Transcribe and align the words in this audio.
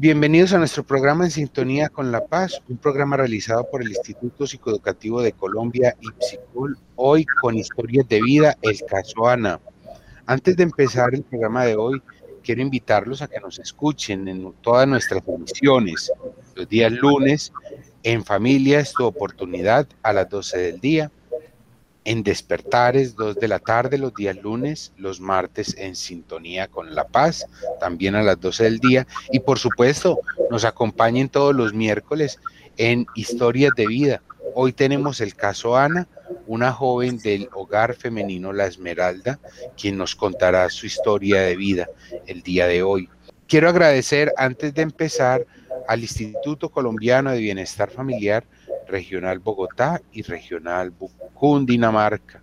Bienvenidos 0.00 0.52
a 0.52 0.58
nuestro 0.58 0.84
programa 0.84 1.24
En 1.24 1.32
Sintonía 1.32 1.88
con 1.88 2.12
la 2.12 2.24
Paz, 2.24 2.62
un 2.68 2.76
programa 2.76 3.16
realizado 3.16 3.68
por 3.68 3.82
el 3.82 3.88
Instituto 3.88 4.46
Psicoeducativo 4.46 5.20
de 5.20 5.32
Colombia, 5.32 5.96
IPSICOL, 6.00 6.78
hoy 6.94 7.24
con 7.24 7.56
historias 7.56 8.08
de 8.08 8.22
vida, 8.22 8.56
el 8.62 8.78
caso 8.88 9.26
Ana. 9.26 9.58
Antes 10.24 10.56
de 10.56 10.62
empezar 10.62 11.16
el 11.16 11.24
programa 11.24 11.64
de 11.64 11.74
hoy, 11.74 12.00
quiero 12.44 12.62
invitarlos 12.62 13.22
a 13.22 13.26
que 13.26 13.40
nos 13.40 13.58
escuchen 13.58 14.28
en 14.28 14.52
todas 14.60 14.86
nuestras 14.86 15.26
emisiones, 15.26 16.12
los 16.54 16.68
días 16.68 16.92
lunes, 16.92 17.52
en 18.04 18.24
familia 18.24 18.78
es 18.78 18.92
tu 18.92 19.04
oportunidad 19.04 19.88
a 20.04 20.12
las 20.12 20.30
12 20.30 20.58
del 20.58 20.80
día, 20.80 21.10
en 22.08 22.22
Despertares, 22.22 23.16
2 23.16 23.36
de 23.36 23.48
la 23.48 23.58
tarde 23.58 23.98
los 23.98 24.14
días 24.14 24.34
lunes, 24.42 24.92
los 24.96 25.20
martes 25.20 25.76
en 25.76 25.94
sintonía 25.94 26.66
con 26.66 26.94
La 26.94 27.06
Paz, 27.06 27.46
también 27.80 28.14
a 28.14 28.22
las 28.22 28.40
12 28.40 28.64
del 28.64 28.78
día. 28.78 29.06
Y 29.30 29.40
por 29.40 29.58
supuesto, 29.58 30.18
nos 30.50 30.64
acompañen 30.64 31.28
todos 31.28 31.54
los 31.54 31.74
miércoles 31.74 32.40
en 32.78 33.06
Historias 33.14 33.72
de 33.76 33.86
Vida. 33.86 34.22
Hoy 34.54 34.72
tenemos 34.72 35.20
el 35.20 35.34
caso 35.34 35.76
Ana, 35.76 36.08
una 36.46 36.72
joven 36.72 37.18
del 37.18 37.50
hogar 37.52 37.94
femenino 37.94 38.54
La 38.54 38.64
Esmeralda, 38.64 39.38
quien 39.78 39.98
nos 39.98 40.16
contará 40.16 40.70
su 40.70 40.86
historia 40.86 41.42
de 41.42 41.56
vida 41.56 41.88
el 42.26 42.40
día 42.42 42.66
de 42.66 42.82
hoy. 42.82 43.10
Quiero 43.46 43.68
agradecer 43.68 44.32
antes 44.38 44.72
de 44.72 44.80
empezar 44.80 45.44
al 45.86 46.00
Instituto 46.00 46.70
Colombiano 46.70 47.32
de 47.32 47.38
Bienestar 47.38 47.90
Familiar 47.90 48.44
Regional 48.88 49.38
Bogotá 49.38 50.02
y 50.12 50.22
Regional 50.22 50.92
Cundinamarca, 51.34 52.42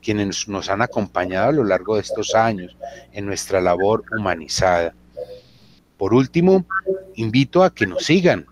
quienes 0.00 0.48
nos 0.48 0.70
han 0.70 0.80
acompañado 0.82 1.50
a 1.50 1.52
lo 1.52 1.64
largo 1.64 1.96
de 1.96 2.02
estos 2.02 2.34
años 2.34 2.76
en 3.12 3.26
nuestra 3.26 3.60
labor 3.60 4.04
humanizada. 4.16 4.94
Por 5.98 6.14
último, 6.14 6.64
invito 7.16 7.62
a 7.62 7.74
que 7.74 7.86
nos 7.86 8.04
sigan 8.04 8.46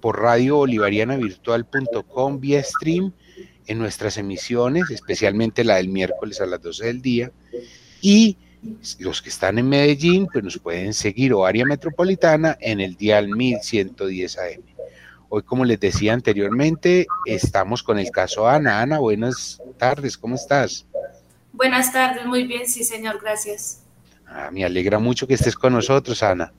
por 0.00 0.20
radiobolivarianavirtual.com 0.20 2.38
vía 2.38 2.62
stream 2.62 3.12
en 3.66 3.78
nuestras 3.78 4.18
emisiones, 4.18 4.90
especialmente 4.90 5.64
la 5.64 5.76
del 5.76 5.88
miércoles 5.88 6.40
a 6.40 6.46
las 6.46 6.62
12 6.62 6.86
del 6.86 7.02
día, 7.02 7.32
y 8.00 8.36
los 9.00 9.20
que 9.22 9.30
están 9.30 9.58
en 9.58 9.68
Medellín, 9.68 10.28
pues 10.32 10.44
nos 10.44 10.58
pueden 10.58 10.94
seguir 10.94 11.32
o 11.32 11.44
área 11.44 11.64
metropolitana 11.64 12.56
en 12.60 12.80
el 12.80 12.94
dial 12.96 13.28
1110 13.28 14.38
AM. 14.38 14.75
Hoy, 15.28 15.42
como 15.42 15.64
les 15.64 15.80
decía 15.80 16.12
anteriormente, 16.12 17.06
estamos 17.24 17.82
con 17.82 17.98
el 17.98 18.10
caso 18.10 18.48
Ana. 18.48 18.80
Ana, 18.80 18.98
buenas 18.98 19.60
tardes, 19.76 20.16
¿cómo 20.16 20.36
estás? 20.36 20.86
Buenas 21.52 21.92
tardes, 21.92 22.24
muy 22.26 22.46
bien, 22.46 22.68
sí, 22.68 22.84
señor, 22.84 23.18
gracias. 23.20 23.82
Ah, 24.26 24.50
me 24.52 24.64
alegra 24.64 24.98
mucho 24.98 25.26
que 25.26 25.34
estés 25.34 25.54
con 25.54 25.72
nosotros, 25.72 26.22
Ana. 26.22 26.52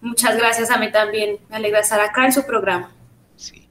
Muchas 0.00 0.36
gracias 0.36 0.70
a 0.70 0.78
mí 0.78 0.90
también. 0.90 1.38
Me 1.48 1.56
alegra 1.56 1.80
estar 1.80 2.00
acá 2.00 2.24
en 2.24 2.32
su 2.32 2.44
programa. 2.44 2.90
Sí. 3.36 3.68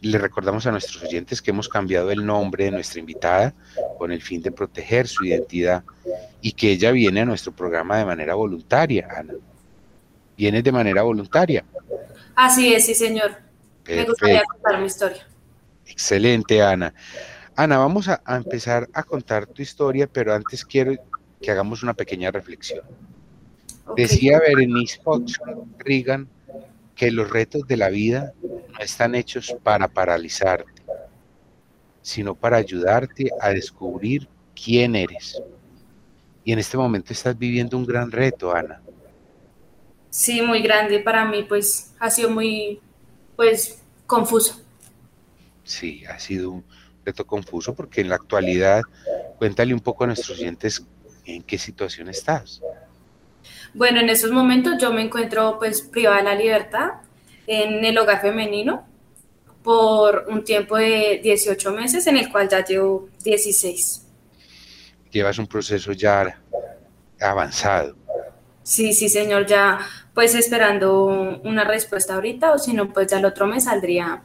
Le 0.00 0.18
recordamos 0.18 0.66
a 0.66 0.70
nuestros 0.70 1.02
oyentes 1.02 1.42
que 1.42 1.50
hemos 1.50 1.68
cambiado 1.68 2.10
el 2.10 2.24
nombre 2.24 2.64
de 2.64 2.70
nuestra 2.70 3.00
invitada 3.00 3.54
con 3.98 4.12
el 4.12 4.22
fin 4.22 4.42
de 4.42 4.52
proteger 4.52 5.08
su 5.08 5.24
identidad 5.24 5.82
y 6.40 6.52
que 6.52 6.70
ella 6.70 6.92
viene 6.92 7.20
a 7.20 7.24
nuestro 7.24 7.52
programa 7.52 7.98
de 7.98 8.04
manera 8.04 8.34
voluntaria, 8.34 9.08
Ana. 9.16 9.34
Viene 10.36 10.62
de 10.62 10.72
manera 10.72 11.02
voluntaria. 11.02 11.64
Así 12.34 12.72
es, 12.72 12.86
sí, 12.86 12.94
señor. 12.94 13.36
Me 13.86 14.04
gustaría 14.04 14.42
contar 14.44 14.80
mi 14.80 14.86
historia. 14.86 15.26
Excelente, 15.86 16.62
Ana. 16.62 16.94
Ana, 17.54 17.78
vamos 17.78 18.08
a, 18.08 18.22
empezar 18.28 18.88
a 18.94 19.02
contar 19.02 19.46
tu 19.46 19.60
historia, 19.60 20.06
pero 20.06 20.34
antes 20.34 20.64
quiero 20.64 20.94
que 21.40 21.50
hagamos 21.50 21.82
una 21.82 21.92
pequeña 21.92 22.30
reflexión. 22.30 22.84
Decía 23.96 24.38
Berenice 24.38 25.00
Fox 25.02 25.38
Reagan 25.78 26.28
que 26.94 27.10
los 27.10 27.28
retos 27.30 27.66
de 27.66 27.76
la 27.76 27.90
vida 27.90 28.32
no 28.42 28.78
están 28.78 29.14
hechos 29.14 29.54
para 29.62 29.88
paralizarte, 29.88 30.82
sino 32.00 32.34
para 32.34 32.56
ayudarte 32.56 33.28
a 33.40 33.50
descubrir 33.50 34.28
quién 34.54 34.94
eres. 34.94 35.42
Y 36.44 36.52
en 36.52 36.58
este 36.58 36.76
momento 36.76 37.12
estás 37.12 37.36
viviendo 37.36 37.76
un 37.76 37.86
gran 37.86 38.10
reto, 38.10 38.54
Ana. 38.54 38.80
Sí, 40.12 40.42
muy 40.42 40.60
grande 40.60 40.98
para 40.98 41.24
mí, 41.24 41.42
pues 41.42 41.94
ha 41.98 42.10
sido 42.10 42.28
muy, 42.28 42.78
pues, 43.34 43.82
confuso. 44.06 44.60
Sí, 45.64 46.04
ha 46.04 46.18
sido 46.18 46.50
un 46.50 46.64
reto 47.02 47.26
confuso 47.26 47.74
porque 47.74 48.02
en 48.02 48.10
la 48.10 48.16
actualidad, 48.16 48.82
cuéntale 49.38 49.72
un 49.72 49.80
poco 49.80 50.04
a 50.04 50.08
nuestros 50.08 50.38
oyentes 50.38 50.84
en 51.24 51.42
qué 51.42 51.56
situación 51.56 52.10
estás. 52.10 52.60
Bueno, 53.72 54.00
en 54.00 54.10
esos 54.10 54.30
momentos 54.30 54.74
yo 54.78 54.92
me 54.92 55.00
encuentro 55.00 55.58
pues 55.58 55.80
privada 55.80 56.18
de 56.18 56.24
la 56.24 56.34
libertad 56.34 56.90
en 57.46 57.82
el 57.82 57.96
hogar 57.96 58.20
femenino 58.20 58.86
por 59.62 60.26
un 60.28 60.44
tiempo 60.44 60.76
de 60.76 61.20
18 61.22 61.72
meses 61.72 62.06
en 62.06 62.18
el 62.18 62.30
cual 62.30 62.50
ya 62.50 62.62
llevo 62.62 63.08
16. 63.24 64.06
Llevas 65.10 65.38
un 65.38 65.46
proceso 65.46 65.92
ya 65.92 66.38
avanzado. 67.18 67.96
Sí, 68.62 68.92
sí, 68.92 69.08
señor, 69.08 69.46
ya 69.46 69.80
pues 70.14 70.34
esperando 70.34 71.40
una 71.42 71.64
respuesta 71.64 72.14
ahorita 72.14 72.52
o 72.52 72.58
si 72.58 72.72
no, 72.72 72.92
pues 72.92 73.08
ya 73.08 73.18
el 73.18 73.24
otro 73.24 73.46
mes 73.46 73.64
saldría. 73.64 74.22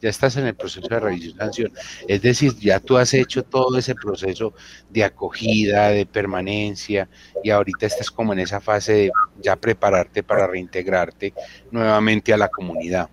Ya 0.00 0.08
estás 0.08 0.36
en 0.36 0.46
el 0.46 0.54
proceso 0.54 0.88
de 0.88 0.98
revisión. 0.98 1.72
Es 2.08 2.22
decir, 2.22 2.54
ya 2.58 2.80
tú 2.80 2.96
has 2.96 3.12
hecho 3.12 3.42
todo 3.42 3.76
ese 3.76 3.94
proceso 3.94 4.54
de 4.88 5.04
acogida, 5.04 5.88
de 5.88 6.06
permanencia 6.06 7.06
y 7.44 7.50
ahorita 7.50 7.86
estás 7.86 8.10
como 8.10 8.32
en 8.32 8.38
esa 8.38 8.60
fase 8.60 8.92
de 8.92 9.10
ya 9.42 9.56
prepararte 9.56 10.22
para 10.22 10.46
reintegrarte 10.46 11.34
nuevamente 11.70 12.32
a 12.32 12.38
la 12.38 12.48
comunidad. 12.48 13.10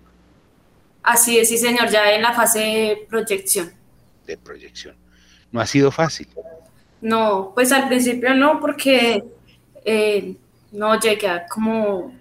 Así 1.02 1.38
es, 1.38 1.48
sí, 1.48 1.58
señor, 1.58 1.90
ya 1.90 2.12
en 2.12 2.22
la 2.22 2.32
fase 2.32 2.58
de 2.58 3.06
proyección. 3.08 3.70
De 4.26 4.38
proyección. 4.38 4.96
¿No 5.52 5.60
ha 5.60 5.66
sido 5.66 5.90
fácil? 5.90 6.28
No, 7.00 7.52
pues 7.54 7.70
al 7.72 7.88
principio 7.88 8.34
no, 8.34 8.60
porque 8.60 9.24
eh, 9.84 10.36
no 10.72 10.98
llegué 10.98 11.28
a 11.28 11.46
como, 11.46 12.12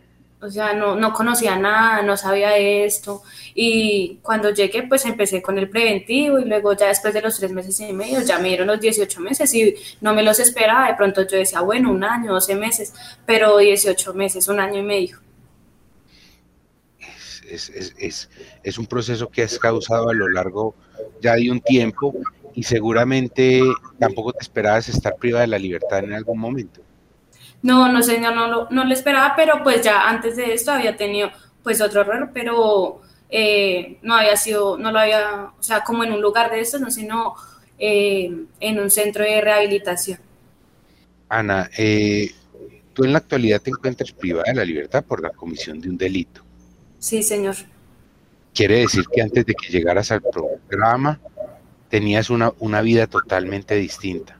o 0.41 0.50
sea, 0.50 0.74
no, 0.74 0.96
no 0.96 1.13
conocía 1.13 1.58
nada, 1.58 2.02
no 2.03 2.16
sabía 2.16 2.58
esto. 2.58 3.24
Y 3.56 4.19
cuando 4.22 4.52
llegué, 4.52 4.84
pues 4.84 5.06
empecé 5.06 5.41
con 5.41 5.58
el 5.58 5.69
preventivo 5.69 6.40
y 6.40 6.46
luego 6.46 6.74
ya 6.74 6.88
después 6.88 7.13
de 7.13 7.22
los 7.22 7.38
tres 7.38 7.52
meses 7.52 7.80
y 7.80 7.94
medio, 7.94 8.22
ya 8.22 8.40
me 8.40 8.50
dieron 8.50 8.68
los 8.68 8.80
18 8.80 9.19
meses 9.22 9.53
y 9.53 9.75
no 10.02 10.13
me 10.13 10.24
los 10.24 10.40
esperaba. 10.40 10.88
De 10.88 10.96
pronto 10.96 11.28
yo 11.28 11.38
decía, 11.38 11.62
bueno, 11.62 11.91
un 11.91 12.03
año, 12.03 12.34
12 12.34 12.56
meses, 12.56 12.94
pero 13.25 13.57
18 13.57 14.13
meses, 14.13 14.47
un 14.47 14.59
año 14.59 14.80
y 14.80 14.84
medio. 14.84 15.19
Es, 17.50 17.69
es, 17.69 17.96
es, 17.97 18.30
es, 18.62 18.78
un 18.78 18.86
proceso 18.86 19.30
que 19.30 19.41
has 19.41 19.57
causado 19.57 20.09
a 20.09 20.13
lo 20.13 20.28
largo 20.28 20.75
ya 21.22 21.36
de 21.36 21.50
un 21.50 21.62
tiempo 21.62 22.13
y 22.53 22.63
seguramente 22.63 23.62
tampoco 23.97 24.34
te 24.34 24.40
esperabas 24.40 24.90
estar 24.90 25.16
privada 25.16 25.44
de 25.44 25.47
la 25.47 25.57
libertad 25.57 26.00
en 26.00 26.13
algún 26.13 26.40
momento. 26.40 26.81
No, 27.62 27.91
no 27.91 28.01
señor, 28.03 28.35
no, 28.35 28.47
lo, 28.47 28.68
no 28.69 28.84
lo 28.85 28.94
esperaba, 28.94 29.34
pero 29.35 29.63
pues 29.63 29.81
ya 29.81 30.07
antes 30.07 30.35
de 30.35 30.53
esto 30.53 30.72
había 30.72 30.95
tenido 30.95 31.31
pues 31.63 31.81
otro 31.81 32.01
error, 32.01 32.29
pero 32.34 33.01
eh, 33.29 33.97
no 34.01 34.16
había 34.16 34.38
sido, 34.38 34.78
no 34.78 34.91
lo 34.91 35.00
había, 35.00 35.51
o 35.59 35.63
sea, 35.63 35.84
como 35.84 36.03
en 36.03 36.13
un 36.13 36.22
lugar 36.22 36.51
de 36.51 36.62
eso, 36.62 36.79
no, 36.79 36.90
sino 36.91 37.35
eh, 37.78 38.31
en 38.59 38.79
un 38.79 38.90
centro 38.90 39.23
de 39.23 39.41
rehabilitación. 39.41 40.19
Ana, 41.29 41.69
eh, 41.78 42.31
tú 42.94 43.03
en 43.03 43.12
la 43.12 43.18
actualidad 43.18 43.62
te 43.62 43.72
encuentras 43.72 44.12
privada 44.12 44.45
de 44.47 44.56
la 44.56 44.63
libertad 44.63 45.03
por 45.03 45.22
la 45.22 45.31
comisión 45.31 45.81
de 45.81 45.89
un 45.89 45.97
delito. 45.97 46.41
Sí, 47.00 47.22
señor. 47.22 47.56
Quiere 48.53 48.79
decir 48.79 49.03
que 49.12 49.22
antes 49.22 49.45
de 49.45 49.53
que 49.53 49.68
llegaras 49.68 50.12
al 50.12 50.22
programa 50.22 51.19
tenías 51.89 52.29
una, 52.29 52.53
una 52.59 52.81
vida 52.81 53.07
totalmente 53.07 53.75
distinta. 53.75 54.39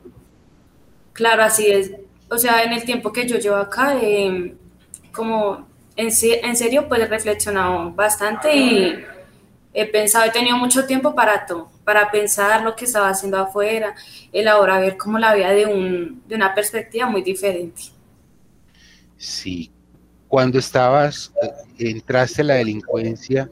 Claro, 1.14 1.44
así 1.44 1.68
es 1.68 1.92
o 2.30 2.38
sea, 2.38 2.64
en 2.64 2.74
el 2.74 2.84
tiempo 2.84 3.12
que 3.12 3.28
yo 3.28 3.38
llevo 3.38 3.56
acá, 3.56 3.98
eh, 4.02 4.56
como 5.12 5.68
en, 5.96 6.12
serio, 6.12 6.88
pues 6.88 7.02
he 7.02 7.08
reflexionado 7.08 7.92
bastante 7.92 8.56
y 8.56 8.96
he 9.74 9.86
pensado, 9.86 10.26
he 10.26 10.32
tenido 10.32 10.58
mucho 10.58 10.86
tiempo 10.86 11.16
para 11.16 11.46
todo, 11.46 11.72
para 11.84 12.12
pensar 12.12 12.62
lo 12.62 12.76
que 12.76 12.86
estaba 12.86 13.10
haciendo 13.10 13.38
afuera, 13.38 13.96
el 14.32 14.48
ahora 14.48 14.80
ver 14.80 14.98
cómo 14.98 15.18
la 15.18 15.34
vida 15.34 15.50
de, 15.52 15.66
un, 15.66 16.22
de 16.28 16.36
una 16.36 16.54
perspectiva 16.54 17.08
muy 17.08 17.24
diferente. 17.24 17.84
Sí, 19.18 19.72
cuando 20.28 20.60
estabas, 20.60 21.32
eh, 21.42 21.90
entraste 21.90 22.42
en 22.42 22.48
la 22.48 22.56
delincuencia 22.56 23.50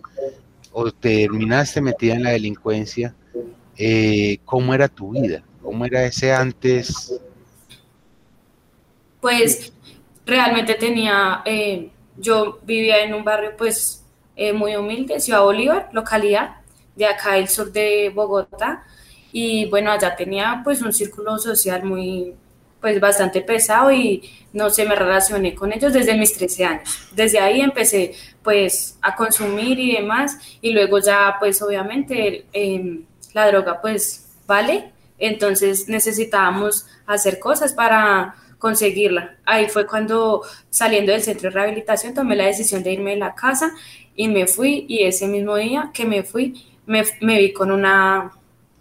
o 0.71 0.91
terminaste 0.91 1.81
metida 1.81 2.15
en 2.15 2.23
la 2.23 2.31
delincuencia, 2.31 3.15
eh, 3.77 4.38
¿cómo 4.45 4.73
era 4.73 4.88
tu 4.88 5.11
vida? 5.11 5.44
¿Cómo 5.63 5.85
era 5.85 6.05
ese 6.05 6.31
antes 6.31 7.19
pues 9.25 9.74
realmente 10.24 10.75
tenía, 10.75 11.42
eh, 11.45 11.89
yo 12.16 12.60
vivía 12.62 13.04
en 13.04 13.16
un 13.16 13.24
barrio 13.24 13.57
pues 13.57 14.04
eh, 14.36 14.54
muy 14.54 14.75
humilde, 14.75 15.19
Ciudad 15.19 15.42
Bolívar, 15.42 15.89
localidad 15.94 16.57
de 16.95 17.07
acá 17.07 17.33
del 17.33 17.50
sur 17.50 17.72
de 17.72 18.12
Bogotá, 18.13 18.83
y 19.31 19.68
bueno, 19.72 19.89
allá 19.89 20.16
tenía 20.16 20.62
pues 20.63 20.80
un 20.83 20.94
círculo 20.94 21.39
social 21.39 21.83
muy, 21.83 22.36
pues 22.80 23.00
bastante 23.00 23.42
pesado 23.42 23.92
y 23.92 24.30
no 24.54 24.69
sé, 24.69 24.86
me 24.86 24.94
relacioné 24.94 25.56
con 25.56 25.74
ellos 25.74 25.92
desde 25.92 26.16
mis 26.16 26.38
13 26.38 26.66
años. 26.66 26.89
Desde 27.12 27.39
ahí 27.39 27.62
empecé 27.62 28.13
pues 28.44 29.00
a 29.01 29.16
consumir 29.16 29.80
y 29.80 29.95
demás. 29.95 30.38
Y 30.62 30.72
luego 30.72 31.00
ya 31.00 31.38
pues 31.39 31.63
obviamente 31.63 32.45
em, 32.54 33.06
la 33.33 33.48
droga 33.48 33.81
pues 33.81 34.27
vale, 34.45 34.92
entonces 35.18 35.89
necesitábamos 35.89 36.86
hacer 37.07 37.39
cosas 37.39 37.74
para 37.74 38.36
conseguirla. 38.59 39.37
Ahí 39.45 39.67
fue 39.67 39.85
cuando 39.85 40.41
saliendo 40.69 41.11
del 41.11 41.21
centro 41.21 41.49
de 41.49 41.55
rehabilitación 41.55 42.13
tomé 42.13 42.35
la 42.35 42.45
decisión 42.45 42.83
de 42.83 42.93
irme 42.93 43.11
de 43.11 43.17
la 43.17 43.35
casa 43.35 43.71
y 44.15 44.27
me 44.27 44.47
fui 44.47 44.85
y 44.87 45.03
ese 45.03 45.27
mismo 45.27 45.55
día 45.55 45.91
que 45.93 46.05
me 46.05 46.23
fui 46.23 46.65
me, 46.85 47.03
me 47.21 47.39
vi 47.39 47.53
con 47.53 47.71
una 47.71 48.31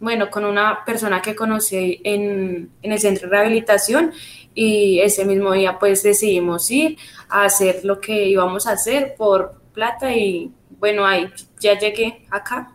bueno, 0.00 0.28
con 0.30 0.44
una 0.44 0.84
persona 0.84 1.22
que 1.22 1.34
conocí 1.34 2.00
en, 2.04 2.70
en, 2.82 2.92
el 2.92 2.98
centro 2.98 3.26
de 3.26 3.36
rehabilitación 3.36 4.12
y 4.54 5.00
ese 5.00 5.24
mismo 5.24 5.52
día 5.52 5.78
pues 5.78 6.02
decidimos 6.02 6.70
ir 6.70 6.98
a 7.28 7.44
hacer 7.44 7.84
lo 7.84 8.00
que 8.00 8.28
íbamos 8.28 8.66
a 8.66 8.72
hacer 8.72 9.14
por 9.16 9.62
plata 9.72 10.12
y 10.12 10.52
bueno, 10.78 11.06
ahí 11.06 11.32
ya 11.58 11.78
llegué 11.78 12.26
acá. 12.30 12.72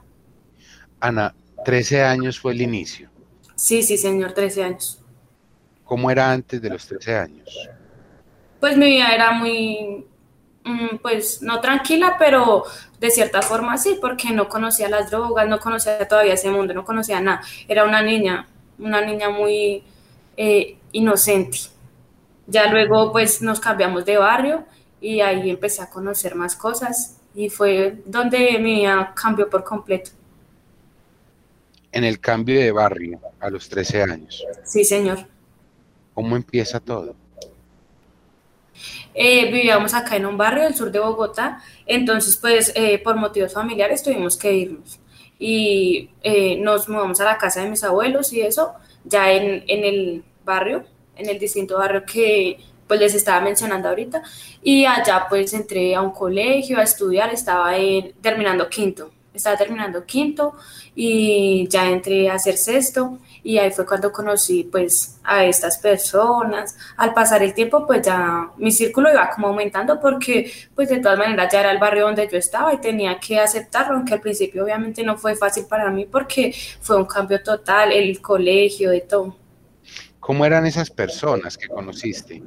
Ana, 1.00 1.36
13 1.66 2.04
años 2.04 2.40
fue 2.40 2.54
el 2.54 2.62
inicio. 2.62 3.10
Sí, 3.56 3.84
sí, 3.84 3.98
señor, 3.98 4.34
13 4.34 4.64
años. 4.64 4.99
¿Cómo 5.90 6.12
era 6.12 6.32
antes 6.32 6.62
de 6.62 6.70
los 6.70 6.86
13 6.86 7.16
años? 7.16 7.68
Pues 8.60 8.78
mi 8.78 8.86
vida 8.86 9.08
era 9.12 9.32
muy, 9.32 10.06
mm, 10.64 10.98
pues 11.02 11.42
no 11.42 11.60
tranquila, 11.62 12.16
pero 12.20 12.64
de 13.00 13.10
cierta 13.10 13.42
forma 13.42 13.76
sí, 13.76 13.98
porque 14.00 14.30
no 14.30 14.48
conocía 14.48 14.88
las 14.88 15.10
drogas, 15.10 15.48
no 15.48 15.60
conocía 15.60 16.08
todavía 16.08 16.36
ese 16.36 16.52
mundo, 16.52 16.76
no 16.76 16.86
conocía 16.86 17.20
nada. 17.20 17.42
Era 17.68 17.86
una 17.86 18.04
niña, 18.04 18.48
una 18.78 19.02
niña 19.02 19.32
muy 19.32 19.84
eh, 20.38 20.78
inocente. 20.92 21.58
Ya 22.46 22.72
luego 22.72 23.12
pues 23.12 23.42
nos 23.42 23.60
cambiamos 23.60 24.06
de 24.06 24.18
barrio 24.18 24.66
y 25.02 25.22
ahí 25.22 25.50
empecé 25.50 25.82
a 25.82 25.90
conocer 25.90 26.36
más 26.36 26.56
cosas 26.56 27.18
y 27.34 27.50
fue 27.50 28.04
donde 28.06 28.60
mi 28.60 28.82
vida 28.82 29.12
cambió 29.20 29.50
por 29.50 29.64
completo. 29.64 30.12
En 31.92 32.04
el 32.04 32.20
cambio 32.20 32.60
de 32.60 32.72
barrio 32.72 33.20
a 33.40 33.50
los 33.50 33.68
13 33.68 34.04
años. 34.04 34.46
Sí, 34.64 34.84
señor. 34.86 35.26
¿Cómo 36.20 36.36
empieza 36.36 36.82
todo? 36.82 37.16
Eh, 39.14 39.50
vivíamos 39.50 39.94
acá 39.94 40.18
en 40.18 40.26
un 40.26 40.36
barrio 40.36 40.64
del 40.64 40.76
sur 40.76 40.92
de 40.92 41.00
Bogotá, 41.00 41.64
entonces 41.86 42.36
pues 42.36 42.74
eh, 42.76 43.00
por 43.00 43.16
motivos 43.16 43.54
familiares 43.54 44.04
tuvimos 44.04 44.36
que 44.36 44.54
irnos. 44.54 45.00
Y 45.40 46.10
eh, 46.22 46.58
nos 46.58 46.90
mudamos 46.90 47.22
a 47.22 47.24
la 47.24 47.38
casa 47.38 47.62
de 47.62 47.70
mis 47.70 47.86
abuelos 47.86 48.34
y 48.34 48.42
eso, 48.42 48.74
ya 49.06 49.32
en, 49.32 49.64
en, 49.66 49.86
el 49.86 50.26
barrio, 50.44 50.84
en 51.16 51.30
el 51.30 51.40
distinto 51.40 51.78
barrio 51.78 52.04
que 52.06 52.58
pues 52.86 53.00
les 53.00 53.16
estaba 53.16 53.40
mencionando 53.40 53.88
ahorita, 53.88 54.22
y 54.62 54.84
allá 54.84 55.26
pues 55.30 55.54
entré 55.54 55.96
a 55.96 56.02
un 56.02 56.12
colegio 56.12 56.80
a 56.80 56.84
estudiar, 56.84 57.34
estaba 57.34 57.72
terminando 58.22 58.68
quinto, 58.68 59.10
estaba 59.34 59.56
terminando 59.56 60.06
quinto 60.06 60.56
y 60.96 61.66
ya 61.70 61.90
entré 61.90 62.30
a 62.30 62.34
hacer 62.34 62.58
sexto 62.58 63.20
y 63.44 63.58
ahí 63.58 63.72
fue 63.72 63.86
cuando 63.86 64.12
conocí 64.12 64.64
pues 64.64 65.20
a 65.24 65.46
estas 65.46 65.78
personas. 65.78 66.76
Al 66.98 67.14
pasar 67.14 67.44
el 67.44 67.54
tiempo 67.54 67.86
pues 67.86 68.02
ya 68.02 68.50
mi 68.58 68.72
círculo 68.72 69.12
iba 69.12 69.30
como 69.30 69.48
aumentando 69.48 70.00
porque 70.00 70.52
pues 70.76 70.90
de 70.90 71.00
todas 71.00 71.18
maneras 71.18 71.52
ya 71.52 71.62
era 71.62 71.72
el 71.72 71.78
barrio 71.78 72.06
donde 72.06 72.28
yo 72.32 72.38
estaba 72.38 72.74
y 72.74 72.78
tenía 72.80 73.20
que 73.20 73.40
aceptarlo, 73.40 73.96
aunque 73.96 74.14
al 74.14 74.22
principio 74.22 74.64
obviamente 74.64 75.04
no 75.04 75.18
fue 75.18 75.36
fácil 75.36 75.66
para 75.66 75.90
mí 75.90 76.06
porque 76.06 76.54
fue 76.82 76.98
un 76.98 77.06
cambio 77.06 77.42
total, 77.42 77.92
el 77.92 78.22
colegio, 78.22 78.92
de 78.92 79.02
todo. 79.02 79.36
¿Cómo 80.20 80.46
eran 80.46 80.66
esas 80.66 80.90
personas 80.90 81.58
que 81.58 81.68
conociste? 81.68 82.44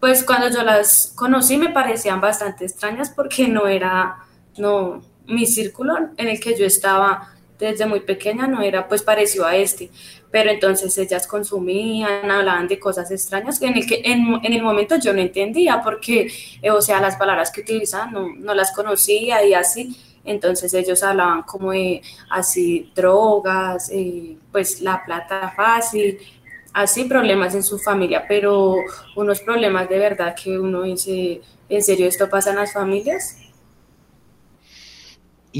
Pues 0.00 0.22
cuando 0.22 0.48
yo 0.48 0.62
las 0.62 1.12
conocí 1.16 1.56
me 1.56 1.70
parecían 1.70 2.20
bastante 2.20 2.64
extrañas 2.64 3.10
porque 3.10 3.48
no 3.48 3.66
era, 3.66 4.18
no, 4.56 5.02
mi 5.26 5.46
círculo 5.46 5.96
en 6.16 6.28
el 6.28 6.40
que 6.40 6.56
yo 6.56 6.64
estaba 6.64 7.34
desde 7.58 7.86
muy 7.86 8.00
pequeña 8.00 8.46
no 8.46 8.62
era 8.62 8.86
pues 8.86 9.02
parecido 9.02 9.46
a 9.46 9.56
este, 9.56 9.90
pero 10.30 10.50
entonces 10.50 10.96
ellas 10.98 11.26
consumían, 11.26 12.30
hablaban 12.30 12.68
de 12.68 12.78
cosas 12.78 13.10
extrañas 13.10 13.60
en 13.62 13.76
el 13.76 13.86
que 13.86 14.02
en, 14.04 14.40
el 14.42 14.62
momento 14.62 14.96
yo 14.96 15.12
no 15.12 15.20
entendía 15.20 15.80
porque, 15.82 16.30
eh, 16.62 16.70
o 16.70 16.80
sea, 16.80 17.00
las 17.00 17.16
palabras 17.16 17.50
que 17.50 17.62
utilizaban 17.62 18.12
no, 18.12 18.28
no, 18.36 18.54
las 18.54 18.72
conocía 18.72 19.44
y 19.44 19.54
así, 19.54 19.96
entonces 20.24 20.72
ellos 20.74 21.02
hablaban 21.02 21.42
como 21.42 21.72
de 21.72 22.02
así 22.30 22.92
drogas, 22.94 23.90
eh, 23.92 24.36
pues 24.52 24.80
la 24.80 25.04
plata 25.04 25.52
fácil, 25.56 26.18
así 26.72 27.04
problemas 27.04 27.54
en 27.54 27.62
su 27.62 27.78
familia, 27.78 28.24
pero 28.28 28.76
unos 29.16 29.40
problemas 29.40 29.88
de 29.88 29.98
verdad 29.98 30.36
que 30.40 30.58
uno 30.58 30.82
dice, 30.82 31.40
¿en 31.68 31.82
serio 31.82 32.06
esto 32.06 32.28
pasa 32.28 32.50
en 32.50 32.56
las 32.56 32.72
familias? 32.72 33.36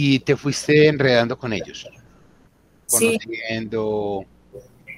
Y 0.01 0.21
te 0.21 0.37
fuiste 0.37 0.87
enredando 0.87 1.37
con 1.37 1.53
ellos, 1.53 1.89
conociendo, 2.89 4.25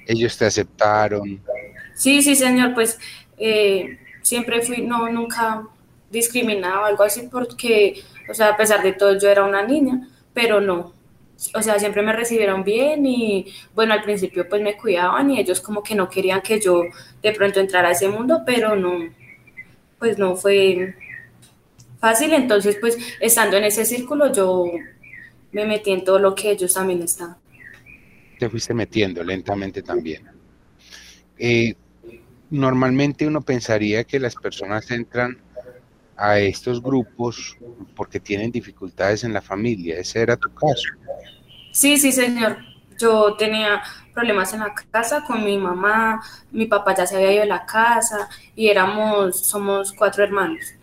ellos 0.05 0.37
te 0.37 0.45
aceptaron. 0.45 1.41
Sí, 1.95 2.21
sí, 2.21 2.35
señor, 2.35 2.75
pues 2.75 2.99
eh, 3.35 3.97
siempre 4.21 4.61
fui, 4.61 4.83
no, 4.83 5.09
nunca 5.09 5.63
discriminado, 6.11 6.85
algo 6.85 7.03
así, 7.03 7.27
porque, 7.31 8.03
o 8.29 8.33
sea, 8.35 8.49
a 8.49 8.57
pesar 8.57 8.83
de 8.83 8.93
todo, 8.93 9.17
yo 9.17 9.27
era 9.27 9.43
una 9.43 9.63
niña, 9.63 10.07
pero 10.35 10.61
no, 10.61 10.93
o 11.55 11.61
sea, 11.63 11.79
siempre 11.79 12.03
me 12.03 12.13
recibieron 12.13 12.63
bien 12.63 13.03
y, 13.03 13.51
bueno, 13.73 13.93
al 13.93 14.03
principio 14.03 14.47
pues 14.47 14.61
me 14.61 14.77
cuidaban 14.77 15.31
y 15.31 15.39
ellos 15.39 15.61
como 15.61 15.81
que 15.81 15.95
no 15.95 16.09
querían 16.09 16.41
que 16.41 16.61
yo 16.61 16.83
de 17.23 17.31
pronto 17.31 17.59
entrara 17.59 17.87
a 17.87 17.93
ese 17.93 18.07
mundo, 18.07 18.43
pero 18.45 18.75
no, 18.75 18.99
pues 19.97 20.19
no 20.19 20.35
fue, 20.35 20.93
fácil, 22.01 22.33
entonces 22.33 22.77
pues 22.81 22.97
estando 23.21 23.55
en 23.55 23.65
ese 23.65 23.85
círculo 23.85 24.33
yo 24.33 24.65
me 25.53 25.65
metí 25.65 25.91
en 25.91 26.03
todo 26.03 26.19
lo 26.19 26.35
que 26.35 26.51
ellos 26.51 26.73
también 26.73 27.01
estaban. 27.03 27.37
Te 28.39 28.49
fuiste 28.49 28.73
metiendo 28.73 29.23
lentamente 29.23 29.83
también. 29.83 30.23
Eh, 31.37 31.75
normalmente 32.49 33.27
uno 33.27 33.41
pensaría 33.41 34.03
que 34.03 34.19
las 34.19 34.35
personas 34.35 34.89
entran 34.89 35.37
a 36.17 36.39
estos 36.39 36.81
grupos 36.81 37.55
porque 37.95 38.19
tienen 38.19 38.51
dificultades 38.51 39.23
en 39.23 39.33
la 39.33 39.41
familia. 39.41 39.99
¿Ese 39.99 40.21
era 40.21 40.35
tu 40.35 40.51
caso? 40.53 40.89
Sí, 41.71 41.97
sí, 41.97 42.11
señor. 42.11 42.57
Yo 42.97 43.35
tenía 43.35 43.81
problemas 44.13 44.53
en 44.53 44.59
la 44.59 44.73
casa 44.91 45.23
con 45.23 45.43
mi 45.43 45.57
mamá, 45.57 46.21
mi 46.51 46.65
papá 46.65 46.95
ya 46.95 47.07
se 47.07 47.15
había 47.15 47.33
ido 47.33 47.41
de 47.41 47.47
la 47.47 47.65
casa 47.65 48.29
y 48.55 48.67
éramos, 48.67 49.45
somos 49.45 49.93
cuatro 49.93 50.23
hermanos 50.23 50.75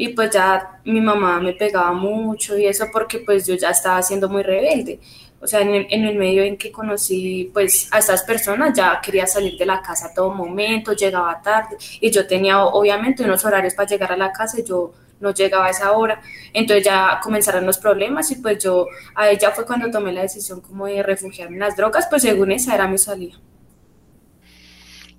y 0.00 0.08
pues 0.14 0.30
ya 0.30 0.80
mi 0.86 0.98
mamá 0.98 1.40
me 1.40 1.52
pegaba 1.52 1.92
mucho 1.92 2.56
y 2.56 2.64
eso 2.64 2.86
porque 2.90 3.18
pues 3.18 3.46
yo 3.46 3.54
ya 3.54 3.68
estaba 3.68 4.02
siendo 4.02 4.30
muy 4.30 4.42
rebelde. 4.42 4.98
O 5.42 5.46
sea, 5.46 5.60
en 5.60 5.74
el, 5.74 6.16
medio 6.16 6.42
en 6.42 6.56
que 6.56 6.72
conocí 6.72 7.50
pues 7.52 7.86
a 7.92 7.98
estas 7.98 8.22
personas 8.22 8.72
ya 8.74 8.98
quería 9.02 9.26
salir 9.26 9.58
de 9.58 9.66
la 9.66 9.82
casa 9.82 10.06
a 10.06 10.14
todo 10.14 10.32
momento, 10.32 10.94
llegaba 10.94 11.42
tarde 11.42 11.76
y 12.00 12.10
yo 12.10 12.26
tenía 12.26 12.64
obviamente 12.64 13.24
unos 13.24 13.44
horarios 13.44 13.74
para 13.74 13.90
llegar 13.90 14.10
a 14.12 14.16
la 14.16 14.32
casa 14.32 14.58
y 14.58 14.64
yo 14.64 14.90
no 15.20 15.34
llegaba 15.34 15.66
a 15.66 15.70
esa 15.70 15.92
hora. 15.92 16.22
Entonces 16.54 16.82
ya 16.82 17.20
comenzaron 17.22 17.66
los 17.66 17.76
problemas 17.76 18.30
y 18.30 18.36
pues 18.36 18.64
yo, 18.64 18.86
a 19.14 19.28
ella 19.28 19.50
fue 19.50 19.66
cuando 19.66 19.90
tomé 19.90 20.14
la 20.14 20.22
decisión 20.22 20.62
como 20.62 20.86
de 20.86 21.02
refugiarme 21.02 21.56
en 21.56 21.60
las 21.60 21.76
drogas, 21.76 22.06
pues 22.08 22.22
según 22.22 22.52
esa 22.52 22.74
era 22.74 22.88
mi 22.88 22.96
salida. 22.96 23.36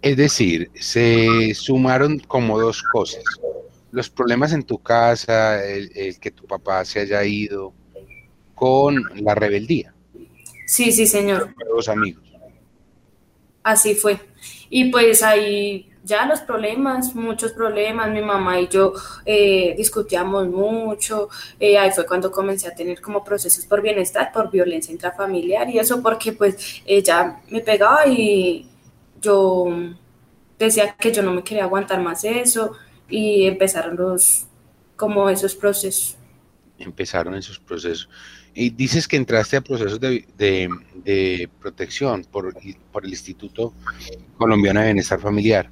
Es 0.02 0.18
decir, 0.18 0.72
se 0.74 1.54
sumaron 1.54 2.18
como 2.18 2.60
dos 2.60 2.82
cosas 2.82 3.24
los 3.92 4.10
problemas 4.10 4.54
en 4.54 4.64
tu 4.64 4.78
casa, 4.80 5.64
el, 5.64 6.20
que 6.20 6.32
tu 6.32 6.46
papá 6.46 6.84
se 6.86 7.02
haya 7.02 7.24
ido, 7.24 7.74
con 8.56 9.04
la 9.16 9.36
rebeldía. 9.36 9.94
Sí, 10.66 10.92
sí, 10.92 11.06
señor. 11.06 11.54
Los 11.74 11.90
amigos. 11.90 12.24
Así 13.64 13.96
fue. 13.96 14.20
Y 14.70 14.90
pues 14.90 15.22
ahí 15.22 15.92
ya 16.04 16.26
los 16.26 16.42
problemas, 16.42 17.14
muchos 17.14 17.52
problemas, 17.52 18.10
mi 18.10 18.22
mamá 18.22 18.60
y 18.60 18.68
yo 18.68 18.94
eh, 19.26 19.76
discutíamos 19.78 20.48
mucho, 20.48 21.30
eh, 21.60 21.78
ahí 21.78 21.92
fue 21.92 22.06
cuando 22.06 22.32
comencé 22.32 22.68
a 22.68 22.76
tener 22.76 23.02
como 23.02 23.24
procesos 23.24 23.66
por 23.66 23.82
bienestar, 23.82 24.32
por 24.32 24.50
violencia 24.50 24.92
intrafamiliar 24.92 25.70
y 25.70 25.78
eso 25.78 26.02
porque 26.02 26.32
pues 26.34 26.82
ella 26.86 27.42
me 27.50 27.62
pegaba 27.62 28.08
y 28.08 28.68
yo 29.22 29.68
decía 30.58 30.96
que 30.98 31.12
yo 31.12 31.22
no 31.22 31.34
me 31.34 31.44
quería 31.44 31.66
aguantar 31.66 32.02
más 32.02 32.24
eso, 32.24 32.72
y 33.12 33.46
empezaron 33.46 33.96
los, 33.98 34.48
como 34.96 35.30
esos 35.30 35.54
procesos. 35.54 36.18
Empezaron 36.80 37.36
esos 37.36 37.60
procesos. 37.60 38.10
Y 38.54 38.72
dices 38.72 39.08
que 39.08 39.18
entraste 39.18 39.58
a 39.58 39.62
procesos 39.62 40.00
de, 40.00 40.26
de, 40.38 41.50
protección 41.62 42.26
por, 42.26 42.54
por, 42.92 43.06
el 43.06 43.12
Instituto 43.12 43.74
Colombiano 44.38 44.80
de 44.80 44.88
Bienestar 44.88 45.20
Familiar. 45.20 45.70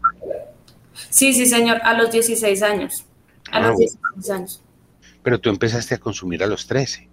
Sí, 1.10 1.34
sí, 1.34 1.46
señor, 1.46 1.80
a 1.84 1.94
los 1.94 2.12
16 2.12 2.62
años. 2.62 3.06
A 3.52 3.58
ah, 3.58 3.68
los 3.70 3.78
16 3.78 4.30
años. 4.30 4.62
Pero 5.24 5.40
tú 5.40 5.50
empezaste 5.50 5.96
a 5.96 5.98
consumir 5.98 6.44
a 6.44 6.48
los 6.48 6.68
13. 6.68 7.10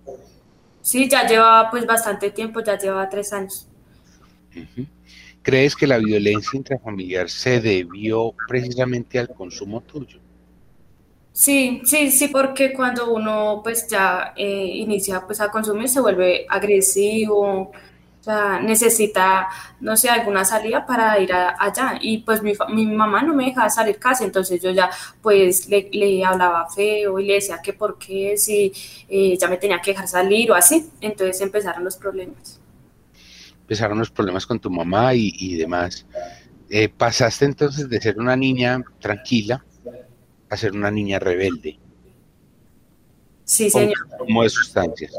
Sí, 0.83 1.09
ya 1.09 1.27
llevaba 1.27 1.69
pues 1.71 1.85
bastante 1.85 2.31
tiempo, 2.31 2.61
ya 2.61 2.79
llevaba 2.79 3.09
tres 3.09 3.33
años. 3.33 3.67
¿Crees 5.47 5.77
que 5.77 5.87
la 5.87 5.99
violencia 5.99 6.57
intrafamiliar 6.57 7.31
se 7.31 7.61
debió 7.61 8.35
precisamente 8.49 9.17
al 9.21 9.29
consumo 9.29 9.81
tuyo? 9.81 10.19
Sí, 11.33 11.83
sí, 11.85 12.11
sí, 12.11 12.27
porque 12.29 12.73
cuando 12.73 13.13
uno 13.13 13.61
pues 13.63 13.87
ya 13.87 14.33
eh, 14.37 14.67
inicia 14.75 15.21
pues 15.25 15.41
a 15.41 15.49
consumir 15.49 15.89
se 15.89 16.01
vuelve 16.01 16.47
agresivo, 16.49 17.71
o 17.71 17.73
sea, 18.21 18.59
necesita, 18.59 19.47
no 19.81 19.97
sé, 19.97 20.09
alguna 20.09 20.45
salida 20.45 20.85
para 20.85 21.21
ir 21.21 21.33
allá. 21.33 21.97
Y 22.01 22.19
pues 22.19 22.43
mi, 22.43 22.53
mi, 22.71 22.87
mamá 22.87 23.23
no 23.23 23.33
me 23.33 23.45
dejaba 23.45 23.71
salir 23.71 24.01
casi, 24.01 24.25
entonces 24.25 24.61
yo 24.61 24.73
ya 24.73 24.91
pues 25.23 25.69
le, 25.69 25.89
le 25.93 26.25
hablaba 26.25 26.69
feo 26.69 27.21
y 27.21 27.27
le 27.27 27.35
decía 27.35 27.61
que 27.63 27.73
por 27.73 27.99
qué, 27.99 28.37
si 28.37 28.73
eh, 29.09 29.39
ya 29.39 29.47
me 29.47 29.59
tenía 29.59 29.81
que 29.81 29.93
dejar 29.93 30.09
salir 30.09 30.51
o 30.51 30.57
así. 30.57 30.91
Entonces 31.01 31.41
empezaron 31.41 31.85
los 31.85 31.97
problemas. 31.97 32.59
Empezaron 33.67 33.99
los 33.99 34.13
problemas 34.13 34.47
con 34.47 34.61
tu 34.61 34.71
mamá 34.71 35.13
y, 35.13 35.33
y 35.41 35.57
demás. 35.57 36.07
Eh, 36.71 36.89
pasaste 36.89 37.47
entonces 37.47 37.89
de 37.89 38.01
ser 38.01 38.17
una 38.17 38.37
niña 38.37 38.81
tranquila 39.01 39.65
a 40.49 40.57
ser 40.57 40.71
una 40.71 40.89
niña 40.89 41.19
rebelde. 41.19 41.77
Sí, 43.43 43.69
señor. 43.69 44.09
Como 44.19 44.45
de 44.45 44.49
sustancias. 44.51 45.19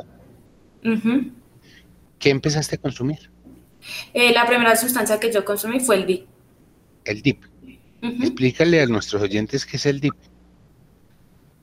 ¿Qué 2.19 2.29
empezaste 2.29 2.75
a 2.75 2.77
consumir? 2.77 3.29
Eh, 4.13 4.31
la 4.31 4.47
primera 4.47 4.77
sustancia 4.77 5.19
que 5.19 5.31
yo 5.31 5.43
consumí 5.43 5.81
fue 5.81 5.97
el 5.97 6.05
DIP. 6.05 6.27
El 7.03 7.21
DIP. 7.21 7.43
Explícale 8.01 8.81
a 8.81 8.85
nuestros 8.85 9.21
oyentes 9.21 9.65
qué 9.65 9.75
es 9.75 9.85
el 9.85 9.99
DIP. 9.99 10.15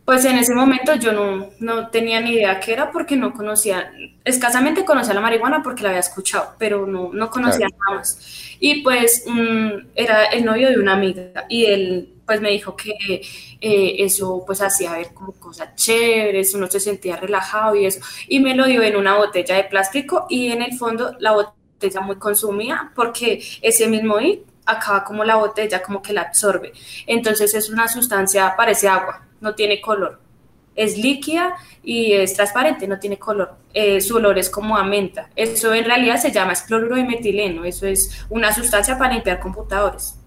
Pues 0.04 0.24
en 0.26 0.36
ese 0.36 0.54
momento 0.54 0.94
yo 0.96 1.12
no, 1.12 1.48
no, 1.60 1.88
tenía 1.88 2.20
ni 2.20 2.32
idea 2.32 2.60
qué 2.60 2.74
era 2.74 2.92
porque 2.92 3.16
no 3.16 3.32
conocía, 3.32 3.90
escasamente 4.22 4.84
conocía 4.84 5.14
la 5.14 5.22
marihuana 5.22 5.62
porque 5.62 5.82
la 5.82 5.88
había 5.88 6.00
escuchado, 6.00 6.54
pero 6.58 6.86
no, 6.86 7.10
no 7.12 7.30
conocía 7.30 7.68
nada 7.68 7.98
más. 7.98 8.18
Y 8.60 8.82
pues 8.82 9.24
mm, 9.26 9.70
era 9.94 10.26
el 10.26 10.44
novio 10.44 10.68
de 10.68 10.78
una 10.78 10.92
amiga 10.92 11.46
y 11.48 11.64
él 11.64 12.14
pues 12.26 12.40
me 12.40 12.50
dijo 12.50 12.76
que 12.76 12.92
eh, 13.60 13.96
eso 13.98 14.42
pues 14.46 14.60
hacía 14.60 14.92
ver 14.92 15.14
como 15.14 15.32
cosas 15.32 15.74
chéveres, 15.74 16.54
uno 16.54 16.66
se 16.70 16.80
sentía 16.80 17.16
relajado 17.16 17.74
y 17.74 17.86
eso. 17.86 18.00
Y 18.28 18.40
me 18.40 18.54
lo 18.54 18.66
dio 18.66 18.82
en 18.82 18.96
una 18.96 19.16
botella 19.16 19.56
de 19.56 19.64
plástico 19.64 20.26
y 20.28 20.48
en 20.48 20.60
el 20.60 20.76
fondo 20.76 21.16
la 21.18 21.32
botella 21.32 22.00
muy 22.00 22.16
consumida 22.16 22.92
porque 22.94 23.42
ese 23.62 23.88
mismo 23.88 24.20
I 24.20 24.42
acaba 24.66 25.04
como 25.04 25.24
la 25.24 25.36
botella, 25.36 25.82
como 25.82 26.02
que 26.02 26.12
la 26.12 26.22
absorbe. 26.22 26.72
Entonces 27.06 27.54
es 27.54 27.68
una 27.70 27.88
sustancia, 27.88 28.54
parece 28.56 28.88
agua, 28.88 29.22
no 29.44 29.54
tiene 29.54 29.80
color. 29.80 30.20
Es 30.74 30.98
líquida 30.98 31.54
y 31.84 32.12
es 32.12 32.34
transparente, 32.34 32.88
no 32.88 32.98
tiene 32.98 33.16
color. 33.16 33.54
Eh, 33.72 34.00
su 34.00 34.16
olor 34.16 34.38
es 34.38 34.50
como 34.50 34.76
a 34.76 34.82
menta. 34.82 35.30
Eso 35.36 35.72
en 35.72 35.84
realidad 35.84 36.20
se 36.20 36.32
llama 36.32 36.54
cloruro 36.66 36.96
de 36.96 37.04
metileno. 37.04 37.64
Eso 37.64 37.86
es 37.86 38.26
una 38.28 38.52
sustancia 38.52 38.98
para 38.98 39.14
limpiar 39.14 39.38
computadores. 39.38 40.18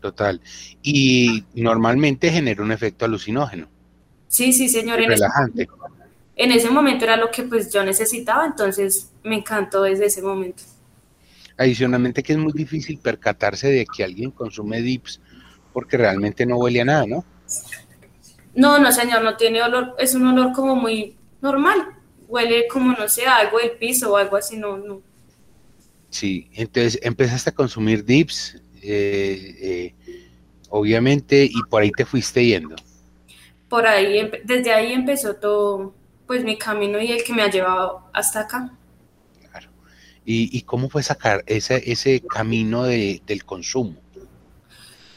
Total. 0.00 0.40
Y 0.82 1.44
normalmente 1.54 2.32
genera 2.32 2.62
un 2.62 2.72
efecto 2.72 3.04
alucinógeno. 3.04 3.68
Sí, 4.26 4.52
sí, 4.52 4.68
señor. 4.68 5.00
En 5.00 5.10
relajante. 5.10 5.62
Ese, 5.62 5.72
en 6.36 6.50
ese 6.50 6.70
momento 6.70 7.04
era 7.04 7.16
lo 7.16 7.30
que 7.30 7.44
pues 7.44 7.72
yo 7.72 7.84
necesitaba, 7.84 8.44
entonces 8.44 9.12
me 9.22 9.36
encantó 9.36 9.82
desde 9.82 10.06
ese 10.06 10.20
momento. 10.20 10.64
Adicionalmente 11.56 12.24
que 12.24 12.32
es 12.32 12.38
muy 12.38 12.52
difícil 12.52 12.98
percatarse 12.98 13.68
de 13.68 13.86
que 13.86 14.02
alguien 14.02 14.32
consume 14.32 14.82
dips 14.82 15.20
porque 15.72 15.96
realmente 15.96 16.44
no 16.44 16.56
huele 16.56 16.80
a 16.80 16.84
nada, 16.84 17.06
¿no? 17.06 17.24
No, 18.54 18.78
no, 18.78 18.92
señor, 18.92 19.22
no 19.22 19.36
tiene 19.36 19.62
olor, 19.62 19.94
es 19.98 20.14
un 20.14 20.26
olor 20.26 20.52
como 20.52 20.76
muy 20.76 21.16
normal. 21.40 21.88
Huele 22.28 22.66
como, 22.68 22.92
no 22.92 23.08
sé, 23.08 23.26
algo 23.26 23.58
del 23.58 23.72
piso 23.72 24.12
o 24.12 24.16
algo 24.16 24.36
así, 24.36 24.56
no, 24.56 24.76
no. 24.76 25.02
Sí, 26.10 26.48
entonces 26.54 26.98
empezaste 27.02 27.50
a 27.50 27.54
consumir 27.54 28.04
dips, 28.04 28.62
eh, 28.82 29.56
eh, 29.60 29.94
obviamente, 30.68 31.44
y 31.44 31.62
por 31.68 31.82
ahí 31.82 31.90
te 31.90 32.04
fuiste 32.04 32.44
yendo. 32.44 32.76
Por 33.68 33.86
ahí, 33.86 34.30
desde 34.44 34.72
ahí 34.72 34.92
empezó 34.92 35.34
todo, 35.34 35.92
pues 36.26 36.44
mi 36.44 36.56
camino 36.56 37.00
y 37.00 37.10
el 37.10 37.24
que 37.24 37.32
me 37.32 37.42
ha 37.42 37.50
llevado 37.50 38.08
hasta 38.12 38.40
acá. 38.40 38.72
Claro. 39.50 39.68
¿Y, 40.24 40.62
cómo 40.62 40.88
fue 40.88 41.02
sacar 41.02 41.42
ese, 41.46 41.82
ese 41.90 42.20
camino 42.20 42.84
de, 42.84 43.20
del 43.26 43.44
consumo? 43.44 43.96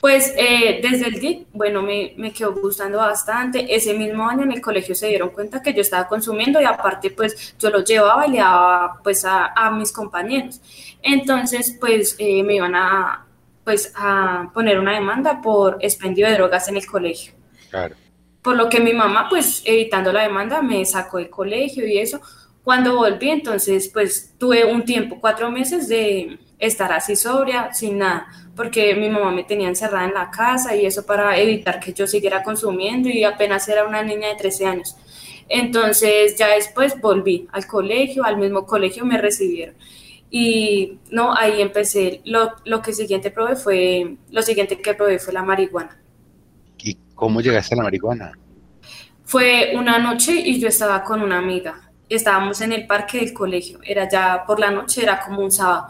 Pues 0.07 0.33
eh, 0.37 0.79
desde 0.81 1.09
el 1.09 1.19
DIC, 1.19 1.47
bueno, 1.51 1.81
me, 1.81 2.13
me, 2.15 2.31
quedó 2.31 2.53
gustando 2.53 2.99
bastante. 2.99 3.75
Ese 3.75 3.93
mismo 3.93 4.25
año 4.25 4.43
en 4.43 4.53
el 4.53 4.61
colegio 4.61 4.95
se 4.95 5.07
dieron 5.07 5.31
cuenta 5.31 5.61
que 5.61 5.73
yo 5.73 5.81
estaba 5.81 6.07
consumiendo 6.07 6.61
y 6.61 6.63
aparte 6.63 7.11
pues 7.11 7.57
yo 7.59 7.69
lo 7.69 7.83
llevaba 7.83 8.25
y 8.25 8.31
le 8.31 8.37
daba 8.37 9.01
pues 9.03 9.25
a, 9.25 9.47
a 9.47 9.69
mis 9.69 9.91
compañeros. 9.91 10.61
Entonces 11.01 11.75
pues 11.77 12.15
me 12.17 12.55
iban 12.55 12.73
a, 12.73 13.25
pues 13.65 13.91
a 13.97 14.49
poner 14.53 14.79
una 14.79 14.93
demanda 14.93 15.41
por 15.41 15.77
expendio 15.81 16.25
de 16.25 16.35
drogas 16.35 16.69
en 16.69 16.77
el 16.77 16.87
colegio. 16.87 17.33
Claro. 17.69 17.97
Por 18.41 18.55
lo 18.55 18.69
que 18.69 18.79
mi 18.79 18.93
mamá, 18.93 19.27
pues 19.27 19.61
evitando 19.65 20.13
la 20.13 20.23
demanda, 20.23 20.61
me 20.61 20.85
sacó 20.85 21.17
del 21.17 21.29
colegio 21.29 21.85
y 21.85 21.97
eso. 21.97 22.21
Cuando 22.63 22.95
volví, 22.95 23.29
entonces, 23.29 23.89
pues 23.89 24.35
tuve 24.37 24.63
un 24.63 24.85
tiempo, 24.85 25.17
cuatro 25.19 25.51
meses 25.51 25.89
de 25.89 26.39
estar 26.59 26.91
así 26.91 27.15
sobria, 27.15 27.73
sin 27.73 27.99
nada, 27.99 28.27
porque 28.55 28.95
mi 28.95 29.09
mamá 29.09 29.31
me 29.31 29.43
tenía 29.43 29.67
encerrada 29.67 30.05
en 30.05 30.13
la 30.13 30.31
casa 30.31 30.75
y 30.75 30.85
eso 30.85 31.05
para 31.05 31.37
evitar 31.37 31.79
que 31.79 31.93
yo 31.93 32.07
siguiera 32.07 32.43
consumiendo 32.43 33.09
y 33.09 33.23
apenas 33.23 33.67
era 33.69 33.85
una 33.85 34.03
niña 34.03 34.29
de 34.29 34.35
13 34.35 34.65
años. 34.65 34.95
Entonces 35.49 36.35
ya 36.37 36.49
después 36.49 36.99
volví 36.99 37.47
al 37.51 37.67
colegio, 37.67 38.23
al 38.25 38.37
mismo 38.37 38.65
colegio 38.65 39.05
me 39.05 39.17
recibieron. 39.17 39.75
Y 40.29 40.99
no, 41.09 41.33
ahí 41.33 41.61
empecé. 41.61 42.21
Lo, 42.25 42.53
lo 42.65 42.81
que 42.81 42.93
siguiente 42.93 43.31
probé 43.31 43.55
fue, 43.55 44.17
lo 44.29 44.41
siguiente 44.41 44.81
que 44.81 44.93
probé 44.93 45.19
fue 45.19 45.33
la 45.33 45.43
marihuana. 45.43 45.97
¿Y 46.79 46.97
cómo 47.15 47.39
llegaste 47.39 47.75
a 47.75 47.77
la 47.77 47.83
marihuana? 47.83 48.33
Fue 49.23 49.73
una 49.75 49.99
noche 49.99 50.33
y 50.33 50.59
yo 50.59 50.67
estaba 50.67 51.03
con 51.03 51.21
una 51.21 51.37
amiga. 51.37 51.91
Estábamos 52.09 52.59
en 52.61 52.73
el 52.73 52.87
parque 52.87 53.19
del 53.19 53.33
colegio. 53.33 53.79
Era 53.83 54.09
ya 54.09 54.43
por 54.45 54.59
la 54.59 54.71
noche, 54.71 55.03
era 55.03 55.19
como 55.19 55.41
un 55.41 55.51
sábado. 55.51 55.87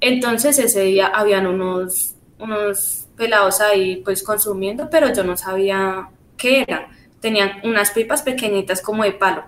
Entonces 0.00 0.58
ese 0.58 0.82
día 0.82 1.06
habían 1.08 1.46
unos, 1.46 2.14
unos 2.38 3.06
pelados 3.16 3.60
ahí 3.60 4.02
pues 4.04 4.22
consumiendo, 4.22 4.88
pero 4.90 5.12
yo 5.12 5.24
no 5.24 5.36
sabía 5.36 6.08
qué 6.36 6.62
era. 6.62 6.88
Tenían 7.20 7.60
unas 7.64 7.90
pipas 7.90 8.22
pequeñitas 8.22 8.82
como 8.82 9.02
de 9.04 9.12
palo 9.12 9.44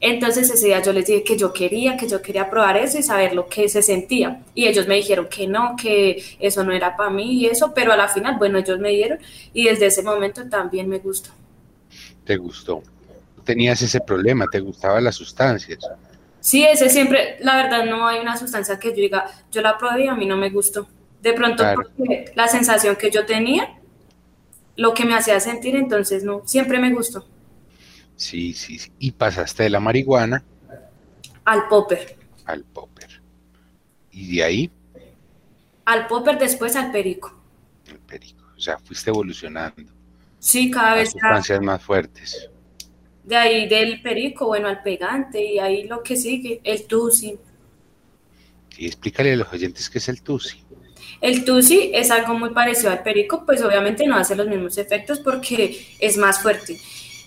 entonces 0.00 0.50
ese 0.50 0.66
día 0.66 0.82
yo 0.82 0.92
les 0.92 1.06
dije 1.06 1.24
que 1.24 1.38
yo 1.38 1.52
quería, 1.52 1.96
que 1.96 2.08
yo 2.08 2.20
quería 2.20 2.50
probar 2.50 2.76
eso 2.76 2.98
y 2.98 3.02
saber 3.02 3.34
lo 3.34 3.48
que 3.48 3.68
se 3.68 3.82
sentía. 3.82 4.42
Y 4.54 4.66
ellos 4.66 4.86
me 4.86 4.96
dijeron 4.96 5.26
que 5.28 5.46
no, 5.46 5.74
que 5.80 6.22
eso 6.38 6.64
no 6.64 6.72
era 6.72 6.96
para 6.96 7.10
mí 7.10 7.32
y 7.32 7.46
eso, 7.46 7.72
pero 7.74 7.92
a 7.92 7.96
la 7.96 8.08
final, 8.08 8.36
bueno, 8.38 8.58
ellos 8.58 8.78
me 8.78 8.90
dieron 8.90 9.18
y 9.54 9.64
desde 9.64 9.86
ese 9.86 10.02
momento 10.02 10.46
también 10.48 10.88
me 10.88 10.98
gustó. 10.98 11.30
¿Te 12.24 12.36
gustó? 12.36 12.82
¿Tenías 13.44 13.80
ese 13.80 14.00
problema? 14.00 14.46
¿Te 14.50 14.60
gustaban 14.60 15.04
las 15.04 15.16
sustancias? 15.16 15.78
Sí, 16.46 16.62
ese 16.62 16.88
siempre, 16.90 17.38
la 17.40 17.56
verdad 17.56 17.86
no 17.86 18.06
hay 18.06 18.20
una 18.20 18.36
sustancia 18.36 18.78
que 18.78 18.90
yo 18.90 18.98
diga, 18.98 19.26
yo 19.50 19.62
la 19.62 19.76
probé 19.76 20.04
y 20.04 20.06
a 20.06 20.14
mí 20.14 20.26
no 20.26 20.36
me 20.36 20.48
gustó. 20.48 20.86
De 21.20 21.32
pronto 21.32 21.64
porque 21.74 22.30
la 22.36 22.46
sensación 22.46 22.94
que 22.94 23.10
yo 23.10 23.26
tenía, 23.26 23.80
lo 24.76 24.94
que 24.94 25.04
me 25.04 25.16
hacía 25.16 25.40
sentir, 25.40 25.74
entonces 25.74 26.22
no, 26.22 26.42
siempre 26.44 26.78
me 26.78 26.92
gustó. 26.92 27.26
Sí, 28.14 28.54
sí, 28.54 28.78
sí. 28.78 28.92
Y 29.00 29.10
pasaste 29.10 29.64
de 29.64 29.70
la 29.70 29.80
marihuana. 29.80 30.44
Al 31.44 31.66
popper. 31.66 32.16
Al 32.44 32.62
popper. 32.62 33.20
¿Y 34.12 34.36
de 34.36 34.44
ahí? 34.44 34.70
Al 35.84 36.06
popper, 36.06 36.38
después 36.38 36.76
al 36.76 36.92
perico. 36.92 37.36
El 37.88 37.98
perico. 37.98 38.44
O 38.56 38.60
sea, 38.60 38.78
fuiste 38.78 39.10
evolucionando. 39.10 39.92
Sí, 40.38 40.70
cada 40.70 40.94
vez. 40.94 41.10
Sustancias 41.10 41.60
más 41.60 41.82
fuertes. 41.82 42.50
De 43.26 43.36
ahí 43.36 43.68
del 43.68 44.00
perico, 44.00 44.46
bueno, 44.46 44.68
al 44.68 44.82
pegante, 44.82 45.44
y 45.44 45.58
ahí 45.58 45.84
lo 45.84 46.02
que 46.02 46.16
sigue, 46.16 46.60
el 46.64 46.86
tusi. 46.86 47.36
Y 48.78 48.86
explícale 48.86 49.34
a 49.34 49.36
los 49.36 49.52
oyentes 49.52 49.90
qué 49.90 49.98
es 49.98 50.08
el 50.08 50.22
tusi. 50.22 50.62
El 51.20 51.44
tusi 51.44 51.90
es 51.92 52.10
algo 52.10 52.34
muy 52.38 52.50
parecido 52.50 52.90
al 52.90 53.02
perico, 53.02 53.44
pues 53.44 53.62
obviamente 53.62 54.06
no 54.06 54.16
hace 54.16 54.34
los 54.34 54.46
mismos 54.46 54.78
efectos 54.78 55.18
porque 55.20 55.86
es 55.98 56.16
más 56.16 56.40
fuerte 56.40 56.78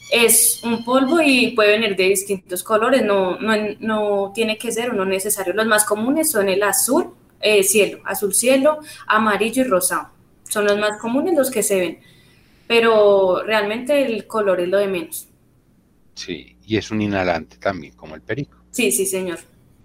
es 0.10 0.62
un 0.64 0.84
polvo 0.84 1.22
y 1.22 1.52
puede 1.52 1.72
venir 1.72 1.96
de 1.96 2.06
distintos 2.06 2.64
colores, 2.64 3.04
no, 3.04 3.38
no, 3.40 3.54
no 3.80 4.32
tiene 4.34 4.58
que 4.58 4.72
ser 4.72 4.92
uno 4.92 5.06
necesario. 5.06 5.54
Los 5.54 5.68
más 5.68 5.86
comunes 5.86 6.32
son 6.32 6.50
el 6.50 6.64
azul, 6.64 7.14
eh, 7.40 7.64
cielo, 7.64 8.00
azul 8.06 8.34
cielo, 8.34 8.80
amarillo 9.08 9.64
y 9.64 9.68
rosado. 9.68 10.10
Son 10.48 10.66
los 10.66 10.78
más 10.80 11.00
comunes 11.00 11.36
los 11.36 11.52
que 11.52 11.62
se 11.62 11.80
ven, 11.80 12.00
pero 12.68 13.44
realmente 13.44 14.06
el 14.06 14.26
color 14.26 14.62
es 14.62 14.68
lo 14.68 14.80
de 14.80 14.88
menos. 14.88 15.28
Sí, 16.20 16.58
y 16.66 16.76
es 16.76 16.92
un 16.92 17.02
inhalante 17.02 17.56
también, 17.56 17.94
como 17.94 18.14
el 18.14 18.22
perico. 18.22 18.58
Sí, 18.72 18.92
sí, 18.92 19.06
señor. 19.06 19.40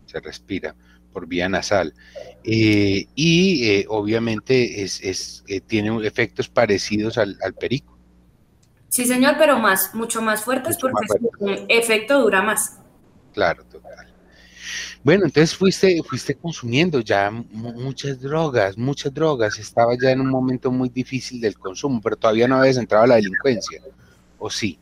Se 0.07 0.19
respira 0.19 0.75
por 1.13 1.29
vía 1.29 1.49
nasal. 1.49 1.95
Eh, 2.43 3.07
y 3.15 3.71
eh, 3.71 3.87
obviamente 3.89 4.83
es, 4.83 5.01
es 5.01 5.45
tiene 5.69 6.05
efectos 6.05 6.49
parecidos 6.49 7.19
al 7.19 7.55
perico. 7.55 7.97
Sí, 8.89 9.05
señor, 9.05 9.37
pero 9.39 9.61
más, 9.61 9.95
mucho 9.95 10.21
más 10.23 10.43
fuertes 10.43 10.77
porque 10.81 11.07
el 11.41 11.67
efecto 11.69 12.21
dura 12.21 12.43
más. 12.43 12.79
Claro, 13.33 13.65
total. 13.65 14.13
Bueno, 15.05 15.27
entonces 15.27 15.55
fuiste, 15.57 16.01
fuiste 16.03 16.35
consumiendo 16.35 16.99
ya 16.99 17.31
muchas 17.31 18.21
drogas, 18.21 18.77
muchas 18.77 19.15
drogas. 19.15 19.57
Estaba 19.61 19.93
ya 20.01 20.11
en 20.11 20.21
un 20.21 20.31
momento 20.31 20.73
muy 20.73 20.89
difícil 20.89 21.41
del 21.41 21.57
consumo, 21.57 22.01
pero 22.03 22.17
todavía 22.17 22.49
no 22.49 22.57
habías 22.57 22.79
entrado 22.79 23.05
a 23.05 23.07
la 23.07 23.15
delincuencia, 23.17 23.81
¿o 24.39 24.51
sí? 24.51 24.81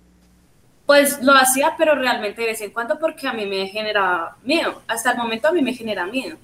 Pues 0.92 1.22
lo 1.22 1.32
hacía, 1.32 1.74
pero 1.78 1.94
realmente 1.94 2.42
de 2.42 2.48
vez 2.48 2.60
en 2.60 2.70
cuando 2.70 2.98
porque 2.98 3.26
a 3.26 3.32
mí 3.32 3.46
me 3.46 3.66
generaba 3.66 4.36
miedo. 4.42 4.82
Hasta 4.86 5.12
el 5.12 5.16
momento 5.16 5.48
a 5.48 5.52
mí 5.52 5.62
me 5.62 5.72
genera 5.72 6.04
miedo 6.04 6.36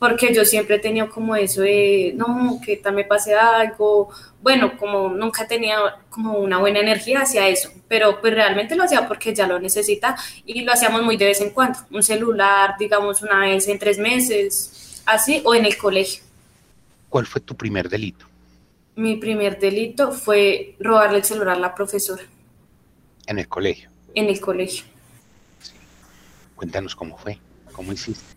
porque 0.00 0.34
yo 0.34 0.44
siempre 0.44 0.74
he 0.74 0.78
tenido 0.80 1.08
como 1.08 1.36
eso 1.36 1.60
de, 1.60 2.12
no, 2.16 2.60
que 2.64 2.78
tal 2.78 2.94
me 2.94 3.04
pase 3.04 3.36
algo, 3.36 4.08
bueno, 4.42 4.76
como 4.76 5.10
nunca 5.10 5.46
tenía 5.46 5.78
como 6.08 6.38
una 6.38 6.58
buena 6.58 6.80
energía 6.80 7.20
hacia 7.20 7.46
eso, 7.46 7.70
pero 7.86 8.20
pues 8.20 8.34
realmente 8.34 8.74
lo 8.74 8.82
hacía 8.82 9.06
porque 9.06 9.32
ya 9.32 9.46
lo 9.46 9.60
necesita 9.60 10.16
y 10.44 10.62
lo 10.62 10.72
hacíamos 10.72 11.04
muy 11.04 11.16
de 11.16 11.26
vez 11.26 11.40
en 11.40 11.50
cuando, 11.50 11.78
un 11.92 12.02
celular, 12.02 12.74
digamos, 12.76 13.22
una 13.22 13.38
vez 13.38 13.68
en 13.68 13.78
tres 13.78 13.98
meses, 13.98 15.00
así, 15.06 15.42
o 15.44 15.54
en 15.54 15.64
el 15.64 15.76
colegio. 15.76 16.24
¿Cuál 17.08 17.26
fue 17.26 17.40
tu 17.40 17.54
primer 17.54 17.88
delito? 17.88 18.26
Mi 18.96 19.14
primer 19.14 19.60
delito 19.60 20.10
fue 20.10 20.74
robarle 20.80 21.18
el 21.18 21.24
celular 21.24 21.56
a 21.56 21.60
la 21.60 21.72
profesora. 21.72 22.24
¿En 23.30 23.38
el 23.38 23.46
colegio? 23.46 23.88
En 24.16 24.28
el 24.28 24.40
colegio. 24.40 24.84
Cuéntanos 26.56 26.96
cómo 26.96 27.16
fue, 27.16 27.38
cómo 27.70 27.92
hiciste. 27.92 28.34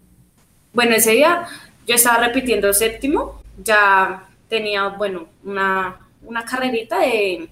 Bueno, 0.72 0.94
ese 0.94 1.14
día 1.14 1.48
yo 1.88 1.96
estaba 1.96 2.28
repitiendo 2.28 2.72
séptimo, 2.74 3.42
ya 3.58 4.30
tenía, 4.48 4.90
bueno, 4.90 5.30
una, 5.44 5.98
una 6.22 6.46
carrerita 6.46 7.00
de, 7.00 7.50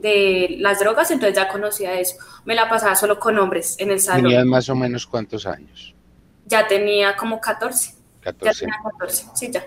de 0.00 0.56
las 0.58 0.80
drogas, 0.80 1.12
entonces 1.12 1.36
ya 1.36 1.46
conocía 1.46 1.94
eso. 2.00 2.16
Me 2.44 2.56
la 2.56 2.68
pasaba 2.68 2.96
solo 2.96 3.20
con 3.20 3.38
hombres 3.38 3.76
en 3.78 3.92
el 3.92 4.00
salón. 4.00 4.24
¿Tenías 4.24 4.44
más 4.44 4.68
o 4.68 4.74
menos 4.74 5.06
cuántos 5.06 5.46
años? 5.46 5.94
Ya 6.44 6.66
tenía 6.66 7.14
como 7.14 7.40
14. 7.40 7.94
14. 8.20 8.44
Ya 8.44 8.66
tenía 8.66 8.90
14, 8.98 9.26
sí, 9.36 9.48
ya. 9.52 9.64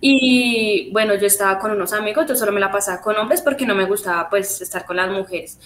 Y 0.00 0.90
bueno, 0.92 1.14
yo 1.14 1.26
estaba 1.26 1.58
con 1.58 1.70
unos 1.70 1.92
amigos, 1.92 2.26
yo 2.26 2.36
solo 2.36 2.52
me 2.52 2.60
la 2.60 2.70
pasaba 2.70 3.00
con 3.00 3.16
hombres 3.16 3.42
porque 3.42 3.66
no 3.66 3.74
me 3.74 3.84
gustaba 3.84 4.28
pues 4.28 4.60
estar 4.60 4.84
con 4.84 4.96
las 4.96 5.10
mujeres. 5.10 5.58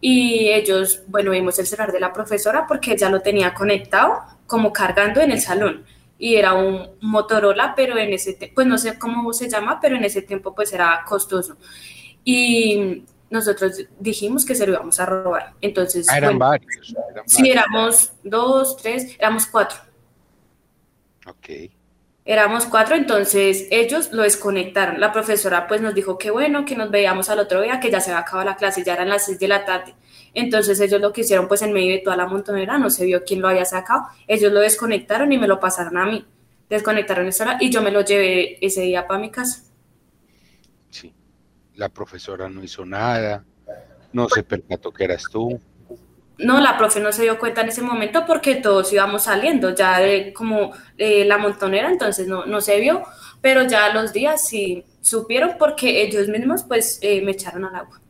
Y 0.00 0.48
ellos, 0.48 1.02
bueno, 1.08 1.32
vimos 1.32 1.58
el 1.58 1.66
celular 1.66 1.92
de 1.92 2.00
la 2.00 2.12
profesora 2.12 2.66
porque 2.66 2.92
ella 2.92 3.08
lo 3.08 3.20
tenía 3.20 3.52
conectado 3.54 4.22
como 4.46 4.72
cargando 4.72 5.20
en 5.20 5.32
el 5.32 5.40
salón 5.40 5.84
y 6.18 6.34
era 6.34 6.54
un 6.54 6.90
Motorola, 7.00 7.74
pero 7.76 7.96
en 7.96 8.12
ese 8.12 8.36
pues 8.54 8.66
no 8.66 8.76
sé 8.76 8.98
cómo 8.98 9.32
se 9.32 9.48
llama, 9.48 9.78
pero 9.80 9.96
en 9.96 10.04
ese 10.04 10.22
tiempo 10.22 10.54
pues 10.54 10.72
era 10.72 11.04
costoso. 11.06 11.56
Y 12.24 13.04
nosotros 13.30 13.84
dijimos 14.00 14.44
que 14.44 14.54
se 14.54 14.66
lo 14.66 14.74
íbamos 14.74 14.98
a 15.00 15.06
robar. 15.06 15.54
Entonces, 15.60 16.08
ah, 16.10 16.18
eran, 16.18 16.38
varios, 16.38 16.94
Sí, 17.26 17.50
éramos 17.50 18.12
dos, 18.24 18.76
tres, 18.76 19.14
éramos 19.18 19.46
cuatro. 19.46 19.78
Ok. 21.26 21.70
Éramos 22.30 22.66
cuatro, 22.66 22.94
entonces 22.94 23.66
ellos 23.70 24.12
lo 24.12 24.22
desconectaron. 24.22 25.00
La 25.00 25.12
profesora 25.12 25.66
pues 25.66 25.80
nos 25.80 25.94
dijo 25.94 26.18
que 26.18 26.30
bueno, 26.30 26.66
que 26.66 26.76
nos 26.76 26.90
veíamos 26.90 27.30
al 27.30 27.38
otro 27.38 27.62
día, 27.62 27.80
que 27.80 27.90
ya 27.90 28.02
se 28.02 28.10
había 28.10 28.20
acabado 28.20 28.50
la 28.50 28.56
clase, 28.56 28.84
ya 28.84 28.92
eran 28.92 29.08
las 29.08 29.24
seis 29.24 29.38
de 29.38 29.48
la 29.48 29.64
tarde. 29.64 29.94
Entonces 30.34 30.78
ellos 30.78 31.00
lo 31.00 31.10
que 31.10 31.22
hicieron 31.22 31.48
pues 31.48 31.62
en 31.62 31.72
medio 31.72 31.94
de 31.94 32.00
toda 32.00 32.18
la 32.18 32.26
montonera, 32.26 32.76
no 32.76 32.90
se 32.90 33.06
vio 33.06 33.24
quién 33.24 33.40
lo 33.40 33.48
había 33.48 33.64
sacado, 33.64 34.08
ellos 34.26 34.52
lo 34.52 34.60
desconectaron 34.60 35.32
y 35.32 35.38
me 35.38 35.48
lo 35.48 35.58
pasaron 35.58 35.96
a 35.96 36.04
mí. 36.04 36.26
Desconectaron 36.68 37.26
esa 37.28 37.44
hora 37.44 37.56
y 37.62 37.70
yo 37.70 37.80
me 37.80 37.90
lo 37.90 38.02
llevé 38.02 38.58
ese 38.60 38.82
día 38.82 39.06
para 39.06 39.20
mi 39.20 39.30
casa. 39.30 39.62
Sí, 40.90 41.14
la 41.76 41.88
profesora 41.88 42.50
no 42.50 42.62
hizo 42.62 42.84
nada, 42.84 43.42
no 44.12 44.28
se 44.28 44.42
percató 44.42 44.92
que 44.92 45.04
eras 45.04 45.24
tú. 45.32 45.58
No, 46.38 46.60
la 46.60 46.78
profe 46.78 47.00
no 47.00 47.10
se 47.10 47.22
dio 47.22 47.38
cuenta 47.38 47.62
en 47.62 47.68
ese 47.68 47.82
momento 47.82 48.24
porque 48.24 48.56
todos 48.56 48.92
íbamos 48.92 49.24
saliendo 49.24 49.74
ya 49.74 49.98
de 49.98 50.32
como 50.32 50.72
la 50.96 51.36
montonera, 51.38 51.90
entonces 51.90 52.28
no, 52.28 52.46
no 52.46 52.60
se 52.60 52.78
vio, 52.80 53.02
pero 53.40 53.64
ya 53.64 53.92
los 53.92 54.12
días 54.12 54.46
sí 54.46 54.84
supieron 55.00 55.56
porque 55.58 56.02
ellos 56.02 56.28
mismos 56.28 56.64
pues 56.64 56.98
eh, 57.02 57.22
me 57.22 57.32
echaron 57.32 57.64
al 57.64 57.76
agua. 57.76 58.00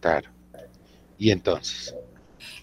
Claro. 0.00 0.30
¿Y 1.18 1.30
entonces? 1.30 1.94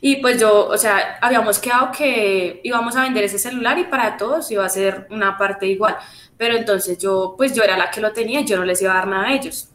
Y 0.02 0.18
pues 0.18 0.40
yo, 0.40 0.68
o 0.68 0.78
sea, 0.78 1.18
habíamos 1.22 1.60
quedado 1.60 1.92
que 1.92 2.62
íbamos 2.64 2.96
a 2.96 3.04
vender 3.04 3.24
ese 3.26 3.40
celular 3.40 3.78
y 3.78 3.86
para 3.86 4.18
todos 4.18 4.50
iba 4.52 4.66
a 4.66 4.70
ser 4.70 5.08
una 5.10 5.38
parte 5.38 5.68
igual. 5.68 5.98
Pero 6.38 6.56
entonces 6.56 6.98
yo, 6.98 7.36
pues 7.38 7.54
yo 7.54 7.64
era 7.64 7.78
la 7.78 7.92
que 7.92 8.00
lo 8.02 8.14
tenía 8.14 8.42
yo 8.42 8.58
no 8.58 8.66
les 8.66 8.82
iba 8.82 8.94
a 8.94 8.96
dar 8.96 9.08
nada 9.08 9.28
a 9.28 9.34
ellos. 9.34 9.69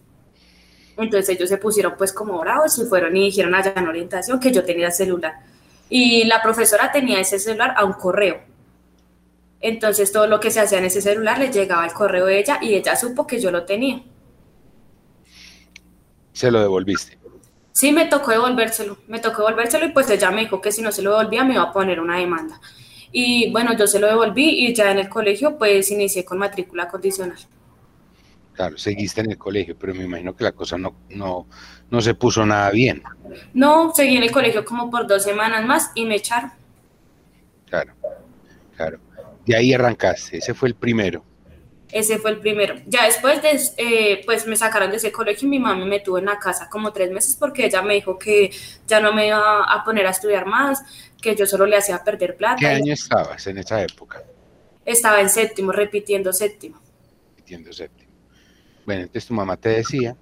Entonces 0.96 1.28
ellos 1.36 1.48
se 1.48 1.58
pusieron 1.58 1.94
pues 1.96 2.12
como 2.12 2.38
bravos 2.38 2.78
y 2.78 2.84
fueron 2.84 3.16
y 3.16 3.24
dijeron 3.24 3.54
allá 3.54 3.72
en 3.76 3.88
orientación 3.88 4.38
que 4.38 4.52
yo 4.52 4.64
tenía 4.64 4.86
el 4.86 4.92
celular. 4.92 5.40
Y 5.88 6.24
la 6.24 6.42
profesora 6.42 6.92
tenía 6.92 7.20
ese 7.20 7.38
celular 7.38 7.74
a 7.76 7.84
un 7.84 7.94
correo. 7.94 8.40
Entonces 9.60 10.12
todo 10.12 10.26
lo 10.26 10.40
que 10.40 10.50
se 10.50 10.60
hacía 10.60 10.78
en 10.78 10.84
ese 10.84 11.00
celular 11.00 11.38
le 11.38 11.50
llegaba 11.50 11.84
al 11.84 11.92
correo 11.92 12.26
de 12.26 12.38
ella 12.38 12.58
y 12.60 12.74
ella 12.74 12.96
supo 12.96 13.26
que 13.26 13.40
yo 13.40 13.50
lo 13.50 13.64
tenía. 13.64 14.02
¿Se 16.32 16.50
lo 16.50 16.60
devolviste? 16.60 17.18
Sí, 17.72 17.90
me 17.90 18.06
tocó 18.06 18.30
devolvérselo, 18.30 18.98
me 19.08 19.18
tocó 19.18 19.42
devolvérselo 19.42 19.86
y 19.86 19.92
pues 19.92 20.08
ella 20.10 20.30
me 20.30 20.42
dijo 20.42 20.60
que 20.60 20.70
si 20.70 20.80
no 20.82 20.92
se 20.92 21.02
lo 21.02 21.16
devolvía 21.16 21.44
me 21.44 21.54
iba 21.54 21.62
a 21.62 21.72
poner 21.72 21.98
una 21.98 22.18
demanda. 22.18 22.60
Y 23.10 23.50
bueno, 23.52 23.76
yo 23.76 23.86
se 23.86 23.98
lo 23.98 24.06
devolví 24.06 24.66
y 24.66 24.74
ya 24.74 24.90
en 24.90 24.98
el 24.98 25.08
colegio 25.08 25.56
pues 25.56 25.90
inicié 25.90 26.24
con 26.24 26.38
matrícula 26.38 26.88
condicional. 26.88 27.38
Claro, 28.54 28.78
seguiste 28.78 29.20
en 29.20 29.32
el 29.32 29.38
colegio, 29.38 29.76
pero 29.76 29.94
me 29.94 30.04
imagino 30.04 30.34
que 30.34 30.44
la 30.44 30.52
cosa 30.52 30.78
no, 30.78 30.94
no, 31.10 31.48
no 31.90 32.00
se 32.00 32.14
puso 32.14 32.46
nada 32.46 32.70
bien. 32.70 33.02
No, 33.52 33.92
seguí 33.92 34.16
en 34.16 34.22
el 34.22 34.30
colegio 34.30 34.64
como 34.64 34.88
por 34.90 35.08
dos 35.08 35.24
semanas 35.24 35.66
más 35.66 35.90
y 35.96 36.04
me 36.04 36.14
echaron. 36.16 36.52
Claro, 37.68 37.94
claro. 38.76 39.00
De 39.44 39.56
ahí 39.56 39.74
arrancaste, 39.74 40.38
ese 40.38 40.54
fue 40.54 40.68
el 40.68 40.76
primero. 40.76 41.24
Ese 41.90 42.18
fue 42.18 42.30
el 42.30 42.38
primero. 42.38 42.76
Ya 42.86 43.04
después, 43.04 43.42
de, 43.42 43.60
eh, 43.76 44.22
pues 44.24 44.46
me 44.46 44.56
sacaron 44.56 44.90
de 44.90 44.96
ese 44.96 45.10
colegio 45.10 45.46
y 45.46 45.50
mi 45.50 45.58
mamá 45.58 45.84
me 45.84 46.00
tuvo 46.00 46.18
en 46.18 46.26
la 46.26 46.38
casa 46.38 46.68
como 46.70 46.92
tres 46.92 47.10
meses 47.10 47.36
porque 47.36 47.66
ella 47.66 47.82
me 47.82 47.94
dijo 47.94 48.18
que 48.18 48.50
ya 48.86 49.00
no 49.00 49.12
me 49.12 49.28
iba 49.28 49.64
a 49.64 49.84
poner 49.84 50.06
a 50.06 50.10
estudiar 50.10 50.46
más, 50.46 50.82
que 51.20 51.34
yo 51.34 51.46
solo 51.46 51.66
le 51.66 51.76
hacía 51.76 52.02
perder 52.02 52.36
plata. 52.36 52.56
¿Qué 52.58 52.66
año 52.66 52.92
estabas 52.92 53.46
en 53.48 53.58
esa 53.58 53.82
época? 53.82 54.22
Estaba 54.84 55.20
en 55.20 55.28
séptimo, 55.28 55.72
repitiendo 55.72 56.32
séptimo. 56.32 56.80
Repitiendo 57.36 57.72
séptimo. 57.72 58.13
Bueno, 58.86 59.02
entonces 59.02 59.26
tu 59.26 59.34
mamá 59.34 59.56
te 59.56 59.70
decía 59.70 60.16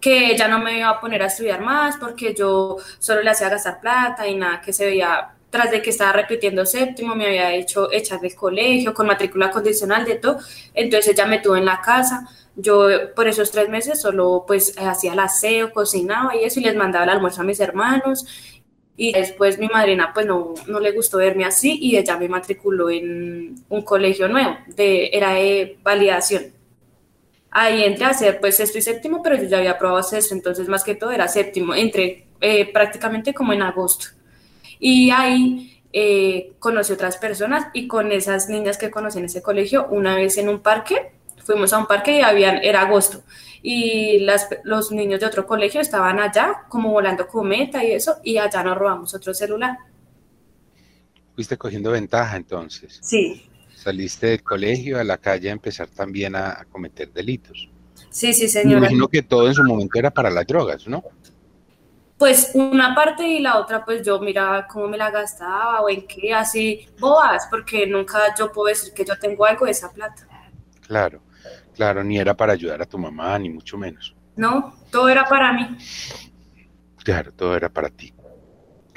que 0.00 0.36
ya 0.36 0.48
no 0.48 0.60
me 0.60 0.78
iba 0.78 0.88
a 0.88 1.00
poner 1.00 1.22
a 1.22 1.26
estudiar 1.26 1.60
más 1.60 1.96
porque 1.96 2.34
yo 2.34 2.76
solo 2.98 3.22
le 3.22 3.30
hacía 3.30 3.48
gastar 3.48 3.80
plata 3.80 4.26
y 4.28 4.36
nada, 4.36 4.60
que 4.60 4.72
se 4.72 4.86
veía 4.86 5.30
tras 5.50 5.70
de 5.70 5.82
que 5.82 5.90
estaba 5.90 6.12
repitiendo 6.12 6.66
séptimo, 6.66 7.14
me 7.14 7.26
había 7.26 7.54
hecho 7.54 7.92
echar 7.92 8.20
del 8.20 8.34
colegio 8.34 8.92
con 8.92 9.06
matrícula 9.06 9.50
condicional 9.50 10.04
de 10.04 10.16
todo, 10.16 10.38
entonces 10.74 11.12
ella 11.12 11.26
me 11.26 11.38
tuvo 11.38 11.56
en 11.56 11.64
la 11.64 11.80
casa, 11.80 12.28
yo 12.56 12.88
por 13.14 13.26
esos 13.28 13.50
tres 13.50 13.68
meses 13.68 14.00
solo 14.00 14.44
pues 14.46 14.76
hacía 14.78 15.12
el 15.12 15.18
aseo, 15.18 15.72
cocinaba 15.72 16.36
y 16.36 16.44
eso 16.44 16.60
y 16.60 16.64
les 16.64 16.76
mandaba 16.76 17.04
el 17.04 17.10
almuerzo 17.10 17.40
a 17.40 17.44
mis 17.44 17.60
hermanos. 17.60 18.26
Y 18.96 19.12
después 19.12 19.58
mi 19.58 19.66
madrina 19.66 20.12
pues 20.14 20.24
no, 20.24 20.54
no 20.68 20.78
le 20.78 20.92
gustó 20.92 21.18
verme 21.18 21.44
así 21.44 21.78
y 21.80 21.96
ella 21.96 22.16
me 22.16 22.28
matriculó 22.28 22.90
en 22.90 23.56
un 23.68 23.82
colegio 23.82 24.28
nuevo, 24.28 24.56
de, 24.68 25.10
era 25.12 25.32
de 25.32 25.78
validación. 25.82 26.52
Ahí 27.56 27.84
entré 27.84 28.04
a 28.04 28.08
hacer 28.08 28.40
pues 28.40 28.56
sexto 28.56 28.78
y 28.78 28.82
séptimo, 28.82 29.22
pero 29.22 29.36
yo 29.36 29.44
ya 29.44 29.58
había 29.58 29.78
probado 29.78 30.02
sexto, 30.02 30.34
entonces 30.34 30.66
más 30.68 30.82
que 30.82 30.96
todo 30.96 31.12
era 31.12 31.28
séptimo, 31.28 31.72
entré 31.72 32.26
eh, 32.40 32.72
prácticamente 32.72 33.32
como 33.32 33.52
en 33.52 33.62
agosto. 33.62 34.06
Y 34.80 35.10
ahí 35.10 35.80
eh, 35.92 36.54
conocí 36.58 36.92
otras 36.92 37.16
personas 37.16 37.68
y 37.72 37.86
con 37.86 38.10
esas 38.10 38.48
niñas 38.48 38.76
que 38.76 38.90
conocí 38.90 39.20
en 39.20 39.26
ese 39.26 39.40
colegio, 39.40 39.86
una 39.88 40.16
vez 40.16 40.36
en 40.36 40.48
un 40.48 40.58
parque, 40.62 41.12
fuimos 41.44 41.72
a 41.72 41.78
un 41.78 41.86
parque 41.86 42.18
y 42.18 42.22
habían, 42.22 42.56
era 42.56 42.80
agosto, 42.80 43.22
y 43.62 44.18
las, 44.18 44.48
los 44.64 44.90
niños 44.90 45.20
de 45.20 45.26
otro 45.26 45.46
colegio 45.46 45.80
estaban 45.80 46.18
allá 46.18 46.64
como 46.68 46.90
volando 46.90 47.28
cometa 47.28 47.84
y 47.84 47.92
eso, 47.92 48.16
y 48.24 48.36
allá 48.36 48.64
nos 48.64 48.76
robamos 48.76 49.14
otro 49.14 49.32
celular. 49.32 49.78
Fuiste 51.36 51.56
cogiendo 51.56 51.92
ventaja 51.92 52.36
entonces. 52.36 52.98
Sí. 53.00 53.48
Saliste 53.84 54.28
del 54.28 54.42
colegio 54.42 54.98
a 54.98 55.04
la 55.04 55.18
calle 55.18 55.50
a 55.50 55.52
empezar 55.52 55.88
también 55.88 56.34
a, 56.34 56.64
cometer 56.70 57.12
delitos. 57.12 57.68
Sí, 58.08 58.32
sí, 58.32 58.48
señor. 58.48 58.80
Me 58.80 58.86
imagino 58.86 59.08
que 59.08 59.22
todo 59.22 59.46
en 59.46 59.52
su 59.52 59.62
momento 59.62 59.98
era 59.98 60.10
para 60.10 60.30
las 60.30 60.46
drogas, 60.46 60.88
¿no? 60.88 61.04
pues 62.16 62.52
una 62.54 62.94
parte 62.94 63.26
y 63.26 63.40
la 63.40 63.58
otra 63.58 63.84
pues 63.84 64.02
yo 64.02 64.18
miraba 64.18 64.66
cómo 64.66 64.88
me 64.88 64.96
la 64.96 65.10
gastaba 65.10 65.82
o 65.82 65.90
en 65.90 66.06
qué, 66.06 66.32
así 66.32 66.88
boas, 66.98 67.46
porque 67.50 67.86
nunca 67.86 68.34
yo 68.38 68.50
puedo 68.50 68.68
decir 68.68 68.94
que 68.94 69.04
yo 69.04 69.18
tengo 69.18 69.44
algo 69.44 69.66
de 69.66 69.72
esa 69.72 69.92
plata. 69.92 70.26
Claro, 70.86 71.20
claro, 71.74 72.02
ni 72.02 72.18
era 72.18 72.34
para 72.34 72.54
ayudar 72.54 72.80
a 72.80 72.86
tu 72.86 72.96
mamá, 72.96 73.38
ni 73.38 73.50
mucho 73.50 73.76
menos. 73.76 74.14
No, 74.36 74.74
todo 74.90 75.10
era 75.10 75.26
para 75.26 75.52
mí. 75.52 75.76
Claro, 77.04 77.30
todo 77.32 77.54
era 77.54 77.68
para 77.68 77.90
ti. 77.90 78.13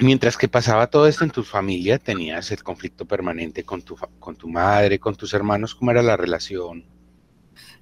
Mientras 0.00 0.36
que 0.36 0.48
pasaba 0.48 0.86
todo 0.86 1.06
esto 1.08 1.24
en 1.24 1.30
tu 1.30 1.42
familia, 1.42 1.98
tenías 1.98 2.50
el 2.52 2.62
conflicto 2.62 3.04
permanente 3.04 3.64
con 3.64 3.82
tu, 3.82 3.96
con 4.20 4.36
tu 4.36 4.48
madre, 4.48 4.98
con 4.98 5.16
tus 5.16 5.34
hermanos, 5.34 5.74
¿cómo 5.74 5.90
era 5.90 6.02
la 6.02 6.16
relación? 6.16 6.84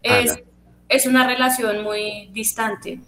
Es, 0.03 0.39
es 0.89 1.07
una 1.07 1.27
relación 1.27 1.83
muy 1.83 2.31
distante. 2.33 3.01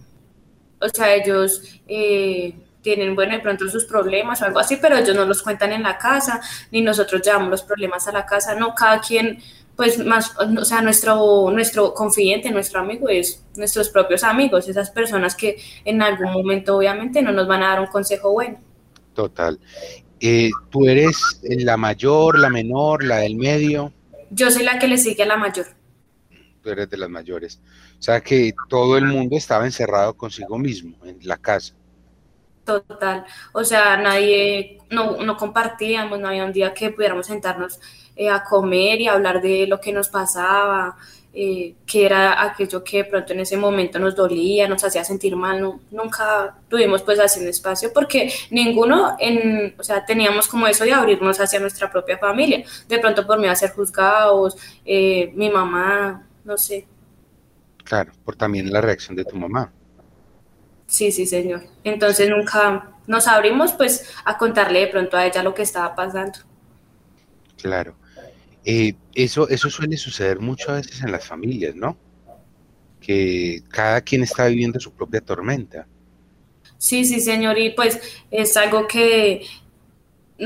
O 0.80 0.88
sea, 0.88 1.14
ellos, 1.14 1.80
eh, 1.86 2.54
tienen, 2.82 3.14
bueno, 3.14 3.32
de 3.32 3.40
pronto 3.40 3.68
sus 3.68 3.84
problemas 3.84 4.40
o 4.42 4.46
algo 4.46 4.58
así, 4.58 4.76
pero 4.76 4.96
ellos 4.96 5.14
no 5.14 5.24
los 5.24 5.42
cuentan 5.42 5.72
en 5.72 5.82
la 5.82 5.98
casa, 5.98 6.40
ni 6.70 6.82
nosotros 6.82 7.22
llevamos 7.22 7.50
los 7.50 7.62
problemas 7.62 8.06
a 8.08 8.12
la 8.12 8.24
casa, 8.24 8.54
no, 8.54 8.74
cada 8.74 9.00
quien, 9.00 9.38
pues 9.76 10.04
más, 10.04 10.34
o 10.38 10.64
sea, 10.64 10.80
nuestro, 10.82 11.50
nuestro 11.50 11.94
confidente, 11.94 12.50
nuestro 12.50 12.80
amigo 12.80 13.08
es 13.08 13.44
nuestros 13.56 13.88
propios 13.90 14.24
amigos, 14.24 14.68
esas 14.68 14.90
personas 14.90 15.34
que 15.34 15.56
en 15.84 16.02
algún 16.02 16.32
momento 16.32 16.76
obviamente 16.76 17.22
no 17.22 17.32
nos 17.32 17.46
van 17.46 17.62
a 17.62 17.68
dar 17.68 17.80
un 17.80 17.86
consejo 17.86 18.32
bueno. 18.32 18.58
Total. 19.18 19.58
Eh, 20.20 20.48
¿Tú 20.70 20.86
eres 20.86 21.40
la 21.42 21.76
mayor, 21.76 22.38
la 22.38 22.48
menor, 22.48 23.02
la 23.02 23.16
del 23.16 23.34
medio? 23.34 23.92
Yo 24.30 24.48
soy 24.48 24.62
la 24.62 24.78
que 24.78 24.86
le 24.86 24.96
sigue 24.96 25.24
a 25.24 25.26
la 25.26 25.36
mayor. 25.36 25.66
Tú 26.62 26.70
eres 26.70 26.88
de 26.88 26.96
las 26.98 27.10
mayores. 27.10 27.60
O 27.98 28.00
sea 28.00 28.20
que 28.20 28.52
todo 28.68 28.96
el 28.96 29.06
mundo 29.06 29.36
estaba 29.36 29.64
encerrado 29.64 30.16
consigo 30.16 30.56
mismo 30.56 31.04
en 31.04 31.18
la 31.22 31.36
casa. 31.36 31.74
Total. 32.64 33.24
O 33.52 33.64
sea, 33.64 33.96
nadie, 33.96 34.78
no, 34.88 35.16
no 35.16 35.36
compartíamos, 35.36 36.20
no 36.20 36.28
había 36.28 36.44
un 36.44 36.52
día 36.52 36.72
que 36.72 36.90
pudiéramos 36.90 37.26
sentarnos 37.26 37.80
eh, 38.14 38.30
a 38.30 38.44
comer 38.44 39.00
y 39.00 39.08
hablar 39.08 39.42
de 39.42 39.66
lo 39.66 39.80
que 39.80 39.92
nos 39.92 40.10
pasaba, 40.10 40.96
eh, 41.32 41.74
que 41.86 42.06
era 42.06 42.42
aquello 42.42 42.82
que 42.82 42.98
de 42.98 43.04
pronto 43.04 43.32
en 43.32 43.40
ese 43.40 43.56
momento 43.56 43.98
nos 43.98 44.16
dolía, 44.16 44.66
nos 44.66 44.82
hacía 44.82 45.04
sentir 45.04 45.36
mal, 45.36 45.60
no, 45.60 45.80
nunca 45.90 46.56
tuvimos 46.68 47.02
pues 47.02 47.18
así 47.20 47.40
un 47.40 47.48
espacio 47.48 47.92
porque 47.92 48.32
ninguno, 48.50 49.16
en, 49.18 49.74
o 49.78 49.82
sea, 49.82 50.04
teníamos 50.04 50.48
como 50.48 50.66
eso 50.66 50.84
de 50.84 50.92
abrirnos 50.92 51.38
hacia 51.38 51.60
nuestra 51.60 51.90
propia 51.90 52.18
familia, 52.18 52.64
de 52.88 52.98
pronto 52.98 53.26
por 53.26 53.38
miedo 53.38 53.52
a 53.52 53.56
ser 53.56 53.70
juzgados, 53.70 54.56
eh, 54.84 55.30
mi 55.34 55.50
mamá, 55.50 56.26
no 56.44 56.56
sé. 56.56 56.86
Claro, 57.84 58.12
por 58.24 58.36
también 58.36 58.72
la 58.72 58.80
reacción 58.80 59.16
de 59.16 59.24
tu 59.24 59.36
mamá. 59.36 59.72
Sí, 60.86 61.12
sí, 61.12 61.26
señor. 61.26 61.62
Entonces 61.84 62.30
nunca 62.30 62.90
nos 63.06 63.28
abrimos 63.28 63.72
pues 63.72 64.10
a 64.24 64.38
contarle 64.38 64.80
de 64.80 64.86
pronto 64.88 65.16
a 65.16 65.26
ella 65.26 65.42
lo 65.42 65.54
que 65.54 65.62
estaba 65.62 65.94
pasando. 65.94 66.38
Claro. 67.60 67.94
Eh, 68.70 68.94
eso, 69.14 69.48
eso 69.48 69.70
suele 69.70 69.96
suceder 69.96 70.40
muchas 70.40 70.82
veces 70.82 71.02
en 71.02 71.10
las 71.10 71.26
familias, 71.26 71.74
¿no? 71.74 71.96
Que 73.00 73.62
cada 73.70 74.02
quien 74.02 74.24
está 74.24 74.46
viviendo 74.46 74.78
su 74.78 74.92
propia 74.92 75.22
tormenta. 75.22 75.86
Sí, 76.76 77.06
sí, 77.06 77.18
señor, 77.20 77.58
y 77.58 77.70
pues 77.70 77.98
es 78.30 78.54
algo 78.58 78.86
que, 78.86 79.46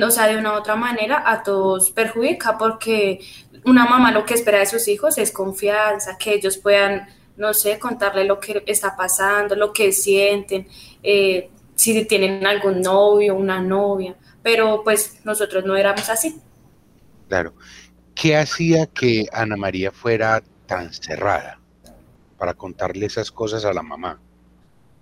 o 0.00 0.10
sea, 0.12 0.28
de 0.28 0.36
una 0.36 0.52
u 0.52 0.54
otra 0.58 0.76
manera 0.76 1.24
a 1.26 1.42
todos 1.42 1.90
perjudica 1.90 2.56
porque 2.56 3.18
una 3.64 3.86
mamá 3.86 4.12
lo 4.12 4.24
que 4.24 4.34
espera 4.34 4.60
de 4.60 4.66
sus 4.66 4.86
hijos 4.86 5.18
es 5.18 5.32
confianza, 5.32 6.16
que 6.16 6.34
ellos 6.34 6.58
puedan 6.58 7.08
no 7.36 7.52
sé, 7.52 7.80
contarle 7.80 8.24
lo 8.24 8.38
que 8.38 8.62
está 8.68 8.94
pasando, 8.94 9.56
lo 9.56 9.72
que 9.72 9.90
sienten, 9.90 10.68
eh, 11.02 11.50
si 11.74 12.04
tienen 12.04 12.46
algún 12.46 12.82
novio, 12.82 13.34
una 13.34 13.60
novia, 13.60 14.14
pero 14.44 14.84
pues 14.84 15.18
nosotros 15.24 15.64
no 15.64 15.74
éramos 15.74 16.08
así. 16.08 16.40
Claro. 17.26 17.54
¿Qué 18.22 18.36
hacía 18.36 18.86
que 18.86 19.26
Ana 19.32 19.56
María 19.56 19.90
fuera 19.90 20.44
tan 20.66 20.94
cerrada 20.94 21.58
para 22.38 22.54
contarle 22.54 23.06
esas 23.06 23.32
cosas 23.32 23.64
a 23.64 23.72
la 23.72 23.82
mamá? 23.82 24.20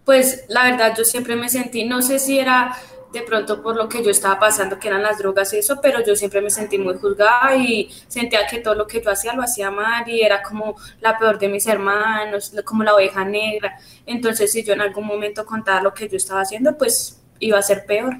Pues 0.06 0.46
la 0.48 0.64
verdad 0.64 0.94
yo 0.96 1.04
siempre 1.04 1.36
me 1.36 1.50
sentí, 1.50 1.84
no 1.84 2.00
sé 2.00 2.18
si 2.18 2.38
era 2.38 2.74
de 3.12 3.20
pronto 3.20 3.62
por 3.62 3.76
lo 3.76 3.90
que 3.90 4.02
yo 4.02 4.10
estaba 4.10 4.38
pasando, 4.40 4.78
que 4.78 4.88
eran 4.88 5.02
las 5.02 5.18
drogas 5.18 5.52
y 5.52 5.58
eso, 5.58 5.82
pero 5.82 6.02
yo 6.02 6.16
siempre 6.16 6.40
me 6.40 6.48
sentí 6.48 6.78
muy 6.78 6.94
juzgada 6.94 7.54
y 7.56 7.90
sentía 8.08 8.46
que 8.46 8.60
todo 8.60 8.74
lo 8.74 8.86
que 8.86 9.02
yo 9.02 9.10
hacía 9.10 9.34
lo 9.34 9.42
hacía 9.42 9.70
mal 9.70 10.08
y 10.08 10.22
era 10.22 10.42
como 10.42 10.76
la 11.02 11.18
peor 11.18 11.38
de 11.38 11.48
mis 11.48 11.66
hermanos, 11.66 12.54
como 12.64 12.84
la 12.84 12.94
oveja 12.94 13.22
negra. 13.22 13.78
Entonces, 14.06 14.50
si 14.50 14.64
yo 14.64 14.72
en 14.72 14.80
algún 14.80 15.04
momento 15.04 15.44
contaba 15.44 15.82
lo 15.82 15.92
que 15.92 16.08
yo 16.08 16.16
estaba 16.16 16.40
haciendo, 16.40 16.78
pues 16.78 17.20
iba 17.38 17.58
a 17.58 17.62
ser 17.62 17.84
peor. 17.84 18.16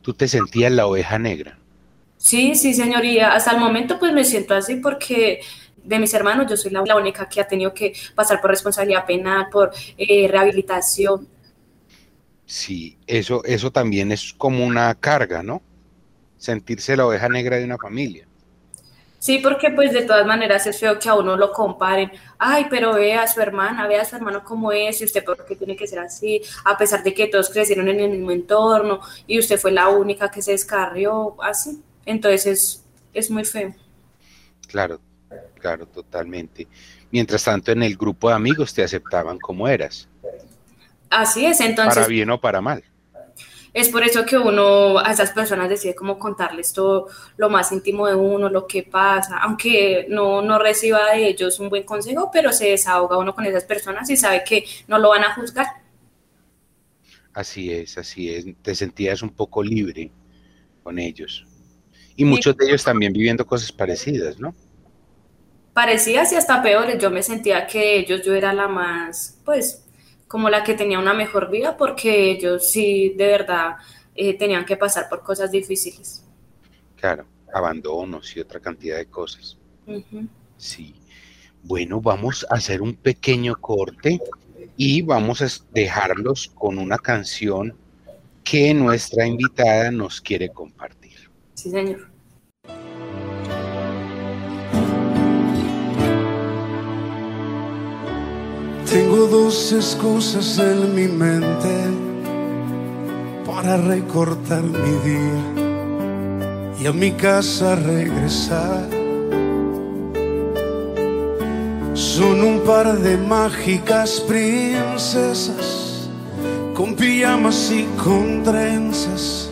¿Tú 0.00 0.14
te 0.14 0.28
sentías 0.28 0.72
la 0.72 0.86
oveja 0.86 1.18
negra? 1.18 1.58
Sí, 2.18 2.54
sí, 2.54 2.74
señoría. 2.74 3.32
Hasta 3.32 3.52
el 3.52 3.58
momento, 3.58 3.98
pues 3.98 4.12
me 4.12 4.24
siento 4.24 4.54
así 4.54 4.76
porque 4.76 5.40
de 5.76 5.98
mis 5.98 6.12
hermanos 6.12 6.46
yo 6.50 6.56
soy 6.56 6.70
la, 6.70 6.96
única 6.96 7.26
que 7.28 7.40
ha 7.40 7.48
tenido 7.48 7.72
que 7.72 7.94
pasar 8.14 8.42
por 8.42 8.50
responsabilidad 8.50 9.06
penal, 9.06 9.46
por 9.50 9.72
eh, 9.96 10.28
rehabilitación 10.28 11.26
Sí, 12.48 12.96
eso, 13.06 13.44
eso 13.44 13.70
también 13.70 14.10
es 14.10 14.32
como 14.32 14.64
una 14.64 14.94
carga, 14.94 15.42
¿no? 15.42 15.60
Sentirse 16.38 16.96
la 16.96 17.04
oveja 17.04 17.28
negra 17.28 17.58
de 17.58 17.64
una 17.66 17.76
familia. 17.76 18.26
Sí, 19.18 19.38
porque 19.42 19.70
pues 19.70 19.92
de 19.92 20.02
todas 20.02 20.26
maneras 20.26 20.66
es 20.66 20.80
feo 20.80 20.98
que 20.98 21.10
a 21.10 21.14
uno 21.14 21.36
lo 21.36 21.52
comparen. 21.52 22.10
Ay, 22.38 22.66
pero 22.70 22.94
vea 22.94 23.22
a 23.24 23.26
su 23.26 23.42
hermana, 23.42 23.86
vea 23.86 24.00
a 24.00 24.04
su 24.06 24.16
hermano 24.16 24.42
como 24.44 24.72
es, 24.72 24.98
y 25.02 25.04
usted 25.04 25.22
por 25.24 25.44
qué 25.44 25.56
tiene 25.56 25.76
que 25.76 25.86
ser 25.86 25.98
así, 25.98 26.40
a 26.64 26.78
pesar 26.78 27.02
de 27.02 27.12
que 27.12 27.26
todos 27.26 27.50
crecieron 27.50 27.86
en 27.88 28.00
el 28.00 28.10
mismo 28.12 28.30
entorno 28.30 29.00
y 29.26 29.38
usted 29.38 29.58
fue 29.58 29.70
la 29.70 29.90
única 29.90 30.30
que 30.30 30.40
se 30.40 30.52
descarrió, 30.52 31.36
así. 31.42 31.82
Entonces 32.08 32.46
es, 32.46 32.84
es 33.12 33.30
muy 33.30 33.44
feo. 33.44 33.74
Claro, 34.66 34.98
claro, 35.60 35.86
totalmente. 35.86 36.66
Mientras 37.10 37.44
tanto, 37.44 37.70
en 37.70 37.82
el 37.82 37.96
grupo 37.96 38.30
de 38.30 38.34
amigos 38.34 38.72
te 38.72 38.82
aceptaban 38.82 39.38
como 39.38 39.68
eras. 39.68 40.08
Así 41.10 41.44
es, 41.44 41.60
entonces... 41.60 41.94
Para 41.94 42.06
bien 42.06 42.30
o 42.30 42.40
para 42.40 42.62
mal. 42.62 42.82
Es 43.74 43.90
por 43.90 44.02
eso 44.02 44.24
que 44.24 44.38
uno 44.38 44.98
a 44.98 45.12
esas 45.12 45.32
personas 45.32 45.68
decide 45.68 45.94
cómo 45.94 46.18
contarles 46.18 46.72
todo 46.72 47.08
lo 47.36 47.50
más 47.50 47.70
íntimo 47.72 48.06
de 48.06 48.14
uno, 48.14 48.48
lo 48.48 48.66
que 48.66 48.84
pasa, 48.84 49.36
aunque 49.42 50.06
no, 50.08 50.40
no 50.40 50.58
reciba 50.58 51.12
de 51.12 51.28
ellos 51.28 51.60
un 51.60 51.68
buen 51.68 51.82
consejo, 51.82 52.30
pero 52.32 52.52
se 52.52 52.70
desahoga 52.70 53.18
uno 53.18 53.34
con 53.34 53.44
esas 53.44 53.64
personas 53.64 54.08
y 54.08 54.16
sabe 54.16 54.42
que 54.44 54.64
no 54.86 54.98
lo 54.98 55.10
van 55.10 55.24
a 55.24 55.34
juzgar. 55.34 55.66
Así 57.34 57.70
es, 57.70 57.98
así 57.98 58.34
es. 58.34 58.46
Te 58.62 58.74
sentías 58.74 59.20
un 59.20 59.30
poco 59.30 59.62
libre 59.62 60.10
con 60.82 60.98
ellos. 60.98 61.47
Y 62.18 62.24
muchos 62.24 62.56
de 62.56 62.66
ellos 62.66 62.82
también 62.82 63.12
viviendo 63.12 63.46
cosas 63.46 63.70
parecidas, 63.70 64.40
¿no? 64.40 64.52
Parecidas 65.72 66.32
y 66.32 66.34
hasta 66.34 66.60
peores. 66.60 66.98
Yo 67.00 67.12
me 67.12 67.22
sentía 67.22 67.64
que 67.64 67.96
ellos, 67.96 68.22
yo 68.24 68.34
era 68.34 68.52
la 68.52 68.66
más, 68.66 69.38
pues, 69.44 69.84
como 70.26 70.50
la 70.50 70.64
que 70.64 70.74
tenía 70.74 70.98
una 70.98 71.14
mejor 71.14 71.48
vida 71.48 71.76
porque 71.76 72.32
ellos 72.32 72.68
sí 72.68 73.14
de 73.16 73.26
verdad 73.28 73.76
eh, 74.16 74.36
tenían 74.36 74.66
que 74.66 74.76
pasar 74.76 75.08
por 75.08 75.22
cosas 75.22 75.52
difíciles. 75.52 76.24
Claro, 76.96 77.24
abandonos 77.54 78.36
y 78.36 78.40
otra 78.40 78.58
cantidad 78.58 78.96
de 78.96 79.06
cosas. 79.06 79.56
Sí. 80.56 80.96
Bueno, 81.62 82.00
vamos 82.00 82.44
a 82.50 82.56
hacer 82.56 82.82
un 82.82 82.96
pequeño 82.96 83.54
corte 83.60 84.20
y 84.76 85.02
vamos 85.02 85.40
a 85.40 85.46
dejarlos 85.70 86.50
con 86.52 86.78
una 86.78 86.98
canción 86.98 87.76
que 88.42 88.74
nuestra 88.74 89.24
invitada 89.24 89.92
nos 89.92 90.20
quiere 90.20 90.48
compartir. 90.48 90.97
Sí, 91.58 91.70
señor. 91.70 92.06
Tengo 98.88 99.26
dos 99.26 99.72
excusas 99.72 100.56
en 100.60 100.94
mi 100.94 101.08
mente 101.08 101.74
para 103.44 103.76
recortar 103.76 104.62
mi 104.62 104.94
día 105.10 105.42
y 106.80 106.86
a 106.86 106.92
mi 106.92 107.10
casa 107.10 107.74
regresar. 107.74 108.88
Son 111.94 112.40
un 112.40 112.60
par 112.60 112.96
de 113.00 113.16
mágicas 113.16 114.20
princesas 114.20 116.08
con 116.72 116.94
pijamas 116.94 117.72
y 117.72 117.84
con 117.96 118.44
trenzas 118.44 119.47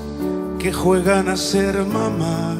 que 0.66 0.72
juegan 0.72 1.28
a 1.28 1.36
ser 1.36 1.76
mamá. 1.84 2.56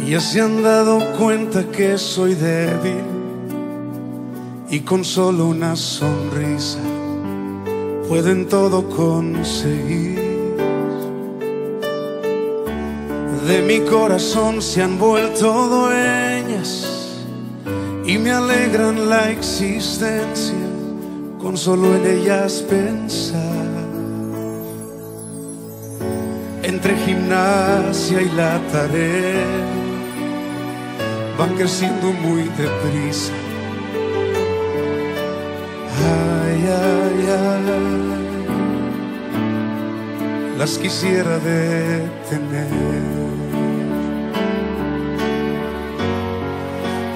Y 0.00 0.10
ya 0.12 0.20
se 0.20 0.40
han 0.40 0.62
dado 0.62 1.00
cuenta 1.18 1.64
que 1.64 1.98
soy 1.98 2.34
débil 2.34 3.02
y 4.70 4.78
con 4.80 5.04
solo 5.04 5.46
una 5.46 5.74
sonrisa 5.74 6.78
pueden 8.06 8.46
todo 8.46 8.88
conseguir. 8.88 10.20
De 13.48 13.62
mi 13.66 13.80
corazón 13.80 14.62
se 14.62 14.80
han 14.80 14.96
vuelto 14.96 15.52
dueñas 15.76 17.18
y 18.06 18.16
me 18.16 18.30
alegran 18.30 19.08
la 19.10 19.28
existencia 19.32 20.68
con 21.42 21.56
solo 21.56 21.96
en 21.96 22.06
ellas 22.06 22.64
pensar. 22.70 23.67
Entre 26.78 26.96
gimnasia 26.98 28.22
y 28.22 28.28
la 28.36 28.56
tarea. 28.70 29.46
Van 31.36 31.56
creciendo 31.56 32.12
muy 32.12 32.44
deprisa. 32.56 33.32
Las 40.56 40.78
quisiera 40.78 41.40
detener. 41.40 42.68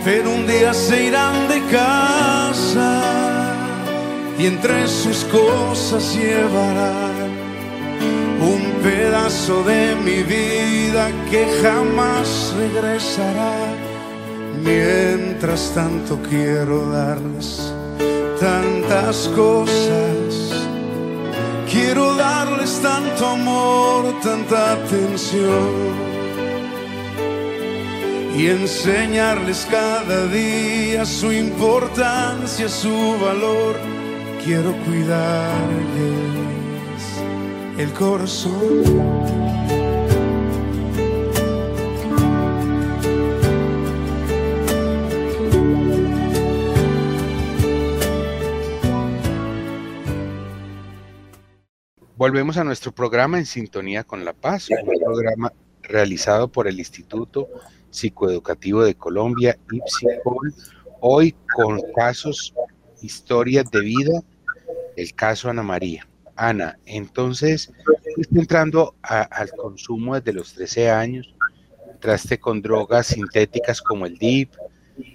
Pero 0.04 0.32
un 0.32 0.44
día 0.48 0.74
se 0.74 1.04
irán 1.04 1.36
de 1.46 1.60
casa 1.70 3.00
y 4.40 4.46
entre 4.46 4.88
sus 4.88 5.22
cosas 5.26 6.16
llevará 6.16 7.01
un 8.42 8.62
pedazo 8.82 9.62
de 9.62 9.94
mi 9.96 10.22
vida 10.22 11.10
que 11.30 11.46
jamás 11.62 12.52
regresará. 12.58 13.54
Mientras 14.64 15.72
tanto 15.74 16.18
quiero 16.28 16.90
darles 16.90 17.72
tantas 18.40 19.28
cosas, 19.34 20.66
quiero 21.70 22.14
darles 22.16 22.80
tanto 22.80 23.26
amor, 23.26 24.14
tanta 24.22 24.72
atención 24.72 26.12
y 28.36 28.46
enseñarles 28.48 29.66
cada 29.70 30.26
día 30.26 31.04
su 31.04 31.32
importancia, 31.32 32.68
su 32.68 33.16
valor. 33.20 33.76
Quiero 34.44 34.72
cuidarles 34.84 36.61
el 37.78 37.92
corazón. 37.92 38.82
Volvemos 52.16 52.56
a 52.56 52.62
nuestro 52.62 52.92
programa 52.92 53.38
en 53.38 53.46
sintonía 53.46 54.04
con 54.04 54.24
la 54.24 54.32
paz, 54.32 54.68
un 54.70 55.00
programa 55.00 55.52
realizado 55.82 56.46
por 56.46 56.68
el 56.68 56.78
Instituto 56.78 57.48
Psicoeducativo 57.90 58.84
de 58.84 58.94
Colombia, 58.94 59.58
IPSICOL, 59.70 60.54
hoy 61.00 61.34
con 61.56 61.80
casos, 61.96 62.54
historias 63.00 63.68
de 63.70 63.80
vida, 63.80 64.22
el 64.96 65.12
caso 65.14 65.50
Ana 65.50 65.64
María. 65.64 66.06
Ana, 66.36 66.78
entonces, 66.86 67.70
fuiste 68.14 68.38
entrando 68.38 68.94
al 69.02 69.50
consumo 69.50 70.14
desde 70.14 70.32
los 70.32 70.54
13 70.54 70.90
años, 70.90 71.34
entraste 71.90 72.38
con 72.38 72.62
drogas 72.62 73.08
sintéticas 73.08 73.80
como 73.82 74.06
el 74.06 74.18
DIP, 74.18 74.54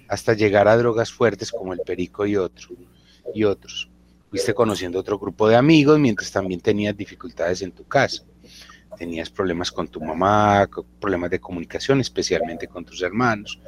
hasta 0.08 0.34
llegar 0.34 0.68
a 0.68 0.76
drogas 0.76 1.12
fuertes 1.12 1.50
como 1.50 1.72
el 1.72 1.80
perico 1.80 2.26
y, 2.26 2.36
otro, 2.36 2.68
y 3.34 3.44
otros. 3.44 3.90
Fuiste 4.30 4.54
conociendo 4.54 4.98
otro 4.98 5.18
grupo 5.18 5.48
de 5.48 5.56
amigos 5.56 5.98
mientras 5.98 6.30
también 6.30 6.60
tenías 6.60 6.96
dificultades 6.96 7.62
en 7.62 7.72
tu 7.72 7.84
casa 7.84 8.24
tenías 8.98 9.30
problemas 9.30 9.70
con 9.70 9.88
tu 9.88 10.00
mamá, 10.00 10.68
problemas 11.00 11.30
de 11.30 11.40
comunicación, 11.40 12.00
especialmente 12.00 12.66
con 12.66 12.84
tus 12.84 13.00
hermanos 13.02 13.58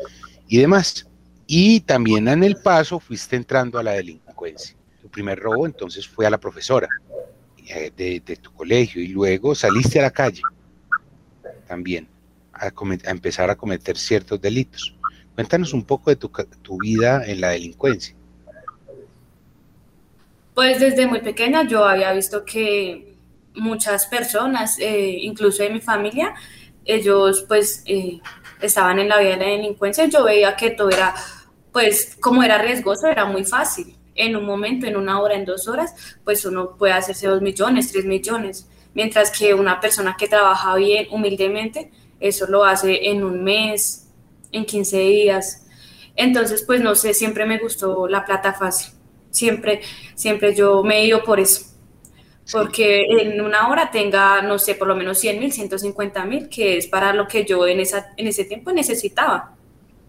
y 0.48 0.58
demás. 0.58 1.06
Y 1.46 1.80
también 1.80 2.28
en 2.28 2.42
el 2.42 2.56
paso 2.56 2.98
fuiste 3.00 3.36
entrando 3.36 3.78
a 3.78 3.82
la 3.82 3.92
delincuencia. 3.92 4.76
Tu 5.00 5.08
primer 5.08 5.38
robo 5.38 5.66
entonces 5.66 6.06
fue 6.06 6.26
a 6.26 6.30
la 6.30 6.38
profesora 6.38 6.88
eh, 7.72 7.92
de, 7.96 8.36
tu 8.36 8.52
colegio 8.52 9.00
y 9.02 9.08
luego 9.08 9.54
saliste 9.54 9.98
a 10.00 10.02
la 10.02 10.10
calle 10.10 10.42
también 11.68 12.08
a, 12.52 12.66
a, 12.66 13.10
empezar 13.10 13.48
a 13.48 13.54
cometer 13.54 13.96
ciertos 13.96 14.40
delitos. 14.40 14.96
Cuéntanos 15.34 15.72
un 15.72 15.84
poco 15.84 16.10
de 16.10 16.16
tu, 16.16 16.30
tu 16.62 16.78
vida 16.78 17.24
en 17.24 17.40
la 17.40 17.50
delincuencia. 17.50 18.14
Pues 20.54 20.80
desde 20.80 21.06
muy 21.06 21.20
pequeña 21.20 21.62
yo 21.66 21.84
había 21.84 22.12
visto 22.12 22.44
que 22.44 23.14
muchas 23.54 24.06
personas, 24.06 24.78
eh, 24.78 25.16
incluso 25.20 25.62
de 25.62 25.70
mi 25.70 25.80
familia, 25.80 26.34
ellos 26.84 27.44
pues 27.46 27.82
eh, 27.86 28.20
estaban 28.60 28.98
en 28.98 29.08
la 29.08 29.18
vida 29.20 29.30
de 29.30 29.36
la 29.36 29.46
delincuencia. 29.46 30.06
Yo 30.06 30.24
veía 30.24 30.56
que 30.56 30.70
todo 30.70 30.90
era, 30.90 31.14
pues 31.72 32.16
como 32.20 32.42
era 32.42 32.58
riesgoso, 32.58 33.06
era 33.06 33.24
muy 33.24 33.44
fácil. 33.44 33.96
En 34.24 34.36
un 34.36 34.44
momento, 34.44 34.86
en 34.86 34.96
una 34.96 35.20
hora, 35.20 35.34
en 35.34 35.44
dos 35.44 35.68
horas, 35.68 35.94
pues 36.24 36.44
uno 36.44 36.76
puede 36.76 36.92
hacerse 36.92 37.26
dos 37.26 37.42
millones, 37.42 37.90
tres 37.92 38.04
millones. 38.04 38.68
Mientras 38.94 39.30
que 39.30 39.54
una 39.54 39.80
persona 39.80 40.16
que 40.18 40.28
trabaja 40.28 40.74
bien, 40.76 41.06
humildemente, 41.10 41.90
eso 42.18 42.46
lo 42.46 42.64
hace 42.64 43.08
en 43.10 43.22
un 43.22 43.42
mes, 43.44 44.08
en 44.52 44.64
15 44.64 44.98
días. 44.98 45.66
Entonces, 46.16 46.62
pues 46.66 46.80
no 46.80 46.94
sé, 46.94 47.14
siempre 47.14 47.46
me 47.46 47.58
gustó 47.58 48.08
la 48.08 48.24
plata 48.24 48.52
fácil. 48.52 48.92
Siempre, 49.30 49.80
siempre 50.14 50.54
yo 50.54 50.82
me 50.82 50.98
he 50.98 51.06
ido 51.06 51.22
por 51.22 51.38
eso 51.38 51.70
porque 52.52 53.04
en 53.08 53.40
una 53.40 53.68
hora 53.68 53.90
tenga, 53.90 54.42
no 54.42 54.58
sé, 54.58 54.74
por 54.74 54.88
lo 54.88 54.96
menos 54.96 55.18
100 55.18 55.38
mil, 55.38 55.52
150 55.52 56.24
mil, 56.24 56.48
que 56.48 56.76
es 56.76 56.86
para 56.86 57.12
lo 57.12 57.26
que 57.28 57.44
yo 57.44 57.66
en, 57.66 57.80
esa, 57.80 58.12
en 58.16 58.26
ese 58.26 58.44
tiempo 58.44 58.72
necesitaba. 58.72 59.54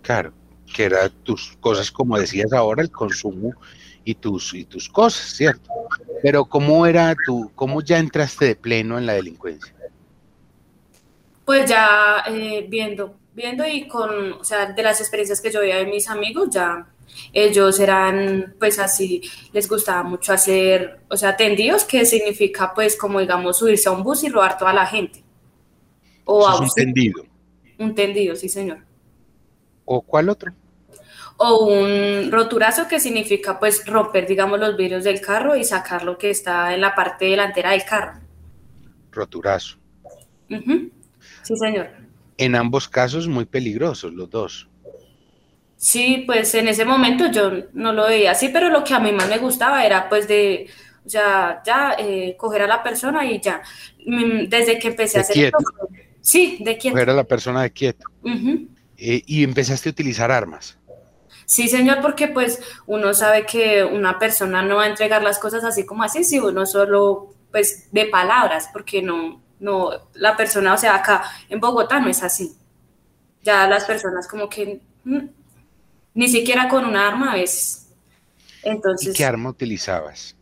Claro, 0.01 0.33
que 0.73 0.85
eran 0.85 1.11
tus 1.23 1.57
cosas, 1.59 1.91
como 1.91 2.17
decías 2.17 2.51
ahora, 2.53 2.81
el 2.81 2.91
consumo 2.91 3.53
y 4.03 4.15
tus, 4.15 4.53
y 4.53 4.65
tus 4.65 4.89
cosas, 4.89 5.35
¿cierto? 5.35 5.69
Pero 6.21 6.45
¿cómo 6.45 6.85
era 6.85 7.15
tu, 7.25 7.51
cómo 7.55 7.81
ya 7.81 7.97
entraste 7.97 8.45
de 8.45 8.55
pleno 8.55 8.97
en 8.97 9.05
la 9.05 9.13
delincuencia? 9.13 9.73
Pues 11.45 11.69
ya 11.69 12.23
eh, 12.27 12.65
viendo, 12.69 13.15
viendo 13.33 13.65
y 13.67 13.87
con, 13.87 14.33
o 14.33 14.43
sea, 14.43 14.71
de 14.71 14.83
las 14.83 14.99
experiencias 15.01 15.41
que 15.41 15.51
yo 15.51 15.59
veía 15.59 15.77
de 15.77 15.85
mis 15.85 16.09
amigos, 16.09 16.49
ya 16.51 16.87
ellos 17.33 17.79
eran, 17.79 18.55
pues 18.59 18.79
así, 18.79 19.21
les 19.51 19.67
gustaba 19.67 20.03
mucho 20.03 20.33
hacer, 20.33 21.01
o 21.09 21.17
sea, 21.17 21.35
tendidos, 21.35 21.83
que 21.83 22.05
significa, 22.05 22.73
pues, 22.73 22.97
como 22.97 23.19
digamos, 23.19 23.57
subirse 23.57 23.89
a 23.89 23.91
un 23.91 24.03
bus 24.03 24.23
y 24.23 24.29
robar 24.29 24.57
toda 24.57 24.73
la 24.73 24.85
gente. 24.85 25.23
O 26.25 26.47
a 26.47 26.59
un 26.59 26.69
tendido. 26.69 27.25
Un 27.77 27.95
tendido, 27.95 28.35
sí, 28.35 28.47
señor. 28.47 28.85
¿O 29.85 30.01
cuál 30.01 30.29
otro? 30.29 30.53
O 31.43 31.65
un 31.65 32.31
roturazo, 32.31 32.87
que 32.87 32.99
significa, 32.99 33.59
pues, 33.59 33.85
romper, 33.85 34.27
digamos, 34.27 34.59
los 34.59 34.77
vidrios 34.77 35.03
del 35.03 35.21
carro 35.21 35.55
y 35.55 35.63
sacar 35.63 36.03
lo 36.03 36.17
que 36.17 36.29
está 36.29 36.73
en 36.73 36.81
la 36.81 36.93
parte 36.93 37.25
delantera 37.25 37.71
del 37.71 37.83
carro. 37.83 38.19
Roturazo. 39.11 39.77
Sí, 40.47 41.55
señor. 41.55 41.89
En 42.37 42.55
ambos 42.55 42.87
casos, 42.87 43.27
muy 43.27 43.45
peligrosos, 43.45 44.13
los 44.13 44.29
dos. 44.29 44.69
Sí, 45.77 46.23
pues 46.27 46.53
en 46.53 46.67
ese 46.67 46.85
momento 46.85 47.31
yo 47.31 47.51
no 47.73 47.91
lo 47.91 48.05
veía 48.05 48.31
así, 48.31 48.49
pero 48.49 48.69
lo 48.69 48.83
que 48.83 48.93
a 48.93 48.99
mí 48.99 49.11
más 49.11 49.27
me 49.27 49.39
gustaba 49.39 49.83
era 49.83 50.09
pues 50.09 50.27
de, 50.27 50.67
o 51.03 51.09
sea, 51.09 51.61
ya 51.65 51.95
eh, 51.97 52.35
coger 52.37 52.61
a 52.61 52.67
la 52.67 52.83
persona 52.83 53.25
y 53.25 53.41
ya. 53.41 53.63
Mm, 54.05 54.47
desde 54.47 54.77
que 54.77 54.89
empecé 54.89 55.17
a 55.17 55.21
hacer 55.21 55.33
quieto. 55.33 55.57
sí, 56.21 56.57
de 56.61 56.77
quieto. 56.77 56.93
Coger 56.93 57.09
a 57.09 57.13
la 57.13 57.23
persona 57.23 57.63
de 57.63 57.71
quieto. 57.71 58.05
Eh, 58.97 59.23
y 59.25 59.43
empezaste 59.43 59.89
a 59.89 59.91
utilizar 59.91 60.31
armas. 60.31 60.77
Sí, 61.45 61.67
señor, 61.67 62.01
porque 62.01 62.27
pues 62.27 62.61
uno 62.85 63.13
sabe 63.13 63.45
que 63.45 63.83
una 63.83 64.19
persona 64.19 64.61
no 64.61 64.77
va 64.77 64.83
a 64.83 64.89
entregar 64.89 65.21
las 65.23 65.39
cosas 65.39 65.63
así 65.63 65.85
como 65.85 66.03
así, 66.03 66.23
si 66.23 66.39
uno 66.39 66.65
solo 66.65 67.33
pues 67.51 67.89
de 67.91 68.05
palabras, 68.05 68.69
porque 68.71 69.01
no, 69.01 69.41
no, 69.59 69.91
la 70.13 70.35
persona, 70.37 70.73
o 70.73 70.77
sea, 70.77 70.95
acá 70.95 71.23
en 71.49 71.59
Bogotá 71.59 71.99
no 71.99 72.09
es 72.09 72.23
así. 72.23 72.55
Ya 73.43 73.67
las 73.67 73.85
personas 73.85 74.27
como 74.27 74.47
que 74.47 74.81
mm, 75.03 75.19
ni 76.13 76.27
siquiera 76.27 76.67
con 76.69 76.85
un 76.85 76.95
arma 76.95 77.31
a 77.31 77.35
veces. 77.35 77.89
Entonces, 78.63 79.13
¿Y 79.13 79.17
qué 79.17 79.25
arma 79.25 79.49
utilizabas? 79.49 80.35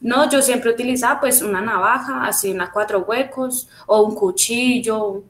No, 0.00 0.28
yo 0.28 0.42
siempre 0.42 0.70
utilizaba 0.70 1.20
pues 1.20 1.42
una 1.42 1.60
navaja, 1.60 2.26
así 2.26 2.50
unas 2.50 2.70
cuatro 2.70 3.00
huecos, 3.00 3.68
o 3.86 4.02
un 4.02 4.14
cuchillo. 4.14 5.22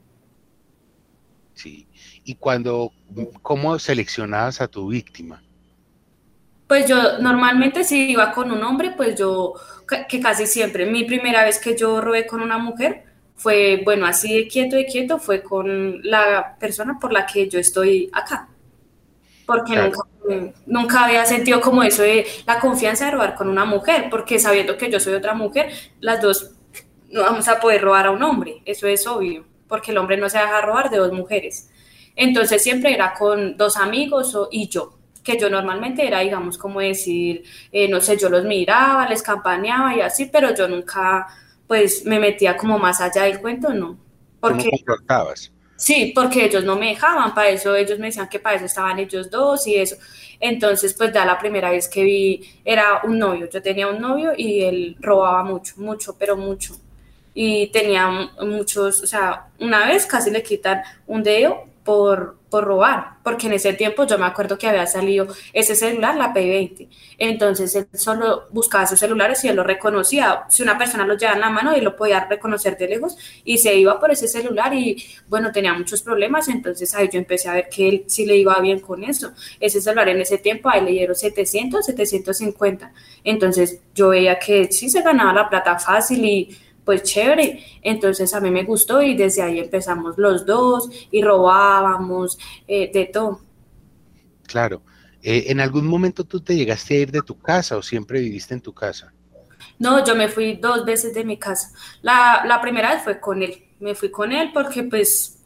Sí. 1.54 1.86
¿Y 2.24 2.36
cuando, 2.36 2.92
cómo 3.42 3.78
seleccionabas 3.78 4.60
a 4.60 4.68
tu 4.68 4.88
víctima? 4.88 5.42
Pues 6.66 6.86
yo 6.88 7.18
normalmente 7.18 7.84
si 7.84 8.10
iba 8.10 8.32
con 8.32 8.50
un 8.50 8.62
hombre, 8.62 8.92
pues 8.96 9.18
yo, 9.18 9.54
que 10.08 10.20
casi 10.20 10.46
siempre, 10.46 10.86
mi 10.86 11.04
primera 11.04 11.44
vez 11.44 11.58
que 11.58 11.76
yo 11.76 12.00
robé 12.00 12.26
con 12.26 12.40
una 12.40 12.58
mujer 12.58 13.04
fue, 13.36 13.82
bueno, 13.84 14.06
así 14.06 14.34
de 14.34 14.48
quieto 14.48 14.78
y 14.78 14.86
quieto, 14.86 15.18
fue 15.18 15.42
con 15.42 16.00
la 16.02 16.56
persona 16.58 16.98
por 16.98 17.12
la 17.12 17.26
que 17.26 17.48
yo 17.48 17.58
estoy 17.58 18.08
acá 18.12 18.48
porque 19.46 19.76
nunca, 19.76 19.98
nunca, 20.66 21.04
había 21.04 21.24
sentido 21.26 21.60
como 21.60 21.82
eso 21.82 22.02
de 22.02 22.26
la 22.46 22.58
confianza 22.58 23.06
de 23.06 23.10
robar 23.12 23.34
con 23.34 23.48
una 23.48 23.64
mujer, 23.64 24.08
porque 24.10 24.38
sabiendo 24.38 24.76
que 24.76 24.90
yo 24.90 25.00
soy 25.00 25.14
otra 25.14 25.34
mujer, 25.34 25.72
las 26.00 26.20
dos 26.20 26.52
no 27.10 27.22
vamos 27.22 27.48
a 27.48 27.60
poder 27.60 27.82
robar 27.82 28.06
a 28.06 28.10
un 28.10 28.22
hombre, 28.22 28.62
eso 28.64 28.86
es 28.86 29.06
obvio, 29.06 29.44
porque 29.68 29.90
el 29.90 29.98
hombre 29.98 30.16
no 30.16 30.28
se 30.28 30.38
deja 30.38 30.60
robar 30.60 30.90
de 30.90 30.98
dos 30.98 31.12
mujeres. 31.12 31.70
Entonces 32.16 32.62
siempre 32.62 32.92
era 32.94 33.14
con 33.14 33.56
dos 33.56 33.76
amigos 33.76 34.36
y 34.50 34.68
yo, 34.68 34.98
que 35.22 35.38
yo 35.38 35.48
normalmente 35.48 36.06
era, 36.06 36.20
digamos, 36.20 36.58
como 36.58 36.80
decir, 36.80 37.44
eh, 37.70 37.88
no 37.88 38.00
sé, 38.00 38.16
yo 38.16 38.28
los 38.28 38.44
miraba, 38.44 39.08
les 39.08 39.22
campaneaba 39.22 39.94
y 39.96 40.00
así, 40.00 40.26
pero 40.26 40.54
yo 40.54 40.68
nunca, 40.68 41.26
pues, 41.66 42.04
me 42.04 42.18
metía 42.18 42.56
como 42.56 42.78
más 42.78 43.00
allá 43.00 43.22
del 43.22 43.40
cuento, 43.40 43.72
no. 43.72 43.98
Porque, 44.40 44.64
¿Cómo 44.64 44.76
Sí, 45.76 46.12
porque 46.14 46.44
ellos 46.44 46.62
no 46.62 46.76
me 46.76 46.90
dejaban, 46.90 47.34
para 47.34 47.48
eso 47.48 47.74
ellos 47.74 47.98
me 47.98 48.06
decían 48.06 48.28
que 48.28 48.38
para 48.38 48.54
eso 48.54 48.66
estaban 48.66 49.00
ellos 49.00 49.28
dos 49.28 49.66
y 49.66 49.74
eso. 49.74 49.96
Entonces, 50.38 50.94
pues 50.94 51.12
ya 51.12 51.24
la 51.24 51.38
primera 51.38 51.70
vez 51.70 51.88
que 51.88 52.04
vi 52.04 52.40
era 52.64 53.00
un 53.02 53.18
novio, 53.18 53.48
yo 53.50 53.60
tenía 53.60 53.88
un 53.88 54.00
novio 54.00 54.32
y 54.36 54.62
él 54.62 54.96
robaba 55.00 55.42
mucho, 55.42 55.74
mucho, 55.78 56.16
pero 56.16 56.36
mucho. 56.36 56.76
Y 57.34 57.66
tenía 57.72 58.08
muchos, 58.40 59.02
o 59.02 59.06
sea, 59.08 59.48
una 59.58 59.86
vez 59.86 60.06
casi 60.06 60.30
le 60.30 60.42
quitan 60.44 60.82
un 61.08 61.24
dedo 61.24 61.64
por, 61.84 62.38
por 62.48 62.64
robar, 62.64 63.16
porque 63.24 63.48
en 63.48 63.54
ese 63.54 63.72
tiempo 63.72 64.06
yo 64.06 64.16
me 64.16 64.26
acuerdo 64.26 64.56
que 64.56 64.68
había 64.68 64.86
salido 64.86 65.26
ese 65.52 65.74
celular, 65.74 66.16
la 66.16 66.32
P20. 66.32 66.88
Entonces 67.18 67.74
él 67.74 67.88
solo 67.92 68.46
buscaba 68.50 68.86
sus 68.86 69.00
celulares 69.00 69.42
y 69.44 69.48
él 69.48 69.56
lo 69.56 69.64
reconocía. 69.64 70.44
Si 70.48 70.62
una 70.62 70.78
persona 70.78 71.04
lo 71.04 71.16
llevaba 71.16 71.36
en 71.36 71.40
la 71.40 71.50
mano, 71.50 71.72
él 71.72 71.82
lo 71.82 71.96
podía 71.96 72.24
reconocer 72.26 72.76
de 72.76 72.88
lejos 72.88 73.16
y 73.44 73.58
se 73.58 73.74
iba 73.74 73.98
por 73.98 74.12
ese 74.12 74.28
celular 74.28 74.72
y 74.74 75.02
bueno, 75.28 75.50
tenía 75.50 75.74
muchos 75.74 76.02
problemas. 76.02 76.48
Entonces 76.48 76.94
ahí 76.94 77.08
yo 77.12 77.18
empecé 77.18 77.48
a 77.48 77.54
ver 77.54 77.68
que 77.68 77.88
él 77.88 78.04
sí 78.06 78.26
le 78.26 78.36
iba 78.36 78.58
bien 78.60 78.78
con 78.78 79.02
eso. 79.02 79.32
Ese 79.58 79.80
celular 79.80 80.08
en 80.08 80.20
ese 80.20 80.38
tiempo 80.38 80.68
ahí 80.68 80.84
le 80.84 80.92
dieron 80.92 81.16
700, 81.16 81.84
750. 81.84 82.92
Entonces 83.24 83.80
yo 83.94 84.10
veía 84.10 84.38
que 84.38 84.70
sí 84.70 84.88
se 84.88 85.02
ganaba 85.02 85.32
la 85.32 85.48
plata 85.48 85.78
fácil 85.78 86.24
y 86.24 86.56
pues 86.84 87.02
chévere. 87.02 87.64
Entonces 87.82 88.32
a 88.34 88.40
mí 88.40 88.50
me 88.50 88.64
gustó 88.64 89.02
y 89.02 89.16
desde 89.16 89.42
ahí 89.42 89.58
empezamos 89.58 90.16
los 90.18 90.46
dos 90.46 90.88
y 91.10 91.22
robábamos 91.22 92.38
eh, 92.66 92.90
de 92.92 93.06
todo. 93.06 93.40
Claro. 94.46 94.82
Eh, 95.22 95.44
¿En 95.48 95.60
algún 95.60 95.86
momento 95.86 96.24
tú 96.24 96.40
te 96.40 96.56
llegaste 96.56 96.94
a 96.94 96.98
ir 96.98 97.12
de 97.12 97.22
tu 97.22 97.38
casa 97.38 97.76
o 97.76 97.82
siempre 97.82 98.20
viviste 98.20 98.54
en 98.54 98.60
tu 98.60 98.72
casa? 98.72 99.12
No, 99.78 100.04
yo 100.04 100.14
me 100.14 100.28
fui 100.28 100.54
dos 100.54 100.84
veces 100.84 101.14
de 101.14 101.24
mi 101.24 101.38
casa. 101.38 101.72
La, 102.02 102.44
la 102.46 102.60
primera 102.60 102.94
vez 102.94 103.04
fue 103.04 103.20
con 103.20 103.42
él. 103.42 103.64
Me 103.80 103.94
fui 103.94 104.10
con 104.10 104.32
él 104.32 104.50
porque 104.52 104.82
pues 104.84 105.42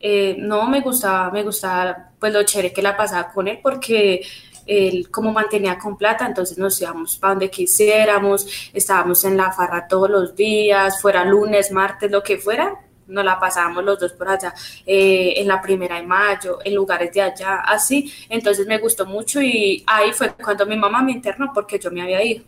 eh, 0.00 0.36
no 0.38 0.68
me 0.68 0.80
gustaba, 0.80 1.30
me 1.30 1.42
gustaba 1.42 2.12
pues 2.20 2.32
lo 2.32 2.42
chévere 2.44 2.72
que 2.72 2.82
la 2.82 2.96
pasaba 2.96 3.32
con 3.32 3.48
él 3.48 3.58
porque 3.62 4.22
él 4.68 5.10
como 5.10 5.32
mantenía 5.32 5.78
con 5.78 5.96
plata, 5.96 6.26
entonces 6.26 6.58
nos 6.58 6.80
íbamos 6.80 7.16
para 7.18 7.34
donde 7.34 7.50
quisiéramos, 7.50 8.70
estábamos 8.72 9.24
en 9.24 9.36
la 9.36 9.50
farra 9.50 9.88
todos 9.88 10.10
los 10.10 10.36
días, 10.36 11.00
fuera 11.00 11.24
lunes, 11.24 11.72
martes, 11.72 12.10
lo 12.10 12.22
que 12.22 12.36
fuera, 12.38 12.74
nos 13.06 13.24
la 13.24 13.40
pasábamos 13.40 13.82
los 13.82 13.98
dos 13.98 14.12
por 14.12 14.28
allá, 14.28 14.54
eh, 14.86 15.34
en 15.36 15.48
la 15.48 15.60
primera 15.62 15.96
de 15.96 16.06
mayo, 16.06 16.58
en 16.62 16.74
lugares 16.74 17.12
de 17.12 17.22
allá, 17.22 17.60
así, 17.60 18.12
entonces 18.28 18.66
me 18.66 18.78
gustó 18.78 19.06
mucho 19.06 19.40
y 19.40 19.82
ahí 19.86 20.12
fue 20.12 20.34
cuando 20.34 20.66
mi 20.66 20.76
mamá 20.76 21.02
me 21.02 21.12
internó 21.12 21.50
porque 21.54 21.78
yo 21.78 21.90
me 21.90 22.02
había 22.02 22.22
ido. 22.22 22.44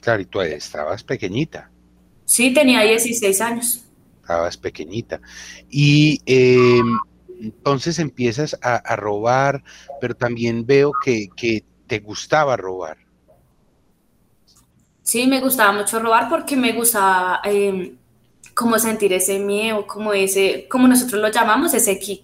Claro, 0.00 0.22
y 0.22 0.26
tú 0.26 0.40
estabas 0.40 1.02
pequeñita. 1.02 1.70
Sí, 2.24 2.52
tenía 2.52 2.82
16 2.82 3.40
años. 3.40 3.84
Estabas 4.20 4.56
pequeñita. 4.56 5.20
Y 5.68 6.20
eh, 6.26 6.80
entonces 7.40 7.98
empiezas 7.98 8.56
a, 8.62 8.96
robar, 8.96 9.62
pero 10.00 10.14
también 10.14 10.66
veo 10.66 10.92
que, 11.02 11.28
te 11.86 12.00
gustaba 12.00 12.56
robar. 12.56 12.98
Sí, 15.02 15.26
me 15.28 15.40
gustaba 15.40 15.72
mucho 15.72 16.00
robar 16.00 16.28
porque 16.28 16.56
me 16.56 16.72
gustaba 16.72 17.40
em, 17.44 17.96
como 18.54 18.76
sentir 18.78 19.12
ese 19.12 19.38
miedo, 19.38 19.86
como 19.86 20.12
ese, 20.12 20.66
como 20.68 20.88
nosotros 20.88 21.22
lo 21.22 21.28
llamamos, 21.28 21.74
ese 21.74 21.96
kit. 21.98 22.22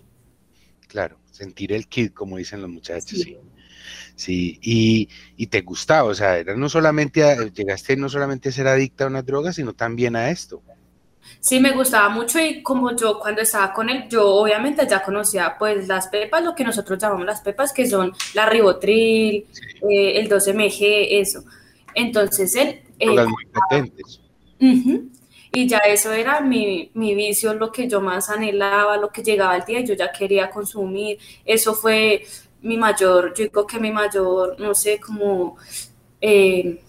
Claro, 0.88 1.16
sentir 1.30 1.72
el 1.72 1.86
kit, 1.86 2.12
como 2.12 2.38
dicen 2.38 2.60
los 2.60 2.70
muchachos, 2.70 3.20
sí. 3.20 3.36
sí. 4.16 4.58
y, 4.60 5.08
y, 5.36 5.46
te 5.46 5.60
gustaba, 5.60 6.08
o 6.08 6.14
sea, 6.14 6.38
era 6.38 6.56
no 6.56 6.68
solamente, 6.68 7.22
llegaste 7.54 7.96
no 7.96 8.08
solamente 8.08 8.48
a 8.48 8.52
ser 8.52 8.66
adicta 8.66 9.04
a 9.04 9.06
una 9.06 9.22
droga, 9.22 9.52
sino 9.52 9.74
también 9.74 10.16
a 10.16 10.30
esto. 10.30 10.60
Sí, 11.40 11.58
me 11.60 11.72
gustaba 11.72 12.08
mucho 12.08 12.38
y 12.40 12.62
como 12.62 12.94
yo 12.94 13.18
cuando 13.18 13.42
estaba 13.42 13.72
con 13.72 13.90
él, 13.90 14.06
yo 14.08 14.26
obviamente 14.28 14.86
ya 14.88 15.02
conocía 15.02 15.56
pues 15.58 15.88
las 15.88 16.08
pepas, 16.08 16.44
lo 16.44 16.54
que 16.54 16.64
nosotros 16.64 16.98
llamamos 17.00 17.26
las 17.26 17.40
pepas, 17.40 17.72
que 17.72 17.86
son 17.86 18.12
la 18.34 18.46
ribotril, 18.46 19.46
eh, 19.90 20.12
el 20.18 20.28
12MG, 20.28 21.08
eso. 21.10 21.44
Entonces 21.94 22.54
él... 22.54 22.80
las 23.00 23.26
muy 23.26 23.46
potentes. 23.46 24.20
y 25.52 25.66
ya 25.66 25.78
eso 25.78 26.12
era 26.12 26.40
mi, 26.40 26.90
mi, 26.94 27.14
vicio, 27.14 27.54
lo 27.54 27.72
que 27.72 27.88
yo 27.88 28.00
más 28.00 28.30
anhelaba, 28.30 28.96
lo 28.96 29.10
que 29.10 29.22
llegaba 29.22 29.56
el 29.56 29.64
día 29.64 29.80
y 29.80 29.86
yo 29.86 29.94
ya 29.94 30.12
quería 30.12 30.48
consumir. 30.50 31.18
Eso 31.44 31.74
fue 31.74 32.24
mi 32.62 32.76
mayor, 32.76 33.34
yo 33.34 33.44
digo 33.44 33.66
que 33.66 33.80
mi 33.80 33.90
mayor, 33.90 34.58
no 34.60 34.74
sé, 34.74 35.00
como... 35.00 35.56
Eh, 36.20 36.80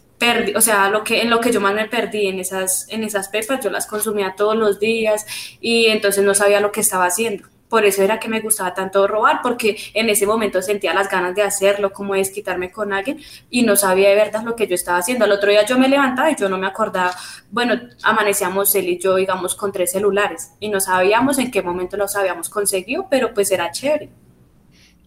o 0.56 0.62
sea, 0.62 0.90
lo 0.90 1.04
que, 1.04 1.22
en 1.22 1.30
lo 1.30 1.40
que 1.40 1.52
yo 1.52 1.62
más 1.62 1.74
me 1.74 1.88
perdí 1.88 2.28
en 2.28 2.40
esas, 2.40 2.88
en 2.90 3.04
esas 3.04 3.30
pepas, 3.30 3.64
yo 3.64 3.70
las 3.70 3.88
consumía 3.88 4.36
todos 4.36 4.56
los 4.56 4.80
días 4.80 5.26
y 5.62 5.88
entonces 5.88 6.24
no 6.24 6.34
sabía 6.34 6.60
lo 6.60 6.72
que 6.72 6.82
estaba 6.82 7.06
haciendo. 7.06 7.48
Por 7.70 7.86
eso 7.86 8.04
era 8.04 8.20
que 8.20 8.30
me 8.30 8.40
gustaba 8.40 8.76
tanto 8.76 9.08
robar, 9.08 9.40
porque 9.42 9.76
en 9.96 10.08
ese 10.08 10.28
momento 10.28 10.62
sentía 10.62 10.94
las 10.94 11.10
ganas 11.10 11.34
de 11.34 11.42
hacerlo, 11.42 11.92
como 11.92 12.14
es 12.14 12.30
quitarme 12.30 12.72
con 12.72 12.94
alguien, 12.94 13.20
y 13.50 13.64
no 13.64 13.76
sabía 13.76 14.10
de 14.10 14.16
verdad 14.16 14.44
lo 14.44 14.56
que 14.56 14.68
yo 14.68 14.76
estaba 14.76 15.00
haciendo. 15.00 15.26
Al 15.26 15.32
otro 15.32 15.50
día 15.50 15.66
yo 15.66 15.80
me 15.80 15.90
levantaba 15.90 16.30
y 16.30 16.36
yo 16.36 16.50
no 16.50 16.60
me 16.60 16.68
acordaba, 16.68 17.16
bueno, 17.50 17.74
amanecíamos 18.04 18.76
él 18.76 18.90
y 18.90 19.00
yo, 19.00 19.16
digamos, 19.16 19.56
con 19.56 19.72
tres 19.72 19.92
celulares, 19.92 20.52
y 20.60 20.70
no 20.70 20.80
sabíamos 20.80 21.40
en 21.40 21.50
qué 21.50 21.64
momento 21.64 21.98
los 21.98 22.16
habíamos 22.16 22.48
conseguido, 22.48 23.08
pero 23.10 23.34
pues 23.34 23.50
era 23.52 23.72
chévere. 23.72 24.10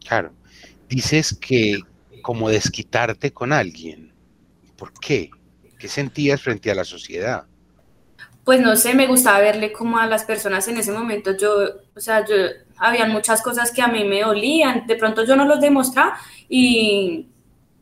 Claro. 0.05 0.33
Dices 0.89 1.39
que 1.41 1.79
como 2.21 2.49
desquitarte 2.49 3.33
con 3.33 3.53
alguien. 3.53 4.06
¿Por 4.77 4.93
qué? 4.93 5.31
¿Qué 5.79 5.89
sentías 5.89 6.41
frente 6.41 6.71
a 6.71 6.75
la 6.75 6.85
sociedad? 6.85 7.45
Pues 8.45 8.61
no 8.61 8.77
sé, 8.77 8.95
me 8.95 9.07
gustaba 9.07 9.41
verle 9.41 9.73
como 9.73 9.99
a 9.99 10.07
las 10.07 10.25
personas 10.25 10.69
en 10.69 10.77
ese 10.77 10.93
momento. 10.93 11.37
Yo, 11.37 11.51
o 11.95 12.01
sea, 12.01 12.25
yo, 12.25 12.35
habían 12.79 13.11
muchas 13.11 13.43
cosas 13.43 13.73
que 13.73 13.83
a 13.83 13.89
mí 13.89 14.05
me 14.05 14.25
olían. 14.25 14.87
De 14.87 14.97
pronto 14.97 15.25
yo 15.25 15.37
no 15.37 15.45
los 15.45 15.61
demostraba 15.61 16.19
y 16.49 17.29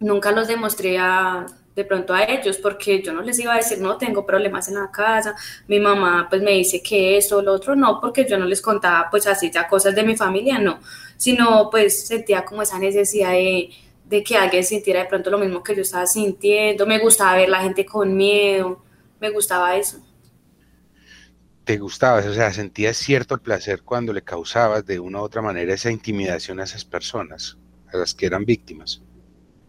nunca 0.01 0.33
los 0.33 0.49
demostré 0.49 0.99
a, 0.99 1.47
de 1.75 1.85
pronto 1.85 2.15
a 2.15 2.25
ellos, 2.25 2.59
porque 2.59 3.03
yo 3.03 3.13
no 3.13 3.23
les 3.23 3.39
iba 3.39 3.53
a 3.53 3.57
decir, 3.57 3.79
no, 3.79 3.97
tengo 3.99 4.25
problemas 4.25 4.69
en 4.69 4.75
la 4.75 4.91
casa, 4.91 5.35
mi 5.67 5.81
mamá 5.81 6.27
pues 6.29 6.43
me 6.43 6.53
dice 6.53 6.83
que 6.83 7.17
eso, 7.17 7.43
lo 7.43 7.53
otro, 7.53 7.75
no, 7.75 8.01
porque 8.01 8.27
yo 8.29 8.39
no 8.39 8.45
les 8.47 8.63
contaba 8.63 9.09
pues 9.11 9.27
así 9.27 9.51
ya 9.51 9.67
cosas 9.67 9.95
de 9.95 10.05
mi 10.05 10.17
familia, 10.17 10.59
no, 10.59 10.79
sino 11.17 11.69
pues 11.71 12.07
sentía 12.07 12.45
como 12.45 12.63
esa 12.63 12.79
necesidad 12.79 13.33
de, 13.33 13.71
de 14.15 14.23
que 14.23 14.37
alguien 14.37 14.63
sintiera 14.63 15.01
de 15.01 15.07
pronto 15.07 15.31
lo 15.31 15.39
mismo 15.39 15.63
que 15.63 15.75
yo 15.75 15.83
estaba 15.83 16.07
sintiendo, 16.07 16.87
me 16.87 16.99
gustaba 17.01 17.37
ver 17.37 17.49
la 17.49 17.61
gente 17.63 17.85
con 17.85 18.17
miedo, 18.17 18.83
me 19.21 19.31
gustaba 19.31 19.77
eso. 19.77 19.99
¿Te 21.65 21.79
gustaba? 21.79 22.19
O 22.19 22.33
sea, 22.33 22.53
sentías 22.53 22.97
cierto 22.97 23.39
placer 23.39 23.83
cuando 23.83 24.13
le 24.13 24.23
causabas 24.23 24.87
de 24.87 25.01
una 25.01 25.21
u 25.21 25.25
otra 25.25 25.43
manera 25.43 25.75
esa 25.75 25.91
intimidación 25.91 26.61
a 26.61 26.65
esas 26.65 26.85
personas, 26.85 27.59
a 27.93 27.97
las 27.97 28.15
que 28.15 28.27
eran 28.27 28.45
víctimas. 28.45 29.03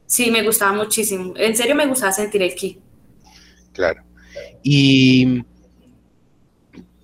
Sí, 0.05 0.29
me 0.29 0.43
gustaba 0.43 0.73
muchísimo. 0.73 1.34
En 1.38 1.55
serio 1.55 1.73
me 1.73 1.88
gustaba 1.88 2.12
sentir 2.12 2.43
el 2.43 2.53
ki. 2.53 2.79
Claro. 3.73 4.03
Y 4.62 5.43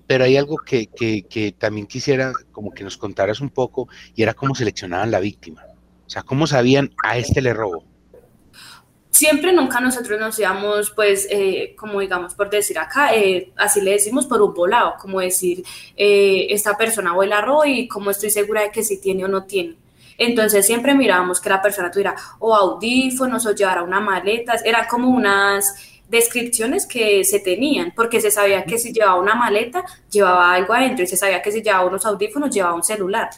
pero 0.05 0.25
hay 0.25 0.35
algo 0.35 0.57
que, 0.57 0.87
que, 0.87 1.23
que, 1.23 1.53
también 1.53 1.87
quisiera 1.87 2.33
como 2.51 2.71
que 2.71 2.83
nos 2.83 2.97
contaras 2.97 3.39
un 3.39 3.49
poco 3.49 3.87
y 4.13 4.23
era 4.23 4.33
cómo 4.33 4.53
seleccionaban 4.53 5.09
la 5.09 5.21
víctima. 5.21 5.63
O 6.11 6.13
sea, 6.13 6.23
¿cómo 6.23 6.45
sabían 6.45 6.93
a 7.01 7.17
este 7.17 7.41
le 7.41 7.53
robo? 7.53 7.85
Siempre, 9.11 9.53
nunca 9.53 9.79
nosotros 9.79 10.19
nos 10.19 10.37
íbamos, 10.37 10.91
pues, 10.91 11.25
eh, 11.31 11.73
como 11.79 12.01
digamos, 12.01 12.33
por 12.33 12.49
decir 12.49 12.77
acá, 12.79 13.15
eh, 13.15 13.53
así 13.55 13.79
le 13.79 13.91
decimos 13.91 14.25
por 14.25 14.41
un 14.41 14.53
volado, 14.53 14.95
como 14.99 15.21
decir, 15.21 15.63
eh, 15.95 16.47
esta 16.49 16.75
persona 16.75 17.13
el 17.23 17.31
robo 17.41 17.63
y 17.63 17.87
como 17.87 18.11
estoy 18.11 18.29
segura 18.29 18.63
de 18.63 18.71
que 18.71 18.83
si 18.83 18.99
tiene 18.99 19.23
o 19.23 19.29
no 19.29 19.45
tiene. 19.45 19.77
Entonces 20.17 20.65
siempre 20.65 20.93
mirábamos 20.95 21.39
que 21.39 21.47
la 21.47 21.61
persona 21.61 21.89
tuviera 21.89 22.13
o 22.39 22.53
audífonos 22.53 23.45
o 23.45 23.55
llevara 23.55 23.81
una 23.81 24.01
maleta, 24.01 24.55
eran 24.65 24.87
como 24.89 25.07
unas 25.07 25.73
descripciones 26.09 26.85
que 26.85 27.23
se 27.23 27.39
tenían, 27.39 27.93
porque 27.95 28.19
se 28.19 28.31
sabía 28.31 28.65
que 28.65 28.77
si 28.77 28.91
llevaba 28.91 29.17
una 29.17 29.35
maleta, 29.35 29.85
llevaba 30.11 30.53
algo 30.55 30.73
adentro 30.73 31.05
y 31.05 31.07
se 31.07 31.15
sabía 31.15 31.41
que 31.41 31.53
si 31.53 31.61
llevaba 31.61 31.85
unos 31.87 32.05
audífonos, 32.05 32.53
llevaba 32.53 32.75
un 32.75 32.83
celular. 32.83 33.29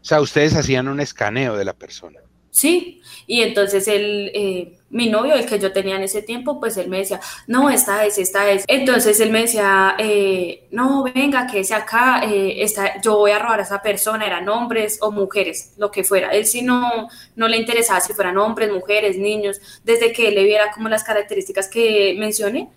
O 0.00 0.04
sea, 0.04 0.20
ustedes 0.20 0.54
hacían 0.54 0.88
un 0.88 1.00
escaneo 1.00 1.56
de 1.56 1.64
la 1.64 1.74
persona. 1.74 2.20
Sí, 2.50 3.02
y 3.26 3.42
entonces 3.42 3.86
el, 3.86 4.32
eh, 4.34 4.78
mi 4.90 5.08
novio, 5.08 5.34
el 5.34 5.46
que 5.46 5.60
yo 5.60 5.70
tenía 5.70 5.96
en 5.96 6.02
ese 6.02 6.22
tiempo, 6.22 6.58
pues 6.58 6.76
él 6.76 6.88
me 6.88 6.98
decía, 6.98 7.20
no, 7.46 7.70
esta 7.70 8.04
es, 8.04 8.18
esta 8.18 8.50
es. 8.50 8.64
Entonces 8.66 9.20
él 9.20 9.30
me 9.30 9.42
decía, 9.42 9.94
eh, 9.98 10.66
no, 10.72 11.04
venga, 11.04 11.46
que 11.46 11.60
ese 11.60 11.74
acá, 11.74 12.22
eh, 12.24 12.66
yo 13.02 13.16
voy 13.16 13.30
a 13.30 13.38
robar 13.38 13.60
a 13.60 13.62
esa 13.62 13.80
persona, 13.80 14.26
eran 14.26 14.48
hombres 14.48 14.98
o 15.02 15.12
mujeres, 15.12 15.74
lo 15.76 15.90
que 15.90 16.02
fuera. 16.02 16.30
Él 16.30 16.46
sí 16.46 16.62
no, 16.62 17.08
no 17.36 17.46
le 17.46 17.58
interesaba 17.58 18.00
si 18.00 18.12
fueran 18.12 18.38
hombres, 18.38 18.72
mujeres, 18.72 19.18
niños, 19.18 19.60
desde 19.84 20.12
que 20.12 20.28
él 20.28 20.34
le 20.34 20.44
viera 20.44 20.72
como 20.72 20.88
las 20.88 21.04
características 21.04 21.68
que 21.68 22.16
mencioné, 22.18 22.70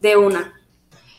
de 0.00 0.16
una. 0.16 0.63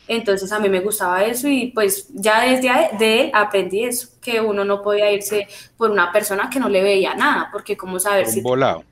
Entonces 0.08 0.52
a 0.52 0.58
mí 0.60 0.68
me 0.68 0.80
gustaba 0.80 1.24
eso 1.24 1.48
y 1.48 1.68
pues 1.68 2.08
ya 2.14 2.42
desde 2.42 2.96
de 2.96 3.20
él 3.22 3.30
aprendí 3.34 3.84
eso, 3.84 4.08
que 4.20 4.40
uno 4.40 4.64
no 4.64 4.82
podía 4.82 5.10
irse 5.10 5.48
por 5.76 5.90
una 5.90 6.12
persona 6.12 6.48
que 6.48 6.60
no 6.60 6.68
le 6.68 6.82
veía 6.82 7.14
nada, 7.14 7.48
porque 7.50 7.76
cómo 7.76 7.98
saber 7.98 8.26
por 8.26 8.36
un 8.36 8.42
volado. 8.42 8.84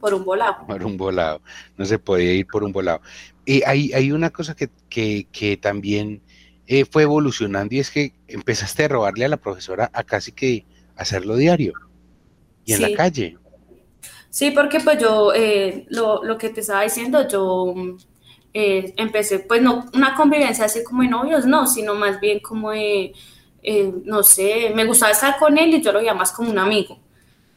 por 0.00 0.14
un 0.14 0.24
volado. 0.24 0.66
Por 0.66 0.84
un 0.84 0.96
volado, 0.96 1.42
no 1.76 1.84
se 1.84 1.98
podía 1.98 2.32
ir 2.32 2.46
por 2.46 2.64
un 2.64 2.72
volado. 2.72 3.00
Y 3.44 3.62
hay, 3.64 3.92
hay 3.92 4.10
una 4.10 4.30
cosa 4.30 4.56
que, 4.56 4.70
que, 5.30 5.56
también 5.58 6.22
eh, 6.66 6.84
fue 6.84 7.02
evolucionando 7.02 7.74
y 7.74 7.80
es 7.80 7.90
que 7.90 8.14
empezaste 8.26 8.84
a 8.84 8.88
robarle 8.88 9.26
a 9.26 9.28
la 9.28 9.36
profesora 9.36 9.90
a 9.92 10.02
casi 10.02 10.32
que 10.32 10.64
hacerlo 10.96 11.36
diario 11.36 11.74
y 12.64 12.72
en 12.72 12.82
la 12.82 12.92
calle. 12.94 13.36
Sí, 14.30 14.50
porque 14.50 14.80
pues 14.80 14.98
yo, 14.98 15.32
eh, 15.34 15.86
lo, 15.88 16.24
lo 16.24 16.36
que 16.36 16.50
te 16.50 16.60
estaba 16.60 16.82
diciendo, 16.82 17.26
yo 17.28 17.74
eh, 18.58 18.94
empecé, 18.96 19.40
pues 19.40 19.60
no 19.60 19.84
una 19.92 20.14
convivencia 20.14 20.64
así 20.64 20.82
como 20.82 21.02
de 21.02 21.08
novios, 21.08 21.44
no, 21.44 21.66
sino 21.66 21.94
más 21.94 22.18
bien 22.18 22.40
como 22.40 22.70
de, 22.70 23.12
eh, 23.62 23.92
no 24.04 24.22
sé, 24.22 24.72
me 24.74 24.86
gustaba 24.86 25.12
estar 25.12 25.38
con 25.38 25.58
él 25.58 25.74
y 25.74 25.82
yo 25.82 25.92
lo 25.92 25.98
veía 25.98 26.14
más 26.14 26.32
como 26.32 26.48
un 26.48 26.58
amigo, 26.58 26.98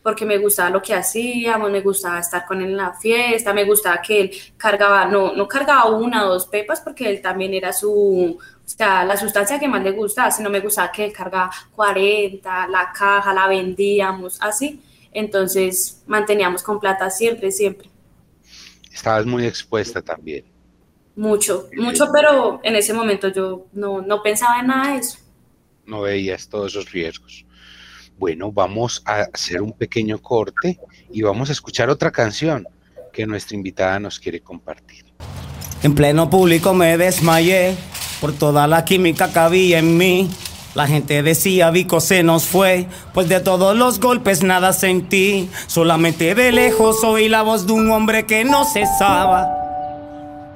porque 0.04 0.26
me 0.26 0.38
gustaba 0.38 0.70
lo 0.70 0.82
que 0.82 0.94
hacíamos, 0.94 1.72
me 1.72 1.80
gustaba 1.80 2.20
estar 2.20 2.46
con 2.46 2.60
él 2.60 2.72
en 2.72 2.76
la 2.76 2.92
fiesta, 2.92 3.54
me 3.54 3.64
gustaba 3.64 4.02
que 4.02 4.20
él 4.20 4.32
cargaba, 4.58 5.06
no, 5.06 5.34
no 5.34 5.48
cargaba 5.48 5.86
una 5.86 6.26
o 6.26 6.34
dos 6.34 6.48
pepas, 6.48 6.82
porque 6.82 7.10
él 7.10 7.22
también 7.22 7.54
era 7.54 7.72
su, 7.72 8.38
o 8.38 8.38
sea, 8.66 9.06
la 9.06 9.16
sustancia 9.16 9.58
que 9.58 9.70
más 9.70 9.82
le 9.82 9.92
gustaba, 9.92 10.32
sino 10.32 10.50
me 10.50 10.60
gustaba 10.60 10.92
que 10.92 11.06
él 11.06 11.14
cargaba 11.14 11.50
40, 11.78 12.68
la 12.68 12.92
caja, 12.92 13.34
la 13.34 13.48
vendíamos, 13.48 14.38
así. 14.42 14.82
Entonces 15.14 16.04
manteníamos 16.08 16.62
con 16.62 16.78
plata 16.78 17.10
siempre, 17.10 17.54
siempre. 17.54 17.90
Estabas 18.92 19.26
muy 19.26 19.46
expuesta 19.46 20.02
también. 20.02 20.59
Mucho, 21.16 21.70
mucho, 21.76 22.08
pero 22.14 22.60
en 22.64 22.76
ese 22.76 22.94
momento 22.94 23.28
yo 23.30 23.68
no, 23.74 24.02
no 24.02 24.22
pensaba 24.22 24.60
en 24.60 24.68
nada 24.68 24.94
de 24.94 25.00
eso. 25.00 25.20
No 25.86 26.02
veías 26.02 26.48
todos 26.48 26.72
esos 26.72 26.92
riesgos. 26.92 27.46
Bueno, 28.18 28.52
vamos 28.52 29.02
a 29.06 29.28
hacer 29.34 29.62
un 29.62 29.72
pequeño 29.72 30.22
corte 30.22 30.80
y 31.12 31.22
vamos 31.22 31.50
a 31.50 31.54
escuchar 31.54 31.90
otra 31.90 32.12
canción 32.12 32.68
que 33.12 33.26
nuestra 33.26 33.56
invitada 33.56 34.00
nos 34.00 34.20
quiere 34.20 34.42
compartir. 34.42 35.06
En 35.82 35.96
pleno 35.96 36.30
público 36.30 36.74
me 36.74 36.98
desmayé 36.98 37.76
por 38.20 38.34
toda 38.34 38.68
la 38.68 38.84
química 38.84 39.32
que 39.32 39.40
había 39.40 39.80
en 39.80 39.98
mí. 39.98 40.30
La 40.76 40.88
gente 40.88 41.24
decía, 41.24 41.72
Vico 41.72 42.00
se 42.00 42.22
nos 42.22 42.44
fue, 42.44 42.88
pues 43.14 43.28
de 43.28 43.40
todos 43.40 43.76
los 43.76 44.00
golpes 44.00 44.44
nada 44.44 44.74
sentí. 44.74 45.50
Solamente 45.68 46.36
de 46.36 46.52
lejos 46.52 47.04
oí 47.04 47.30
la 47.30 47.42
voz 47.42 47.66
de 47.66 47.74
un 47.74 47.90
hombre 47.92 48.26
que 48.26 48.44
no 48.44 48.66
cesaba. 48.66 49.69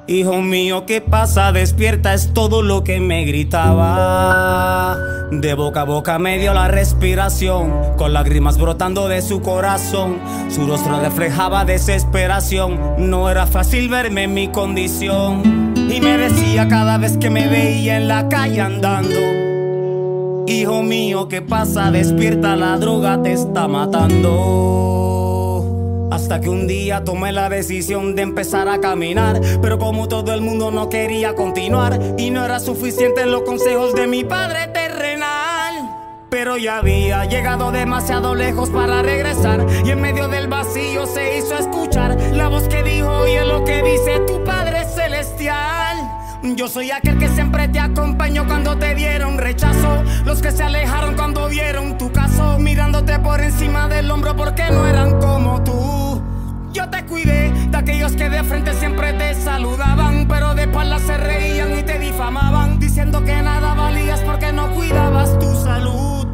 Hijo 0.06 0.42
mío, 0.42 0.86
¿qué 0.86 1.00
pasa? 1.00 1.54
Despierta, 1.54 2.14
es 2.14 2.34
todo 2.34 2.62
lo 2.62 2.84
que 2.84 3.00
me 3.00 3.24
gritaba. 3.24 4.98
De 5.32 5.54
boca 5.54 5.82
a 5.82 5.86
boca 5.86 6.20
me 6.20 6.38
dio 6.40 6.54
la 6.54 6.68
respiración, 6.68 7.96
con 7.96 8.12
lágrimas 8.12 8.58
brotando 8.58 9.08
de 9.08 9.22
su 9.22 9.42
corazón. 9.42 10.18
Su 10.50 10.68
rostro 10.68 11.00
reflejaba 11.00 11.64
desesperación, 11.64 12.78
no 12.98 13.30
era 13.30 13.48
fácil 13.48 13.88
verme 13.88 14.24
en 14.24 14.34
mi 14.34 14.50
condición. 14.50 15.74
Y 15.90 16.02
me 16.02 16.18
decía 16.18 16.68
cada 16.68 16.98
vez 16.98 17.16
que 17.16 17.30
me 17.30 17.48
veía 17.48 17.96
en 17.96 18.10
la 18.10 18.28
calle 18.28 18.60
andando. 18.60 19.22
Hijo 20.48 20.84
mío, 20.84 21.30
¿qué 21.30 21.42
pasa? 21.42 21.92
Despierta, 21.92 22.58
la 22.58 22.78
droga 22.78 23.22
te 23.24 23.32
está 23.32 23.70
matando. 23.70 25.23
Hasta 26.14 26.40
que 26.40 26.48
un 26.48 26.68
día 26.68 27.04
tomé 27.04 27.32
la 27.32 27.50
decisión 27.50 28.16
de 28.16 28.22
empezar 28.22 28.70
a 28.70 28.80
caminar. 28.80 29.42
Pero 29.64 29.80
como 29.80 30.08
todo 30.08 30.32
el 30.32 30.42
mundo 30.42 30.70
no 30.70 30.88
quería 30.88 31.34
continuar 31.34 32.00
y 32.20 32.30
no 32.30 32.46
era 32.46 32.60
suficiente 32.60 33.26
los 33.26 33.42
consejos 33.42 33.96
de 33.96 34.06
mi 34.06 34.24
padre 34.24 34.68
terrenal. 34.68 35.74
Pero 36.30 36.58
ya 36.58 36.78
había 36.78 37.26
llegado 37.26 37.72
demasiado 37.72 38.36
lejos 38.36 38.70
para 38.70 39.02
regresar. 39.02 39.66
Y 39.84 39.90
en 39.90 40.02
medio 40.02 40.28
del 40.28 40.48
vacío 40.48 41.08
se 41.08 41.40
hizo 41.40 41.58
escuchar 41.58 42.16
la 42.32 42.48
voz 42.48 42.68
que 42.68 42.84
dijo: 42.84 43.10
Oye, 43.10 43.44
lo 43.44 43.66
que 43.66 43.82
dice 43.82 44.20
tu 44.28 44.44
Padre. 44.44 44.63
Yo 46.44 46.68
soy 46.68 46.92
aquel 46.92 47.18
que 47.18 47.30
siempre 47.30 47.70
te 47.70 47.80
acompañó 47.80 48.46
cuando 48.46 48.78
te 48.78 48.94
dieron 48.96 49.38
rechazo. 49.38 50.04
Los 50.26 50.42
que 50.42 50.52
se 50.52 50.62
alejaron 50.62 51.16
cuando 51.16 51.48
vieron 51.48 51.98
tu 51.98 52.12
caso. 52.12 52.60
Mirándote 52.60 53.18
por 53.20 53.40
encima 53.40 53.88
del 53.88 54.12
hombro 54.12 54.36
porque 54.36 54.70
no 54.70 54.86
eran 54.86 55.20
como 55.22 55.64
tú. 55.64 56.22
Yo 56.74 56.90
te 56.90 57.06
cuidé 57.06 57.52
de 57.70 57.78
aquellos 57.78 58.16
que 58.18 58.30
de 58.30 58.44
frente 58.44 58.74
siempre 58.74 59.14
te 59.14 59.34
saludaban, 59.36 60.28
pero 60.28 60.54
de 60.54 60.64
espalda 60.64 61.00
se 61.00 61.18
reían 61.18 61.80
y 61.80 61.84
te 61.84 61.98
difamaban, 61.98 62.78
diciendo 62.78 63.24
que 63.24 63.42
nada 63.42 63.74
valías 63.74 64.20
porque 64.22 64.52
no 64.52 64.70
cuidabas 64.74 65.40
tu 65.40 65.56
salud. 65.56 66.28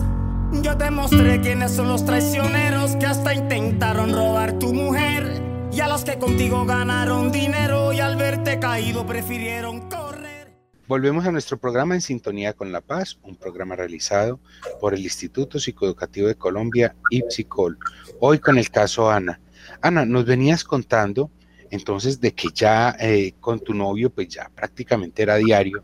Yo 0.64 0.76
te 0.76 0.90
mostré 0.90 1.40
quiénes 1.40 1.76
son 1.76 1.88
los 1.88 2.04
traicioneros 2.04 2.96
que 2.96 3.06
hasta 3.06 3.36
intentaron 3.36 4.12
robar 4.12 4.54
tu 4.54 4.74
mujer. 4.74 5.39
Y 5.80 5.82
a 5.82 5.88
los 5.88 6.04
que 6.04 6.20
contigo 6.20 6.66
ganaron 6.66 7.32
dinero 7.32 7.94
y 7.94 8.02
al 8.02 8.18
verte 8.18 8.60
caído 8.60 9.06
prefirieron 9.06 9.90
correr. 9.90 10.54
Volvemos 10.90 11.26
a 11.26 11.32
nuestro 11.32 11.58
programa 11.58 11.96
En 11.96 12.02
Sintonía 12.02 12.52
con 12.52 12.74
la 12.74 12.82
Paz, 12.82 13.18
un 13.24 13.38
programa 13.38 13.78
realizado 13.78 14.42
por 14.82 14.94
el 14.94 15.00
Instituto 15.00 15.58
Psicoeducativo 15.58 16.28
de 16.28 16.36
Colombia, 16.36 16.98
IPSICOL, 17.12 17.78
hoy 18.20 18.40
con 18.40 18.58
el 18.58 18.70
caso 18.70 19.10
Ana 19.10 19.40
Ana, 19.82 20.06
nos 20.06 20.26
venías 20.26 20.66
contando 20.66 21.32
entonces 21.72 22.20
de 22.20 22.34
que 22.34 22.50
ya 22.54 22.94
eh, 23.00 23.36
con 23.40 23.62
tu 23.62 23.74
novio 23.74 24.10
pues 24.10 24.28
ya 24.28 24.52
prácticamente 24.54 25.24
era 25.24 25.38
diario, 25.38 25.82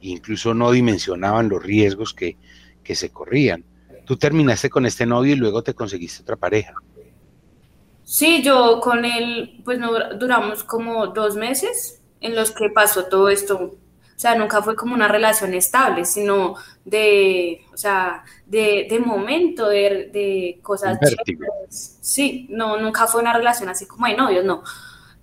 incluso 0.00 0.52
no 0.52 0.72
dimensionaban 0.72 1.48
los 1.48 1.62
riesgos 1.62 2.12
que, 2.12 2.36
que 2.82 2.96
se 2.96 3.10
corrían. 3.10 3.64
Tú 4.04 4.16
terminaste 4.16 4.68
con 4.68 4.84
este 4.84 5.06
novio 5.06 5.34
y 5.34 5.36
luego 5.36 5.62
te 5.62 5.74
conseguiste 5.74 6.22
otra 6.22 6.34
pareja. 6.34 6.74
Sí, 8.10 8.42
yo 8.42 8.80
con 8.80 9.04
él 9.04 9.60
pues 9.66 9.78
no, 9.78 9.92
duramos 10.14 10.64
como 10.64 11.08
dos 11.08 11.36
meses 11.36 12.00
en 12.20 12.34
los 12.34 12.52
que 12.52 12.70
pasó 12.70 13.04
todo 13.04 13.28
esto 13.28 13.78
o 14.18 14.20
sea, 14.20 14.34
nunca 14.34 14.60
fue 14.62 14.74
como 14.74 14.94
una 14.94 15.06
relación 15.06 15.54
estable, 15.54 16.04
sino 16.04 16.56
de, 16.84 17.64
o 17.72 17.76
sea, 17.76 18.24
de, 18.46 18.88
de 18.90 18.98
momento, 18.98 19.68
de, 19.68 20.10
de 20.12 20.58
cosas. 20.60 20.98
Sí, 21.68 22.48
no, 22.50 22.78
nunca 22.78 23.06
fue 23.06 23.20
una 23.20 23.32
relación 23.32 23.68
así 23.68 23.86
como 23.86 24.08
de 24.08 24.16
novios, 24.16 24.44
no. 24.44 24.64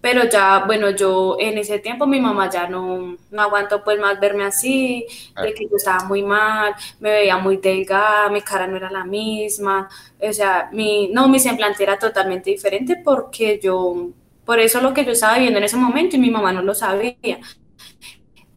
Pero 0.05 0.29
ya, 0.29 0.65
bueno, 0.67 0.91
yo 0.91 1.35
en 1.39 1.57
ese 1.57 1.79
tiempo 1.79 2.05
mi 2.05 2.21
mamá 2.21 2.47
ya 2.47 2.69
no, 2.69 3.17
no 3.31 3.41
aguantó 3.41 3.83
pues 3.83 3.99
más 3.99 4.19
verme 4.19 4.43
así, 4.43 5.03
de 5.41 5.51
que 5.55 5.63
yo 5.63 5.77
estaba 5.77 6.03
muy 6.03 6.21
mal, 6.21 6.75
me 6.99 7.09
veía 7.09 7.39
muy 7.39 7.57
delgada, 7.57 8.29
mi 8.29 8.41
cara 8.41 8.67
no 8.67 8.77
era 8.77 8.91
la 8.91 9.03
misma, 9.03 9.89
o 10.19 10.31
sea, 10.31 10.69
mi, 10.71 11.07
no, 11.07 11.27
mi 11.27 11.39
semblante 11.39 11.81
era 11.81 11.97
totalmente 11.97 12.51
diferente 12.51 13.01
porque 13.03 13.59
yo, 13.59 14.09
por 14.45 14.59
eso 14.59 14.79
lo 14.79 14.93
que 14.93 15.03
yo 15.05 15.13
estaba 15.13 15.37
viviendo 15.37 15.57
en 15.57 15.65
ese 15.65 15.77
momento 15.77 16.17
y 16.17 16.19
mi 16.19 16.29
mamá 16.29 16.53
no 16.53 16.61
lo 16.61 16.75
sabía. 16.75 17.39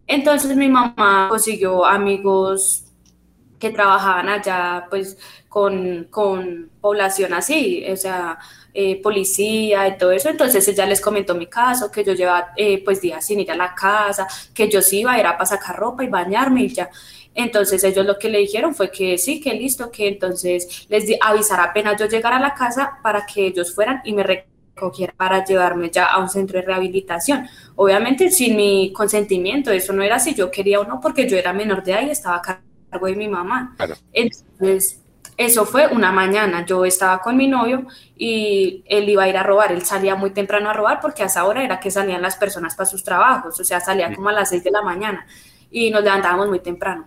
Entonces 0.07 0.55
mi 0.55 0.69
mamá 0.69 1.29
consiguió 1.31 1.87
amigos 1.87 2.85
que 3.59 3.71
trabajaban 3.71 4.29
allá 4.29 4.87
pues 4.91 5.17
con, 5.49 6.71
población 6.83 7.33
así, 7.33 7.87
o 7.91 7.97
sea, 7.97 8.39
eh, 8.75 9.01
policía 9.03 9.89
y 9.89 9.99
todo 9.99 10.13
eso. 10.13 10.29
Entonces 10.29 10.67
ella 10.69 10.87
les 10.87 11.01
comentó 11.01 11.35
mi 11.35 11.47
caso, 11.47 11.91
que 11.91 12.05
yo 12.05 12.13
llevaba 12.13 12.53
eh, 12.57 12.83
pues 12.85 13.01
días 13.01 13.25
sin 13.25 13.41
ir 13.41 13.51
a 13.51 13.57
la 13.57 13.75
casa, 13.75 14.27
que 14.55 14.69
yo 14.69 14.83
sí 14.83 15.01
iba 15.01 15.13
a 15.13 15.21
ir 15.21 15.27
a 15.27 15.33
para 15.33 15.47
sacar 15.47 15.77
ropa 15.77 16.05
y 16.05 16.09
bañarme 16.09 16.63
y 16.63 16.69
ya. 16.69 16.91
Entonces 17.35 17.83
ellos 17.85 18.05
lo 18.05 18.19
que 18.19 18.29
le 18.29 18.39
dijeron 18.39 18.75
fue 18.75 18.91
que 18.91 19.17
sí, 19.19 19.41
que 19.41 19.55
listo, 19.55 19.91
que 19.91 20.09
entonces 20.09 20.87
les 20.89 21.07
di 21.07 21.17
avisar 21.21 21.61
apenas 21.61 21.99
yo 21.99 22.07
llegara 22.07 22.37
a 22.37 22.41
la 22.41 22.55
casa 22.55 22.99
para 23.03 23.25
que 23.27 23.47
ellos 23.47 23.75
fueran 23.75 24.01
y 24.05 24.13
me 24.13 24.25
cogiera 24.75 25.13
para 25.17 25.45
llevarme 25.45 25.91
ya 25.91 26.07
a 26.07 26.19
un 26.19 26.29
centro 26.29 26.59
de 26.59 26.67
rehabilitación. 26.67 27.49
Obviamente 27.77 28.31
sin 28.31 28.57
mi 28.57 28.93
consentimiento, 28.93 29.71
eso 29.71 29.93
no 29.93 30.03
era 30.03 30.19
si 30.19 30.35
yo 30.35 30.51
quería 30.51 30.81
o 30.81 30.85
no, 30.85 31.01
porque 31.01 31.29
yo 31.29 31.37
era 31.37 31.53
menor 31.53 31.83
de 31.83 31.93
edad 31.93 32.03
y 32.03 32.11
estaba 32.11 32.37
a 32.37 32.43
cargo 32.91 33.07
de 33.07 33.17
mi 33.17 33.29
mamá. 33.29 33.77
Entonces, 34.13 35.01
eso 35.39 35.65
fue 35.65 35.87
una 35.87 36.11
mañana, 36.11 36.67
yo 36.67 36.85
estaba 36.85 37.21
con 37.21 37.37
mi 37.37 37.47
novio 37.47 37.87
y 38.17 38.83
él 38.87 39.09
iba 39.09 39.23
a 39.23 39.29
ir 39.29 39.37
a 39.37 39.45
robar, 39.45 39.71
él 39.71 39.85
salía 39.85 40.17
muy 40.17 40.31
temprano 40.31 40.69
a 40.69 40.73
robar 40.73 40.99
porque 41.01 41.23
a 41.23 41.27
esa 41.27 41.45
hora 41.45 41.63
era 41.63 41.79
que 41.79 41.93
salían 41.93 42.21
las 42.21 42.35
personas 42.35 42.75
para 42.75 42.89
sus 42.89 43.05
trabajos, 43.05 43.59
o 43.59 43.65
sea, 43.65 43.79
salía 43.79 44.13
como 44.13 44.31
a 44.31 44.33
las 44.33 44.49
6 44.49 44.65
de 44.65 44.73
la 44.73 44.83
mañana 44.83 45.25
y 45.71 45.93
nos 45.93 46.03
levantábamos 46.03 46.49
muy 46.49 46.59
temprano. 46.59 47.07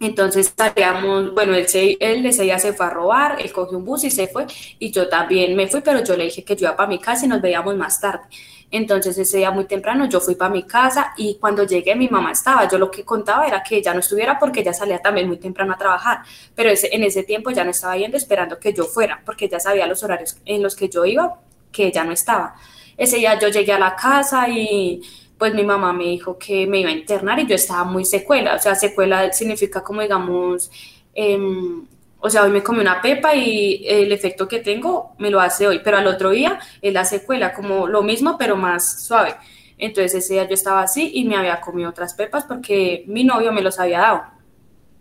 Entonces 0.00 0.54
salíamos, 0.56 1.34
bueno, 1.34 1.54
él, 1.54 1.68
se, 1.68 1.98
él 2.00 2.24
ese 2.24 2.44
día 2.44 2.58
se 2.58 2.72
fue 2.72 2.86
a 2.86 2.90
robar, 2.90 3.36
él 3.38 3.52
cogió 3.52 3.76
un 3.76 3.84
bus 3.84 4.04
y 4.04 4.10
se 4.10 4.28
fue, 4.28 4.46
y 4.78 4.90
yo 4.90 5.08
también 5.10 5.54
me 5.54 5.68
fui, 5.68 5.82
pero 5.82 6.02
yo 6.02 6.16
le 6.16 6.24
dije 6.24 6.42
que 6.42 6.56
yo 6.56 6.68
iba 6.68 6.76
para 6.76 6.88
mi 6.88 6.98
casa 6.98 7.26
y 7.26 7.28
nos 7.28 7.42
veíamos 7.42 7.76
más 7.76 8.00
tarde. 8.00 8.22
Entonces 8.70 9.18
ese 9.18 9.38
día 9.38 9.50
muy 9.50 9.64
temprano 9.66 10.08
yo 10.08 10.20
fui 10.20 10.36
para 10.36 10.50
mi 10.50 10.62
casa 10.62 11.12
y 11.16 11.36
cuando 11.38 11.64
llegué 11.64 11.94
mi 11.96 12.08
mamá 12.08 12.32
estaba. 12.32 12.68
Yo 12.68 12.78
lo 12.78 12.90
que 12.90 13.04
contaba 13.04 13.46
era 13.46 13.62
que 13.62 13.76
ella 13.78 13.92
no 13.92 14.00
estuviera 14.00 14.38
porque 14.38 14.60
ella 14.60 14.72
salía 14.72 15.00
también 15.02 15.26
muy 15.26 15.38
temprano 15.38 15.74
a 15.74 15.76
trabajar, 15.76 16.20
pero 16.54 16.70
ese, 16.70 16.88
en 16.94 17.04
ese 17.04 17.24
tiempo 17.24 17.50
ya 17.50 17.64
no 17.64 17.70
estaba 17.70 17.96
yendo 17.96 18.16
esperando 18.16 18.58
que 18.58 18.72
yo 18.72 18.84
fuera 18.84 19.20
porque 19.26 19.48
ya 19.48 19.60
sabía 19.60 19.86
los 19.86 20.02
horarios 20.02 20.38
en 20.46 20.62
los 20.62 20.76
que 20.76 20.88
yo 20.88 21.04
iba, 21.04 21.40
que 21.72 21.88
ella 21.88 22.04
no 22.04 22.12
estaba. 22.12 22.54
Ese 22.96 23.16
día 23.16 23.38
yo 23.38 23.48
llegué 23.48 23.72
a 23.72 23.78
la 23.78 23.96
casa 23.96 24.48
y 24.48 25.02
pues 25.40 25.54
mi 25.54 25.64
mamá 25.64 25.94
me 25.94 26.04
dijo 26.04 26.36
que 26.36 26.66
me 26.66 26.80
iba 26.80 26.90
a 26.90 26.92
internar 26.92 27.40
y 27.40 27.46
yo 27.46 27.54
estaba 27.54 27.84
muy 27.84 28.04
secuela, 28.04 28.56
o 28.56 28.58
sea, 28.58 28.74
secuela 28.74 29.32
significa 29.32 29.82
como 29.82 30.02
digamos, 30.02 30.70
em, 31.14 31.86
o 32.18 32.28
sea, 32.28 32.42
hoy 32.44 32.50
me 32.50 32.62
comí 32.62 32.80
una 32.80 33.00
pepa 33.00 33.34
y 33.34 33.82
el 33.88 34.12
efecto 34.12 34.46
que 34.46 34.60
tengo 34.60 35.14
me 35.18 35.30
lo 35.30 35.40
hace 35.40 35.66
hoy, 35.66 35.80
pero 35.82 35.96
al 35.96 36.06
otro 36.06 36.28
día 36.28 36.60
es 36.82 36.92
la 36.92 37.06
secuela, 37.06 37.54
como 37.54 37.86
lo 37.88 38.02
mismo 38.02 38.36
pero 38.38 38.54
más 38.54 39.02
suave. 39.06 39.34
Entonces 39.78 40.14
ese 40.24 40.34
día 40.34 40.46
yo 40.46 40.52
estaba 40.52 40.82
así 40.82 41.10
y 41.14 41.24
me 41.24 41.36
había 41.36 41.58
comido 41.62 41.88
otras 41.88 42.12
pepas 42.12 42.44
porque 42.44 43.04
mi 43.06 43.24
novio 43.24 43.50
me 43.50 43.62
los 43.62 43.80
había 43.80 44.00
dado. 44.00 44.22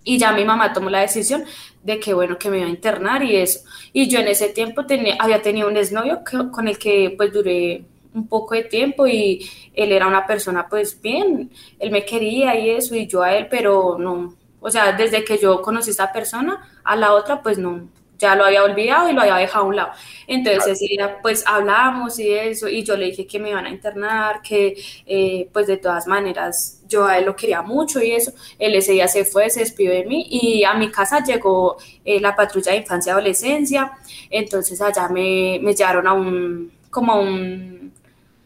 Y 0.05 0.17
ya 0.19 0.31
mi 0.31 0.45
mamá 0.45 0.71
tomó 0.71 0.89
la 0.89 1.01
decisión 1.01 1.43
de 1.83 1.99
que, 1.99 2.13
bueno, 2.13 2.39
que 2.39 2.49
me 2.49 2.59
iba 2.59 2.67
a 2.67 2.69
internar 2.69 3.23
y 3.23 3.35
eso. 3.35 3.59
Y 3.91 4.07
yo 4.07 4.19
en 4.19 4.29
ese 4.29 4.47
tiempo 4.47 4.85
tenía, 4.85 5.17
había 5.19 5.41
tenido 5.41 5.67
un 5.67 5.75
exnovio 5.75 6.21
con 6.53 6.69
el 6.69 6.77
que 6.79 7.13
pues 7.17 7.33
duré 7.33 7.83
un 8.19 8.27
poco 8.27 8.55
de 8.55 8.63
tiempo 8.63 9.07
y 9.07 9.49
él 9.73 9.91
era 9.91 10.07
una 10.07 10.25
persona 10.27 10.67
pues 10.69 10.99
bien, 11.01 11.51
él 11.79 11.91
me 11.91 12.05
quería 12.05 12.59
y 12.59 12.69
eso 12.71 12.95
y 12.95 13.07
yo 13.07 13.21
a 13.23 13.35
él, 13.35 13.47
pero 13.49 13.97
no, 13.99 14.35
O 14.61 14.69
sea, 14.71 14.91
desde 14.93 15.23
que 15.23 15.37
yo 15.37 15.61
conocí 15.61 15.89
a 15.89 15.91
esta 15.91 16.11
persona, 16.13 16.53
a 16.83 16.95
la 16.95 17.13
otra, 17.13 17.41
pues 17.41 17.57
no, 17.57 17.87
ya 18.19 18.35
lo 18.35 18.45
había 18.45 18.63
olvidado 18.63 19.09
y 19.09 19.13
lo 19.13 19.21
había 19.21 19.35
dejado 19.37 19.65
a 19.65 19.67
un 19.67 19.75
lado. 19.75 19.91
Entonces, 20.27 20.79
pues 21.21 21.43
hablamos 21.47 22.19
y 22.19 22.31
eso, 22.33 22.67
y 22.67 22.83
yo 22.83 22.95
le 22.97 23.05
dije 23.05 23.25
que 23.25 23.39
me 23.39 23.49
iban 23.49 23.65
a 23.65 23.69
internar, 23.69 24.41
que 24.41 24.75
eh, 25.05 25.49
pues 25.51 25.67
de 25.67 25.77
todas 25.77 26.05
maneras 26.07 26.83
yo 26.87 27.05
a 27.05 27.17
él 27.17 27.25
lo 27.25 27.35
quería 27.35 27.61
mucho 27.61 28.01
y 28.01 28.11
eso. 28.11 28.33
Él 28.59 28.75
ese 28.75 28.91
día 28.91 29.07
se 29.07 29.25
fue, 29.25 29.49
se 29.49 29.61
despidió 29.61 29.91
de 29.91 30.05
mí 30.05 30.27
y 30.29 30.63
a 30.63 30.73
mi 30.73 30.91
casa 30.91 31.23
llegó 31.23 31.77
eh, 32.03 32.19
la 32.19 32.35
patrulla 32.35 32.73
de 32.73 32.79
infancia 32.79 33.11
y 33.11 33.13
adolescencia. 33.13 33.93
Entonces 34.29 34.81
allá 34.81 35.07
me, 35.09 35.59
me 35.61 35.73
llevaron 35.73 36.07
a 36.07 36.13
un, 36.13 36.71
como 36.89 37.13
a 37.13 37.19
un 37.19 37.93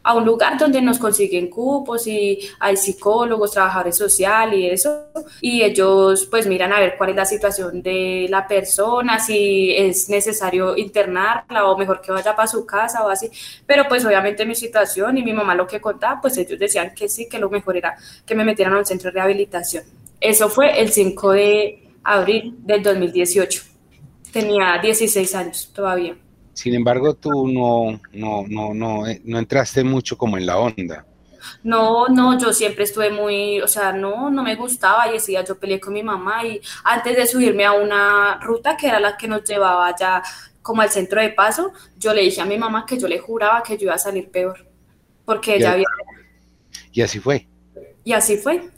a 0.03 0.13
un 0.15 0.25
lugar 0.25 0.57
donde 0.57 0.81
nos 0.81 0.99
consiguen 0.99 1.49
cupos 1.49 2.07
y 2.07 2.39
hay 2.59 2.75
psicólogos, 2.75 3.51
trabajadores 3.51 3.97
sociales 3.97 4.59
y 4.59 4.69
eso, 4.69 5.05
y 5.41 5.61
ellos 5.61 6.27
pues 6.29 6.45
miran 6.45 6.73
a 6.73 6.79
ver 6.79 6.95
cuál 6.97 7.11
es 7.11 7.15
la 7.15 7.25
situación 7.25 7.81
de 7.81 8.27
la 8.29 8.45
persona, 8.47 9.19
si 9.19 9.73
es 9.75 10.09
necesario 10.09 10.75
internarla 10.77 11.65
o 11.65 11.77
mejor 11.77 12.01
que 12.01 12.11
vaya 12.11 12.35
para 12.35 12.47
su 12.47 12.65
casa 12.65 13.05
o 13.05 13.09
así, 13.09 13.31
pero 13.65 13.85
pues 13.87 14.03
obviamente 14.05 14.45
mi 14.45 14.55
situación 14.55 15.17
y 15.17 15.23
mi 15.23 15.33
mamá 15.33 15.55
lo 15.55 15.65
que 15.65 15.79
contaba, 15.79 16.19
pues 16.21 16.37
ellos 16.37 16.59
decían 16.59 16.93
que 16.93 17.07
sí, 17.07 17.29
que 17.29 17.39
lo 17.39 17.49
mejor 17.49 17.77
era 17.77 17.95
que 18.25 18.35
me 18.35 18.43
metieran 18.43 18.73
a 18.73 18.79
un 18.79 18.85
centro 18.85 19.09
de 19.09 19.15
rehabilitación. 19.15 19.83
Eso 20.19 20.49
fue 20.49 20.79
el 20.79 20.91
5 20.91 21.31
de 21.31 21.89
abril 22.03 22.55
del 22.59 22.83
2018. 22.83 23.63
Tenía 24.31 24.79
16 24.81 25.35
años 25.35 25.71
todavía. 25.73 26.15
Sin 26.53 26.75
embargo, 26.75 27.15
tú 27.15 27.47
no, 27.47 27.99
no, 28.13 28.45
no, 28.47 28.73
no, 28.73 29.07
eh, 29.07 29.21
no 29.25 29.39
entraste 29.39 29.83
mucho 29.83 30.17
como 30.17 30.37
en 30.37 30.45
la 30.45 30.57
onda. 30.57 31.05
No, 31.63 32.07
no, 32.07 32.39
yo 32.39 32.53
siempre 32.53 32.83
estuve 32.83 33.09
muy, 33.09 33.61
o 33.61 33.67
sea, 33.67 33.91
no, 33.91 34.29
no 34.29 34.43
me 34.43 34.55
gustaba 34.55 35.07
y 35.09 35.13
decía, 35.13 35.43
yo 35.43 35.57
peleé 35.57 35.79
con 35.79 35.93
mi 35.93 36.03
mamá 36.03 36.45
y 36.45 36.61
antes 36.83 37.15
de 37.15 37.27
subirme 37.27 37.65
a 37.65 37.73
una 37.73 38.39
ruta 38.39 38.77
que 38.77 38.87
era 38.87 38.99
la 38.99 39.17
que 39.17 39.27
nos 39.27 39.43
llevaba 39.43 39.93
ya 39.97 40.23
como 40.61 40.81
al 40.81 40.89
centro 40.89 41.21
de 41.21 41.29
paso, 41.29 41.73
yo 41.97 42.13
le 42.13 42.21
dije 42.21 42.41
a 42.41 42.45
mi 42.45 42.57
mamá 42.57 42.85
que 42.85 42.97
yo 42.97 43.07
le 43.07 43.19
juraba 43.19 43.63
que 43.63 43.77
yo 43.77 43.85
iba 43.85 43.95
a 43.95 43.99
salir 43.99 44.29
peor, 44.29 44.65
porque 45.25 45.55
ella 45.55 45.73
había... 45.73 45.87
Y 46.91 47.01
así 47.01 47.19
fue. 47.19 47.47
Y 48.03 48.13
así 48.13 48.37
fue. 48.37 48.69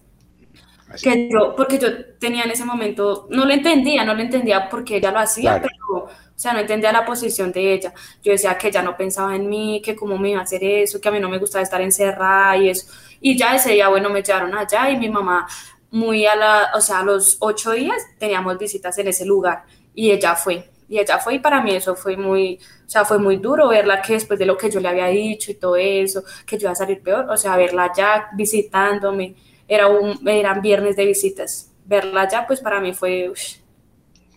Que 1.02 1.30
yo, 1.30 1.56
porque 1.56 1.78
yo 1.78 1.90
tenía 2.20 2.44
en 2.44 2.52
ese 2.52 2.64
momento, 2.64 3.28
no 3.30 3.46
lo 3.46 3.54
entendía, 3.54 4.06
no 4.06 4.14
lo 4.14 4.22
entendía 4.22 4.70
porque 4.70 4.98
ella 4.98 5.12
lo 5.12 5.20
hacía, 5.20 5.62
pero 5.62 6.08
o 6.36 6.40
sea, 6.40 6.52
no 6.52 6.60
entendía 6.60 6.92
la 6.92 7.06
posición 7.06 7.52
de 7.54 7.74
ella. 7.74 7.94
Yo 8.22 8.34
decía 8.34 8.58
que 8.58 8.68
ella 8.68 8.82
no 8.82 8.98
pensaba 8.98 9.36
en 9.36 9.48
mí, 9.48 9.82
que 9.84 9.96
cómo 9.96 10.18
me 10.18 10.32
iba 10.32 10.42
a 10.42 10.44
hacer 10.44 10.64
eso, 10.64 11.00
que 11.00 11.08
a 11.08 11.12
mí 11.12 11.20
no 11.20 11.30
me 11.30 11.38
gustaba 11.38 11.64
estar 11.64 11.82
encerrada 11.82 12.58
y 12.58 12.70
eso. 12.70 12.88
Y 13.22 13.38
ya 13.38 13.56
ese 13.56 13.72
día, 13.72 13.88
bueno, 13.88 14.10
me 14.10 14.22
llevaron 14.22 14.54
allá 14.54 14.90
y 14.90 14.98
mi 14.98 15.10
mamá, 15.10 15.48
muy 15.92 16.26
a 16.26 16.36
la, 16.36 16.72
o 16.76 16.82
sea, 16.82 17.00
a 17.00 17.04
los 17.04 17.38
ocho 17.40 17.72
días 17.72 18.04
teníamos 18.20 18.58
visitas 18.58 18.98
en 18.98 19.08
ese 19.08 19.26
lugar 19.26 19.64
y 19.94 20.12
ella 20.12 20.36
fue. 20.36 20.70
Y 20.90 21.00
ella 21.00 21.20
fue 21.20 21.36
y 21.36 21.40
para 21.40 21.62
mí 21.62 21.74
eso 21.74 21.96
fue 21.96 22.18
muy, 22.18 22.60
o 22.86 22.90
sea, 22.90 23.06
fue 23.06 23.18
muy 23.18 23.38
duro 23.38 23.70
verla 23.70 24.02
que 24.02 24.14
después 24.14 24.38
de 24.38 24.46
lo 24.46 24.58
que 24.58 24.70
yo 24.70 24.82
le 24.82 24.90
había 24.90 25.08
dicho 25.08 25.52
y 25.52 25.56
todo 25.56 25.78
eso, 25.78 26.24
que 26.46 26.58
yo 26.58 26.66
iba 26.66 26.74
a 26.74 26.76
salir 26.76 27.02
peor, 27.02 27.28
o 27.30 27.38
sea, 27.38 27.56
verla 27.56 27.92
ya 27.96 28.28
visitándome, 28.36 29.36
era 29.68 29.88
un, 29.88 30.28
eran 30.28 30.62
viernes 30.62 30.96
de 30.98 31.06
visitas, 31.06 31.72
verla 31.86 32.28
ya 32.28 32.46
pues 32.46 32.60
para 32.60 32.82
mí 32.82 32.94
fue... 32.94 33.32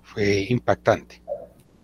Fue 0.05 0.47
impactante 0.49 1.28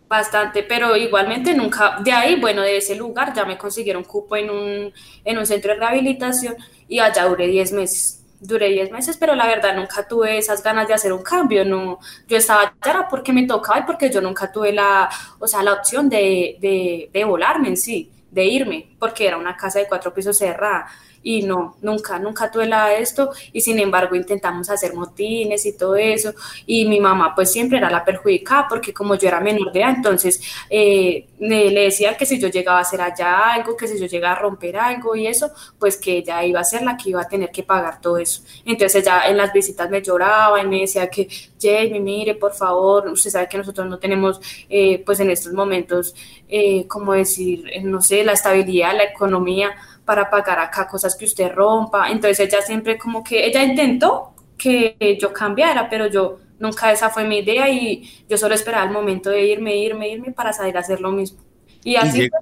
bastante, 0.08 0.62
pero 0.62 0.96
igualmente 0.96 1.54
nunca, 1.54 1.98
de 2.02 2.12
ahí, 2.12 2.40
bueno, 2.40 2.62
de 2.62 2.76
ese 2.76 2.94
lugar 2.94 3.32
ya 3.34 3.44
me 3.44 3.58
consiguieron 3.58 4.04
cupo 4.04 4.36
en 4.36 4.50
un, 4.50 4.92
en 5.24 5.38
un 5.38 5.46
centro 5.46 5.72
de 5.72 5.78
rehabilitación 5.80 6.56
y 6.88 6.98
allá 6.98 7.24
duré 7.26 7.46
10 7.48 7.72
meses. 7.72 8.20
Duré 8.40 8.68
10 8.68 8.90
meses, 8.90 9.16
pero 9.16 9.34
la 9.34 9.46
verdad 9.46 9.74
nunca 9.74 10.06
tuve 10.06 10.36
esas 10.36 10.62
ganas 10.62 10.86
de 10.86 10.94
hacer 10.94 11.12
un 11.12 11.22
cambio, 11.22 11.64
no, 11.64 11.98
yo 12.28 12.36
estaba 12.36 12.74
allá 12.80 13.06
porque 13.08 13.32
me 13.32 13.46
tocaba 13.46 13.80
y 13.80 13.82
porque 13.84 14.10
yo 14.10 14.20
nunca 14.20 14.52
tuve 14.52 14.72
la, 14.72 15.08
o 15.38 15.46
sea, 15.46 15.62
la 15.62 15.72
opción 15.72 16.10
de, 16.10 16.58
de, 16.60 17.08
de 17.12 17.24
volarme 17.24 17.68
en 17.68 17.76
sí, 17.78 18.10
de 18.30 18.44
irme, 18.44 18.96
porque 18.98 19.26
era 19.26 19.38
una 19.38 19.56
casa 19.56 19.78
de 19.78 19.86
cuatro 19.88 20.12
pisos 20.12 20.36
cerrada 20.36 20.86
y 21.24 21.42
no, 21.42 21.76
nunca, 21.80 22.18
nunca 22.18 22.50
tuve 22.50 22.68
esto. 23.00 23.30
Y 23.52 23.60
sin 23.62 23.80
embargo 23.80 24.14
intentamos 24.14 24.70
hacer 24.70 24.94
motines 24.94 25.66
y 25.66 25.76
todo 25.76 25.96
eso. 25.96 26.32
Y 26.66 26.84
mi 26.84 27.00
mamá 27.00 27.34
pues 27.34 27.50
siempre 27.50 27.78
era 27.78 27.90
la 27.90 28.04
perjudicada 28.04 28.66
porque 28.68 28.92
como 28.92 29.16
yo 29.16 29.26
era 29.26 29.40
menor 29.40 29.72
de 29.72 29.80
edad, 29.80 29.94
entonces 29.96 30.40
eh, 30.70 31.26
le, 31.38 31.70
decía 31.70 32.16
que 32.16 32.26
si 32.26 32.38
yo 32.38 32.48
llegaba 32.48 32.78
a 32.78 32.82
hacer 32.82 33.00
allá 33.00 33.54
algo, 33.54 33.76
que 33.76 33.88
si 33.88 33.98
yo 33.98 34.06
llegaba 34.06 34.36
a 34.36 34.38
romper 34.40 34.76
algo 34.76 35.16
y 35.16 35.26
eso, 35.26 35.50
pues 35.78 35.96
que 35.96 36.18
ella 36.18 36.44
iba 36.44 36.60
a 36.60 36.64
ser 36.64 36.82
la 36.82 36.96
que 36.96 37.10
iba 37.10 37.22
a 37.22 37.28
tener 37.28 37.50
que 37.50 37.62
pagar 37.62 38.00
todo 38.00 38.18
eso. 38.18 38.42
Entonces 38.66 39.02
ella 39.02 39.22
en 39.26 39.38
las 39.38 39.52
visitas 39.52 39.88
me 39.90 40.02
lloraba 40.02 40.60
y 40.62 40.66
me 40.66 40.80
decía 40.80 41.08
que 41.08 41.26
Jamie, 41.60 42.00
mire, 42.00 42.34
por 42.34 42.52
favor, 42.52 43.08
usted 43.08 43.30
sabe 43.30 43.48
que 43.48 43.56
nosotros 43.56 43.88
no 43.88 43.98
tenemos 43.98 44.40
eh, 44.68 45.02
pues 45.06 45.20
en 45.20 45.30
estos 45.30 45.54
momentos, 45.54 46.14
eh, 46.48 46.86
como 46.86 47.14
decir, 47.14 47.64
no 47.82 48.02
sé, 48.02 48.22
la 48.24 48.32
estabilidad, 48.32 48.94
la 48.94 49.04
economía 49.04 49.74
para 50.04 50.30
pagar 50.30 50.58
acá 50.58 50.86
cosas 50.86 51.16
que 51.16 51.24
usted 51.24 51.52
rompa. 51.52 52.10
Entonces 52.10 52.40
ella 52.40 52.60
siempre 52.62 52.98
como 52.98 53.22
que, 53.22 53.46
ella 53.46 53.62
intentó 53.62 54.34
que 54.56 55.18
yo 55.20 55.32
cambiara, 55.32 55.88
pero 55.88 56.06
yo 56.06 56.38
nunca 56.58 56.92
esa 56.92 57.10
fue 57.10 57.24
mi 57.24 57.38
idea 57.38 57.68
y 57.68 58.24
yo 58.28 58.36
solo 58.36 58.54
esperaba 58.54 58.84
el 58.84 58.92
momento 58.92 59.30
de 59.30 59.44
irme, 59.44 59.76
irme, 59.76 60.08
irme 60.08 60.32
para 60.32 60.52
salir 60.52 60.76
a 60.76 60.80
hacer 60.80 61.00
lo 61.00 61.10
mismo. 61.10 61.40
Y 61.82 61.96
así, 61.96 62.28
fue. 62.28 62.38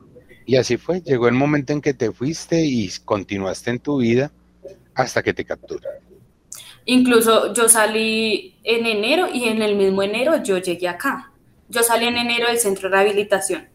y 0.46 0.56
así 0.56 0.76
fue, 0.76 1.00
llegó 1.00 1.28
el 1.28 1.34
momento 1.34 1.72
en 1.72 1.80
que 1.80 1.94
te 1.94 2.12
fuiste 2.12 2.64
y 2.64 2.90
continuaste 3.04 3.70
en 3.70 3.80
tu 3.80 3.98
vida 3.98 4.30
hasta 4.94 5.22
que 5.22 5.32
te 5.32 5.44
capturaron. 5.44 6.02
Incluso 6.84 7.52
yo 7.54 7.68
salí 7.68 8.56
en 8.64 8.86
enero 8.86 9.28
y 9.32 9.44
en 9.44 9.62
el 9.62 9.76
mismo 9.76 10.02
enero 10.02 10.42
yo 10.42 10.58
llegué 10.58 10.88
acá. 10.88 11.32
Yo 11.68 11.82
salí 11.82 12.06
en 12.06 12.16
enero 12.16 12.48
del 12.48 12.58
centro 12.58 12.90
de 12.90 12.96
rehabilitación. 12.96 13.68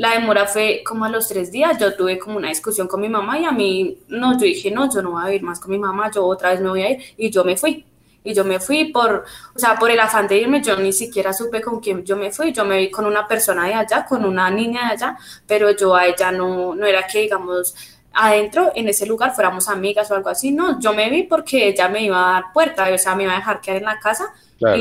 La 0.00 0.12
demora 0.12 0.46
fue 0.46 0.82
como 0.82 1.04
a 1.04 1.10
los 1.10 1.28
tres 1.28 1.52
días, 1.52 1.76
yo 1.78 1.94
tuve 1.94 2.18
como 2.18 2.38
una 2.38 2.48
discusión 2.48 2.88
con 2.88 3.02
mi 3.02 3.10
mamá 3.10 3.38
y 3.38 3.44
a 3.44 3.52
mí, 3.52 3.98
no, 4.08 4.32
yo 4.32 4.46
dije, 4.46 4.70
no, 4.70 4.90
yo 4.90 5.02
no 5.02 5.10
voy 5.10 5.26
a 5.26 5.34
ir 5.34 5.42
más 5.42 5.60
con 5.60 5.72
mi 5.72 5.78
mamá, 5.78 6.10
yo 6.10 6.24
otra 6.24 6.52
vez 6.52 6.60
me 6.62 6.70
voy 6.70 6.80
a 6.80 6.90
ir 6.92 7.02
y 7.18 7.28
yo 7.28 7.44
me 7.44 7.54
fui. 7.54 7.84
Y 8.24 8.32
yo 8.32 8.42
me 8.42 8.60
fui 8.60 8.86
por, 8.86 9.26
o 9.54 9.58
sea, 9.58 9.74
por 9.74 9.90
el 9.90 10.00
afán 10.00 10.26
de 10.26 10.38
irme, 10.38 10.62
yo 10.62 10.74
ni 10.76 10.94
siquiera 10.94 11.34
supe 11.34 11.60
con 11.60 11.80
quién 11.80 12.02
yo 12.02 12.16
me 12.16 12.32
fui, 12.32 12.50
yo 12.50 12.64
me 12.64 12.78
vi 12.78 12.90
con 12.90 13.04
una 13.04 13.28
persona 13.28 13.66
de 13.66 13.74
allá, 13.74 14.06
con 14.06 14.24
una 14.24 14.50
niña 14.50 14.86
de 14.86 14.92
allá, 14.94 15.18
pero 15.46 15.70
yo 15.72 15.94
a 15.94 16.06
ella 16.06 16.32
no, 16.32 16.74
no 16.74 16.86
era 16.86 17.06
que, 17.06 17.20
digamos, 17.20 17.74
adentro, 18.14 18.72
en 18.74 18.88
ese 18.88 19.04
lugar, 19.04 19.34
fuéramos 19.34 19.68
amigas 19.68 20.10
o 20.10 20.14
algo 20.14 20.30
así, 20.30 20.50
no, 20.50 20.80
yo 20.80 20.94
me 20.94 21.10
vi 21.10 21.24
porque 21.24 21.68
ella 21.68 21.90
me 21.90 22.04
iba 22.04 22.26
a 22.26 22.32
dar 22.40 22.52
puerta, 22.54 22.88
o 22.90 22.96
sea, 22.96 23.14
me 23.14 23.24
iba 23.24 23.34
a 23.34 23.36
dejar 23.36 23.60
quedar 23.60 23.76
en 23.76 23.84
la 23.84 23.98
casa. 23.98 24.32
Y 24.60 24.80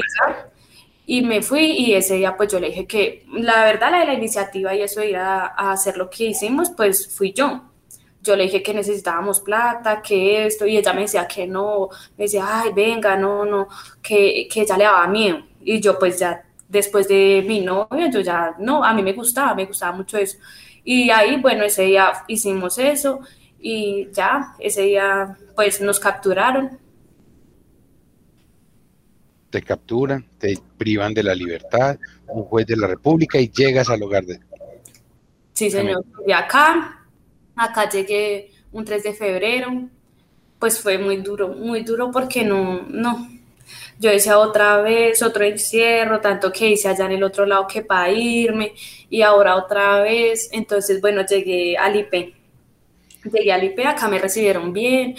y 1.12 1.24
me 1.24 1.42
fui 1.42 1.72
y 1.72 1.96
ese 1.96 2.18
día 2.18 2.38
pues 2.38 2.52
yo 2.52 2.60
le 2.60 2.68
dije 2.68 2.86
que 2.86 3.26
la 3.34 3.64
verdad 3.64 3.90
la 3.90 4.02
de 4.02 4.06
la 4.06 4.14
iniciativa 4.14 4.76
y 4.76 4.84
eso 4.84 5.00
de 5.00 5.10
ir 5.10 5.16
a, 5.16 5.48
hacer 5.72 5.98
lo 5.98 6.08
que 6.08 6.26
hicimos 6.26 6.70
pues 6.70 7.12
fui 7.18 7.34
yo. 7.34 7.64
Yo 8.22 8.36
le 8.36 8.44
dije 8.44 8.62
que 8.62 8.76
necesitábamos 8.76 9.40
plata, 9.40 10.04
que 10.04 10.46
esto, 10.46 10.68
y 10.68 10.78
ella 10.78 10.94
me 10.94 11.02
decía 11.02 11.28
que 11.28 11.48
no, 11.48 11.90
me 12.16 12.26
decía, 12.26 12.46
ay, 12.48 12.74
venga, 12.76 13.16
no, 13.16 13.44
no, 13.44 13.68
que, 14.04 14.48
que 14.52 14.62
ella 14.62 14.78
le 14.78 14.84
daba 14.84 15.08
miedo. 15.08 15.40
Y 15.62 15.80
yo 15.80 15.98
pues 15.98 16.20
ya 16.20 16.46
después 16.68 17.08
de 17.08 17.44
mi 17.48 17.62
novio, 17.62 18.12
yo 18.12 18.20
ya, 18.20 18.54
no, 18.60 18.84
a 18.84 18.94
mí 18.94 19.02
me 19.02 19.14
gustaba, 19.14 19.56
me 19.56 19.66
gustaba 19.66 19.94
mucho 19.98 20.16
eso. 20.16 20.38
Y 20.84 21.10
ahí, 21.10 21.38
bueno, 21.38 21.64
ese 21.64 21.86
día 21.86 22.24
hicimos 22.28 22.78
eso 22.78 23.22
y 23.60 24.10
ya, 24.12 24.54
ese 24.60 24.84
día 24.84 25.36
pues 25.56 25.82
nos 25.82 26.00
capturaron 26.00 26.78
te 29.50 29.62
capturan, 29.62 30.26
te 30.38 30.58
privan 30.78 31.14
de 31.14 31.24
la 31.24 31.36
libertad, 31.36 31.98
un 32.28 32.44
juez 32.44 32.66
de 32.68 32.78
la 32.78 32.88
República 32.88 33.40
y 33.40 33.50
llegas 33.50 33.90
al 33.90 34.04
hogar 34.04 34.26
de... 34.26 34.40
Sí, 35.54 35.70
señor. 35.70 36.04
Y 36.26 36.32
acá, 36.32 37.06
acá 37.56 37.90
llegué 37.90 38.52
un 38.72 38.86
3 38.86 39.04
de 39.04 39.14
febrero, 39.14 39.90
pues 40.60 40.80
fue 40.80 40.98
muy 40.98 41.18
duro, 41.18 41.50
muy 41.50 41.84
duro 41.84 42.12
porque 42.12 42.44
no, 42.44 42.84
no. 42.88 43.28
Yo 44.00 44.10
decía 44.10 44.40
otra 44.40 44.82
vez, 44.82 45.22
otro 45.22 45.44
encierro, 45.44 46.22
tanto 46.22 46.52
que 46.52 46.70
hice 46.70 46.88
allá 46.88 47.06
en 47.06 47.14
el 47.14 47.24
otro 47.24 47.46
lado 47.46 47.68
que 47.68 47.82
para 47.82 48.10
irme, 48.12 48.74
y 49.10 49.22
ahora 49.22 49.56
otra 49.56 50.02
vez. 50.02 50.50
Entonces, 50.54 51.02
bueno, 51.02 51.26
llegué 51.26 51.78
al 51.78 51.96
IP. 51.98 52.34
Llegué 53.32 53.52
al 53.52 53.64
IP, 53.64 53.80
acá 53.86 54.08
me 54.08 54.20
recibieron 54.20 54.72
bien, 54.72 55.16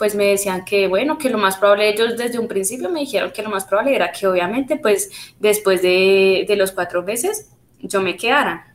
pues 0.00 0.14
me 0.14 0.28
decían 0.28 0.64
que, 0.64 0.88
bueno, 0.88 1.18
que 1.18 1.28
lo 1.28 1.36
más 1.36 1.58
probable, 1.58 1.90
ellos 1.90 2.16
desde 2.16 2.38
un 2.38 2.48
principio 2.48 2.88
me 2.88 3.00
dijeron 3.00 3.32
que 3.32 3.42
lo 3.42 3.50
más 3.50 3.66
probable 3.66 3.94
era 3.94 4.10
que 4.10 4.26
obviamente, 4.26 4.78
pues 4.78 5.10
después 5.38 5.82
de, 5.82 6.46
los 6.56 6.72
cuatro 6.72 7.02
meses, 7.02 7.50
yo 7.80 8.00
me 8.00 8.16
quedara. 8.16 8.74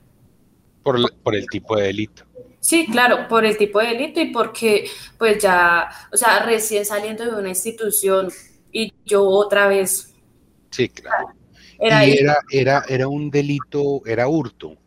Por, 0.84 1.00
por 1.24 1.36
el 1.36 1.48
tipo 1.48 1.78
de 1.78 1.88
delito. 1.88 2.26
Sí, 2.60 2.86
claro, 2.86 3.28
por 3.28 3.44
el 3.44 3.58
tipo 3.58 3.80
de 3.80 3.88
delito 3.88 4.22
y 4.22 4.26
porque, 4.26 4.88
pues 5.18 5.42
ya, 5.42 5.90
o 6.14 6.16
sea, 6.16 6.46
recién 6.46 6.86
saliendo 6.86 7.26
de 7.26 7.40
una 7.40 7.50
institución 7.50 8.32
y 8.72 8.94
yo 9.04 9.24
otra 9.28 9.68
vez. 9.68 10.14
Sí, 10.70 10.90
claro. 10.90 11.30
Era, 11.80 12.06
y 12.06 12.18
era, 12.20 12.38
era, 12.52 12.86
era 12.88 13.08
un 13.08 13.32
delito, 13.32 14.04
era 14.06 14.28
hurto. 14.28 14.78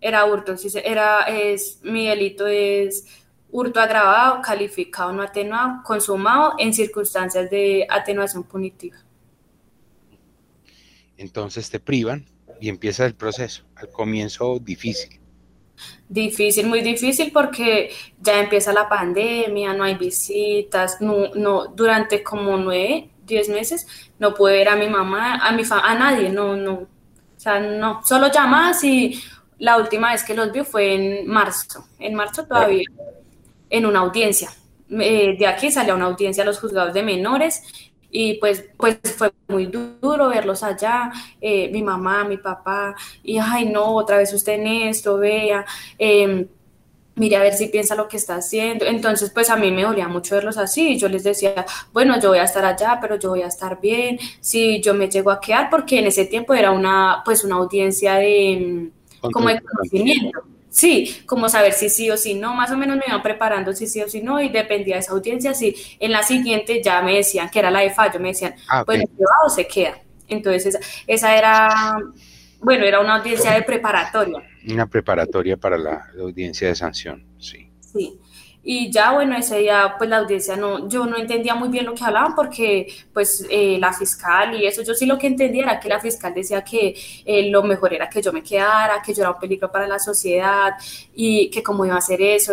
Era 0.00 0.24
hurto, 0.24 0.56
sí, 0.56 0.68
era, 0.84 1.20
es, 1.28 1.78
mi 1.84 2.08
delito 2.08 2.48
es 2.48 3.21
hurto 3.52 3.78
agravado, 3.80 4.42
calificado 4.42 5.12
no 5.12 5.22
atenuado, 5.22 5.82
consumado 5.84 6.54
en 6.58 6.72
circunstancias 6.72 7.48
de 7.50 7.86
atenuación 7.88 8.42
punitiva. 8.42 8.96
entonces 11.18 11.70
te 11.70 11.78
privan 11.78 12.24
y 12.60 12.68
empieza 12.68 13.06
el 13.06 13.14
proceso. 13.14 13.62
Al 13.76 13.90
comienzo 13.90 14.58
difícil. 14.58 15.20
Difícil, 16.08 16.66
muy 16.66 16.80
difícil 16.80 17.30
porque 17.32 17.90
ya 18.20 18.40
empieza 18.40 18.72
la 18.72 18.88
pandemia, 18.88 19.72
no 19.72 19.84
hay 19.84 19.94
visitas, 19.94 21.00
no, 21.00 21.28
no, 21.34 21.66
durante 21.66 22.22
como 22.22 22.56
nueve, 22.56 23.10
diez 23.24 23.48
meses 23.48 23.86
no 24.18 24.34
pude 24.34 24.54
ver 24.54 24.68
a 24.68 24.76
mi 24.76 24.88
mamá, 24.88 25.36
a 25.36 25.52
mi 25.52 25.62
a 25.70 25.94
nadie, 25.94 26.28
no, 26.30 26.56
no, 26.56 26.72
o 26.72 26.88
sea, 27.36 27.60
no, 27.60 28.00
solo 28.04 28.30
llamadas 28.30 28.84
y 28.84 29.20
la 29.58 29.76
última 29.76 30.12
vez 30.12 30.22
que 30.22 30.34
los 30.34 30.52
vi 30.52 30.62
fue 30.64 30.94
en 30.94 31.26
marzo, 31.26 31.86
en 31.98 32.14
marzo 32.14 32.46
todavía, 32.46 32.86
en 33.72 33.86
una 33.86 34.00
audiencia. 34.00 34.50
Eh, 34.90 35.36
de 35.38 35.46
aquí 35.46 35.72
salió 35.72 35.94
una 35.96 36.04
audiencia 36.04 36.42
a 36.42 36.46
los 36.46 36.60
juzgados 36.60 36.92
de 36.92 37.02
menores 37.02 37.62
y 38.10 38.34
pues, 38.34 38.66
pues 38.76 38.98
fue 39.16 39.32
muy 39.48 39.66
duro 39.66 40.28
verlos 40.28 40.62
allá, 40.62 41.10
eh, 41.40 41.70
mi 41.72 41.82
mamá, 41.82 42.24
mi 42.24 42.36
papá, 42.36 42.94
y 43.22 43.38
ay 43.38 43.64
no, 43.64 43.94
otra 43.96 44.18
vez 44.18 44.34
usted 44.34 44.52
en 44.60 44.66
esto, 44.66 45.16
vea, 45.16 45.64
eh, 45.98 46.46
mire 47.14 47.36
a 47.36 47.40
ver 47.40 47.54
si 47.54 47.68
piensa 47.68 47.94
lo 47.94 48.08
que 48.08 48.18
está 48.18 48.36
haciendo. 48.36 48.84
Entonces, 48.84 49.30
pues 49.30 49.48
a 49.48 49.56
mí 49.56 49.70
me 49.70 49.82
dolía 49.82 50.08
mucho 50.08 50.34
verlos 50.34 50.58
así. 50.58 50.98
Yo 50.98 51.08
les 51.08 51.24
decía, 51.24 51.64
bueno, 51.92 52.20
yo 52.20 52.28
voy 52.30 52.38
a 52.38 52.44
estar 52.44 52.64
allá, 52.64 52.98
pero 53.00 53.18
yo 53.18 53.30
voy 53.30 53.42
a 53.42 53.46
estar 53.46 53.80
bien. 53.80 54.18
Si 54.40 54.80
yo 54.82 54.94
me 54.94 55.08
llego 55.08 55.30
a 55.30 55.40
quedar, 55.40 55.70
porque 55.70 55.98
en 55.98 56.06
ese 56.06 56.26
tiempo 56.26 56.54
era 56.54 56.70
una, 56.70 57.22
pues 57.24 57.44
una 57.44 57.56
audiencia 57.56 58.14
de, 58.14 58.90
como 59.20 59.48
de 59.48 59.60
conocimiento. 59.60 60.42
Sí, 60.72 61.22
como 61.26 61.50
saber 61.50 61.74
si 61.74 61.90
sí 61.90 62.10
o 62.10 62.16
si 62.16 62.32
no, 62.32 62.54
más 62.54 62.70
o 62.70 62.78
menos 62.78 62.96
me 62.96 63.04
iban 63.06 63.22
preparando 63.22 63.74
si 63.74 63.86
sí 63.86 64.00
o 64.00 64.08
si 64.08 64.22
no 64.22 64.40
y 64.40 64.48
dependía 64.48 64.94
de 64.94 65.00
esa 65.00 65.12
audiencia, 65.12 65.52
si 65.52 65.76
en 66.00 66.12
la 66.12 66.22
siguiente 66.22 66.82
ya 66.82 67.02
me 67.02 67.14
decían 67.14 67.50
que 67.50 67.58
era 67.58 67.70
la 67.70 67.80
de 67.80 67.90
fallo, 67.90 68.18
me 68.18 68.28
decían, 68.28 68.54
ah, 68.70 68.82
bueno, 68.82 69.04
o 69.44 69.50
se 69.50 69.66
queda. 69.66 70.00
Entonces, 70.28 70.78
esa, 71.06 71.36
era, 71.36 71.98
bueno, 72.60 72.86
era 72.86 73.00
una 73.00 73.16
audiencia 73.16 73.52
de 73.52 73.62
preparatoria. 73.64 74.38
Una 74.66 74.86
preparatoria 74.86 75.58
para 75.58 75.76
la 75.76 76.06
audiencia 76.18 76.68
de 76.68 76.74
sanción, 76.74 77.22
sí. 77.38 77.70
Sí. 77.80 78.18
Y 78.64 78.92
ya, 78.92 79.12
bueno, 79.12 79.36
ese 79.36 79.58
día, 79.58 79.96
pues 79.98 80.08
la 80.08 80.18
audiencia 80.18 80.56
no, 80.56 80.88
yo 80.88 81.04
no 81.04 81.16
entendía 81.16 81.54
muy 81.56 81.68
bien 81.68 81.84
lo 81.84 81.94
que 81.94 82.04
hablaban 82.04 82.34
porque, 82.36 82.86
pues, 83.12 83.44
eh, 83.50 83.76
la 83.80 83.92
fiscal 83.92 84.54
y 84.54 84.66
eso, 84.66 84.82
yo 84.82 84.94
sí 84.94 85.04
lo 85.04 85.18
que 85.18 85.26
entendía 85.26 85.64
era 85.64 85.80
que 85.80 85.88
la 85.88 85.98
fiscal 85.98 86.32
decía 86.32 86.62
que 86.62 86.94
eh, 87.24 87.50
lo 87.50 87.64
mejor 87.64 87.92
era 87.92 88.08
que 88.08 88.22
yo 88.22 88.32
me 88.32 88.42
quedara, 88.42 89.02
que 89.04 89.14
yo 89.14 89.22
era 89.22 89.32
un 89.32 89.40
peligro 89.40 89.70
para 89.72 89.88
la 89.88 89.98
sociedad 89.98 90.74
y 91.12 91.50
que 91.50 91.60
cómo 91.62 91.84
iba 91.84 91.96
a 91.96 91.98
hacer 91.98 92.22
eso, 92.22 92.52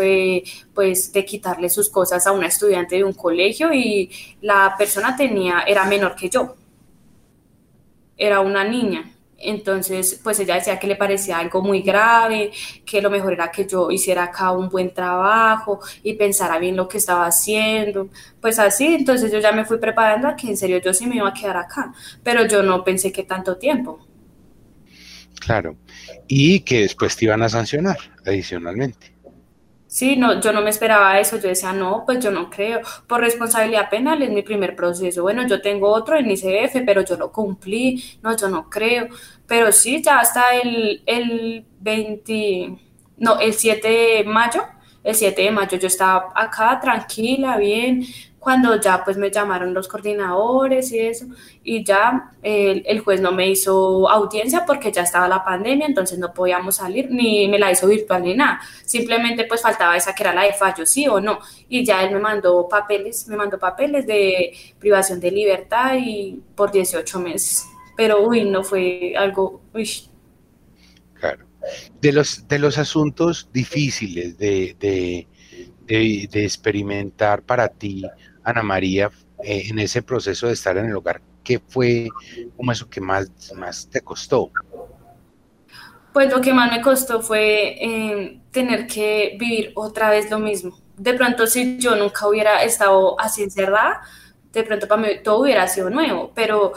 pues, 0.73 1.13
de 1.13 1.25
quitarle 1.25 1.69
sus 1.69 1.89
cosas 1.89 2.25
a 2.25 2.31
una 2.31 2.47
estudiante 2.47 2.95
de 2.95 3.03
un 3.03 3.13
colegio 3.13 3.71
y 3.71 4.09
la 4.41 4.73
persona 4.77 5.15
tenía, 5.15 5.61
era 5.67 5.85
menor 5.85 6.15
que 6.15 6.29
yo, 6.29 6.55
era 8.17 8.39
una 8.39 8.63
niña. 8.63 9.18
Entonces, 9.41 10.19
pues 10.23 10.39
ella 10.39 10.55
decía 10.55 10.79
que 10.79 10.87
le 10.87 10.95
parecía 10.95 11.39
algo 11.39 11.61
muy 11.61 11.81
grave, 11.81 12.51
que 12.85 13.01
lo 13.01 13.09
mejor 13.09 13.33
era 13.33 13.51
que 13.51 13.65
yo 13.65 13.89
hiciera 13.91 14.23
acá 14.23 14.51
un 14.51 14.69
buen 14.69 14.93
trabajo 14.93 15.79
y 16.03 16.13
pensara 16.13 16.59
bien 16.59 16.75
lo 16.75 16.87
que 16.87 16.97
estaba 16.97 17.25
haciendo. 17.25 18.09
Pues 18.41 18.59
así, 18.59 18.87
entonces 18.87 19.31
yo 19.31 19.39
ya 19.39 19.51
me 19.51 19.65
fui 19.65 19.77
preparando 19.77 20.27
a 20.27 20.35
que 20.35 20.47
en 20.47 20.57
serio 20.57 20.79
yo 20.79 20.93
sí 20.93 21.07
me 21.07 21.15
iba 21.17 21.29
a 21.29 21.33
quedar 21.33 21.57
acá, 21.57 21.93
pero 22.23 22.45
yo 22.47 22.63
no 22.63 22.83
pensé 22.83 23.11
que 23.11 23.23
tanto 23.23 23.57
tiempo. 23.57 23.99
Claro, 25.39 25.77
y 26.27 26.59
que 26.61 26.81
después 26.81 27.15
te 27.15 27.25
iban 27.25 27.41
a 27.41 27.49
sancionar 27.49 27.97
adicionalmente. 28.25 29.18
Sí, 29.91 30.15
no, 30.17 30.39
yo 30.39 30.53
no 30.53 30.61
me 30.61 30.69
esperaba 30.69 31.19
eso, 31.19 31.37
yo 31.37 31.47
decía, 31.49 31.73
no, 31.73 32.03
pues 32.05 32.19
yo 32.23 32.29
no 32.29 32.47
creo, 32.51 32.79
por 33.07 33.21
responsabilidad 33.21 33.89
penal 33.89 34.21
es 34.21 34.29
mi 34.29 34.43
primer 34.43 34.75
proceso, 34.75 35.23
bueno, 35.23 35.47
yo 35.47 35.61
tengo 35.63 35.89
otro 35.91 36.15
en 36.15 36.29
ICF, 36.29 36.83
pero 36.85 37.03
yo 37.03 37.17
lo 37.17 37.31
cumplí, 37.31 38.03
no, 38.21 38.37
yo 38.37 38.49
no 38.49 38.69
creo, 38.69 39.07
pero 39.47 39.71
sí, 39.71 39.99
ya 40.03 40.19
hasta 40.19 40.53
el, 40.61 41.01
el 41.07 41.65
20, 41.79 42.77
no, 43.17 43.39
el 43.39 43.53
7 43.53 43.87
de 43.89 44.23
mayo, 44.25 44.61
el 45.03 45.15
7 45.15 45.41
de 45.41 45.51
mayo 45.51 45.75
yo 45.79 45.87
estaba 45.87 46.31
acá 46.35 46.79
tranquila, 46.79 47.57
bien, 47.57 48.05
cuando 48.39 48.79
ya 48.79 49.03
pues 49.03 49.17
me 49.17 49.29
llamaron 49.29 49.73
los 49.73 49.87
coordinadores 49.87 50.91
y 50.93 50.99
eso, 50.99 51.25
y 51.63 51.83
ya 51.83 52.31
el, 52.41 52.99
juez 53.01 53.19
no 53.19 53.31
me 53.33 53.49
hizo 53.49 54.09
audiencia 54.09 54.65
porque 54.65 54.91
ya 54.91 55.01
estaba 55.01 55.27
la 55.27 55.43
pandemia, 55.43 55.85
entonces 55.85 56.17
no 56.17 56.33
podíamos 56.33 56.77
salir, 56.77 57.11
ni 57.11 57.47
me 57.49 57.59
la 57.59 57.71
hizo 57.71 57.87
virtual 57.87 58.23
ni 58.23 58.33
nada, 58.33 58.61
simplemente 58.85 59.43
pues 59.43 59.61
faltaba 59.61 59.97
esa 59.97 60.15
que 60.15 60.23
era 60.23 60.33
la 60.33 60.43
de 60.43 60.53
fallo, 60.53 60.85
sí 60.85 61.07
o 61.07 61.19
no, 61.19 61.39
y 61.67 61.83
ya 61.85 62.01
él 62.03 62.13
me 62.13 62.19
mandó 62.19 62.67
papeles, 62.69 63.27
me 63.27 63.35
mandó 63.35 63.59
papeles 63.59 64.07
de 64.07 64.53
privación 64.79 65.19
de 65.19 65.31
libertad 65.31 65.95
y 65.99 66.41
por 66.55 66.71
18 66.71 67.19
meses, 67.19 67.65
pero 67.97 68.25
uy, 68.25 68.45
no 68.45 68.63
fue 68.63 69.13
algo, 69.17 69.61
uy. 69.73 69.89
Claro. 71.13 71.45
De 71.99 72.13
los, 72.13 72.47
de 72.47 72.57
los 72.57 72.77
asuntos 72.77 73.49
difíciles 73.51 74.37
de, 74.37 74.77
de, 74.79 75.27
de 75.85 76.45
experimentar 76.45 77.41
para 77.41 77.67
ti, 77.67 78.05
Ana 78.49 78.63
María, 78.63 79.09
eh, 79.43 79.63
en 79.69 79.79
ese 79.79 80.01
proceso 80.01 80.47
de 80.47 80.53
estar 80.53 80.77
en 80.77 80.87
el 80.87 80.95
hogar, 80.95 81.21
¿qué 81.43 81.59
fue 81.59 82.09
como 82.57 82.71
eso 82.71 82.89
que 82.89 83.01
más, 83.01 83.31
más 83.55 83.89
te 83.89 84.01
costó? 84.01 84.51
Pues 86.13 86.31
lo 86.31 86.41
que 86.41 86.53
más 86.53 86.71
me 86.71 86.81
costó 86.81 87.21
fue 87.21 87.77
eh, 87.79 88.41
tener 88.51 88.87
que 88.87 89.37
vivir 89.39 89.71
otra 89.75 90.09
vez 90.09 90.29
lo 90.29 90.39
mismo. 90.39 90.79
De 90.97 91.13
pronto, 91.13 91.47
si 91.47 91.77
yo 91.77 91.95
nunca 91.95 92.27
hubiera 92.27 92.63
estado 92.63 93.19
así 93.19 93.43
encerrada, 93.43 94.01
de 94.51 94.63
pronto 94.63 94.87
para 94.87 95.01
mí 95.01 95.07
todo 95.23 95.41
hubiera 95.41 95.67
sido 95.67 95.89
nuevo, 95.89 96.31
pero 96.33 96.73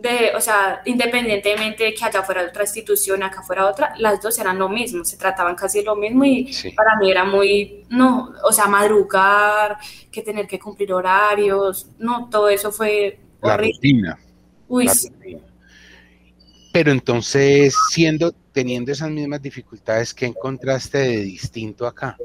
de, 0.00 0.32
o 0.34 0.40
sea, 0.40 0.82
independientemente 0.84 1.84
de 1.84 1.94
que 1.94 2.04
allá 2.04 2.22
fuera 2.22 2.42
otra 2.42 2.62
institución, 2.62 3.22
acá 3.22 3.42
fuera 3.42 3.66
otra, 3.66 3.94
las 3.98 4.20
dos 4.20 4.38
eran 4.38 4.58
lo 4.58 4.68
mismo, 4.68 5.04
se 5.04 5.16
trataban 5.16 5.54
casi 5.54 5.82
lo 5.82 5.96
mismo 5.96 6.24
y 6.24 6.50
para 6.74 6.96
mí 6.96 7.10
era 7.10 7.24
muy, 7.24 7.84
no, 7.90 8.32
o 8.42 8.52
sea, 8.52 8.66
madrugar, 8.66 9.78
que 10.10 10.22
tener 10.22 10.46
que 10.46 10.58
cumplir 10.58 10.92
horarios, 10.92 11.88
no, 11.98 12.28
todo 12.30 12.48
eso 12.48 12.72
fue 12.72 13.18
la 13.42 13.56
rutina. 13.56 14.18
Uy, 14.68 14.88
Pero 16.72 16.92
entonces, 16.92 17.74
siendo, 17.90 18.32
teniendo 18.52 18.92
esas 18.92 19.10
mismas 19.10 19.42
dificultades, 19.42 20.14
¿qué 20.14 20.26
encontraste 20.26 20.98
de 20.98 21.16
distinto 21.22 21.86
acá? 21.86 22.16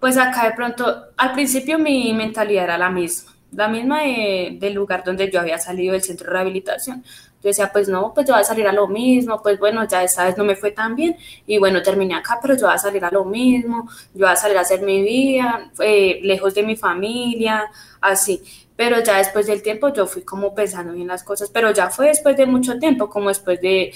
Pues 0.00 0.16
acá 0.16 0.46
de 0.46 0.52
pronto, 0.52 1.04
al 1.16 1.32
principio 1.32 1.78
mi 1.78 2.12
mentalidad 2.12 2.64
era 2.64 2.78
la 2.78 2.90
misma 2.90 3.31
la 3.52 3.68
misma 3.68 4.02
del 4.02 4.72
lugar 4.72 5.04
donde 5.04 5.30
yo 5.30 5.40
había 5.40 5.58
salido 5.58 5.92
del 5.92 6.02
centro 6.02 6.26
de 6.26 6.32
rehabilitación. 6.32 7.02
Yo 7.42 7.48
decía, 7.48 7.70
pues 7.72 7.88
no, 7.88 8.12
pues 8.14 8.26
yo 8.26 8.34
voy 8.34 8.42
a 8.42 8.44
salir 8.44 8.66
a 8.68 8.72
lo 8.72 8.86
mismo, 8.86 9.42
pues 9.42 9.58
bueno, 9.58 9.86
ya 9.86 10.02
esta 10.04 10.24
vez 10.24 10.38
no 10.38 10.44
me 10.44 10.54
fue 10.54 10.70
tan 10.70 10.94
bien 10.94 11.16
y 11.46 11.58
bueno, 11.58 11.82
terminé 11.82 12.14
acá, 12.14 12.38
pero 12.40 12.54
yo 12.54 12.66
voy 12.66 12.74
a 12.74 12.78
salir 12.78 13.04
a 13.04 13.10
lo 13.10 13.24
mismo, 13.24 13.88
yo 14.14 14.26
voy 14.26 14.32
a 14.32 14.36
salir 14.36 14.56
a 14.56 14.60
hacer 14.60 14.82
mi 14.82 15.02
vida, 15.02 15.70
eh, 15.80 16.20
lejos 16.22 16.54
de 16.54 16.62
mi 16.62 16.76
familia, 16.76 17.64
así. 18.00 18.42
Pero 18.76 19.02
ya 19.02 19.18
después 19.18 19.46
del 19.46 19.62
tiempo 19.62 19.92
yo 19.92 20.06
fui 20.06 20.22
como 20.22 20.54
pensando 20.54 20.92
bien 20.92 21.08
las 21.08 21.24
cosas, 21.24 21.50
pero 21.50 21.72
ya 21.72 21.90
fue 21.90 22.06
después 22.08 22.36
de 22.36 22.46
mucho 22.46 22.78
tiempo, 22.78 23.10
como 23.10 23.28
después 23.28 23.60
de 23.60 23.92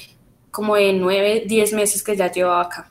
como 0.51 0.77
de 0.77 0.93
nueve, 0.93 1.45
diez 1.47 1.73
meses 1.73 2.03
que 2.03 2.17
ya 2.17 2.31
llevaba 2.31 2.63
acá. 2.63 2.91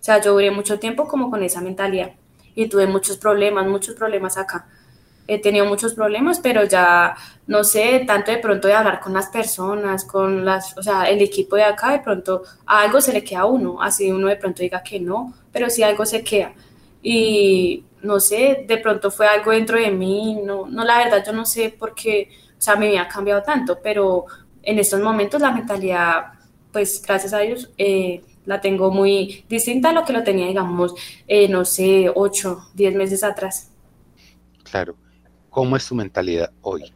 O 0.00 0.04
sea, 0.06 0.20
yo 0.20 0.32
duré 0.32 0.50
mucho 0.50 0.78
tiempo 0.78 1.08
como 1.08 1.30
con 1.30 1.42
esa 1.42 1.60
mentalidad 1.60 2.12
y 2.54 2.68
tuve 2.68 2.86
muchos 2.86 3.16
problemas, 3.16 3.66
muchos 3.66 3.94
problemas 3.96 4.36
acá 4.38 4.66
he 5.26 5.40
tenido 5.40 5.66
muchos 5.66 5.94
problemas, 5.94 6.40
pero 6.40 6.64
ya 6.64 7.16
no 7.46 7.64
sé, 7.64 8.04
tanto 8.06 8.30
de 8.30 8.38
pronto 8.38 8.68
de 8.68 8.74
hablar 8.74 9.00
con 9.00 9.12
las 9.12 9.28
personas, 9.28 10.04
con 10.04 10.44
las, 10.44 10.76
o 10.76 10.82
sea, 10.82 11.08
el 11.08 11.20
equipo 11.20 11.56
de 11.56 11.64
acá, 11.64 11.92
de 11.92 12.00
pronto 12.00 12.42
algo 12.66 13.00
se 13.00 13.12
le 13.12 13.24
queda 13.24 13.40
a 13.40 13.46
uno, 13.46 13.80
así 13.82 14.10
uno 14.10 14.28
de 14.28 14.36
pronto 14.36 14.62
diga 14.62 14.82
que 14.82 15.00
no, 15.00 15.34
pero 15.52 15.70
sí 15.70 15.82
algo 15.82 16.04
se 16.06 16.22
queda. 16.22 16.52
Y 17.02 17.84
no 18.02 18.20
sé, 18.20 18.64
de 18.66 18.78
pronto 18.78 19.10
fue 19.10 19.26
algo 19.26 19.52
dentro 19.52 19.78
de 19.78 19.90
mí, 19.90 20.38
no, 20.44 20.66
no, 20.66 20.84
la 20.84 20.98
verdad 20.98 21.24
yo 21.24 21.32
no 21.32 21.44
sé 21.46 21.70
por 21.70 21.94
qué, 21.94 22.30
o 22.58 22.60
sea, 22.60 22.76
me 22.76 22.88
había 22.88 23.08
cambiado 23.08 23.42
tanto, 23.42 23.78
pero 23.82 24.26
en 24.62 24.78
estos 24.78 25.00
momentos 25.00 25.40
la 25.40 25.52
mentalidad, 25.52 26.32
pues 26.72 27.02
gracias 27.06 27.32
a 27.32 27.40
Dios, 27.40 27.70
eh, 27.78 28.22
la 28.44 28.60
tengo 28.60 28.90
muy 28.90 29.44
distinta 29.48 29.90
a 29.90 29.92
lo 29.92 30.04
que 30.04 30.12
lo 30.12 30.22
tenía, 30.22 30.46
digamos, 30.46 30.94
eh, 31.26 31.48
no 31.48 31.64
sé, 31.64 32.10
8, 32.14 32.70
10 32.74 32.94
meses 32.94 33.22
atrás. 33.24 33.70
Claro. 34.62 34.96
¿Cómo 35.56 35.74
es 35.74 35.88
tu 35.88 35.94
mentalidad 35.94 36.50
hoy? 36.60 36.92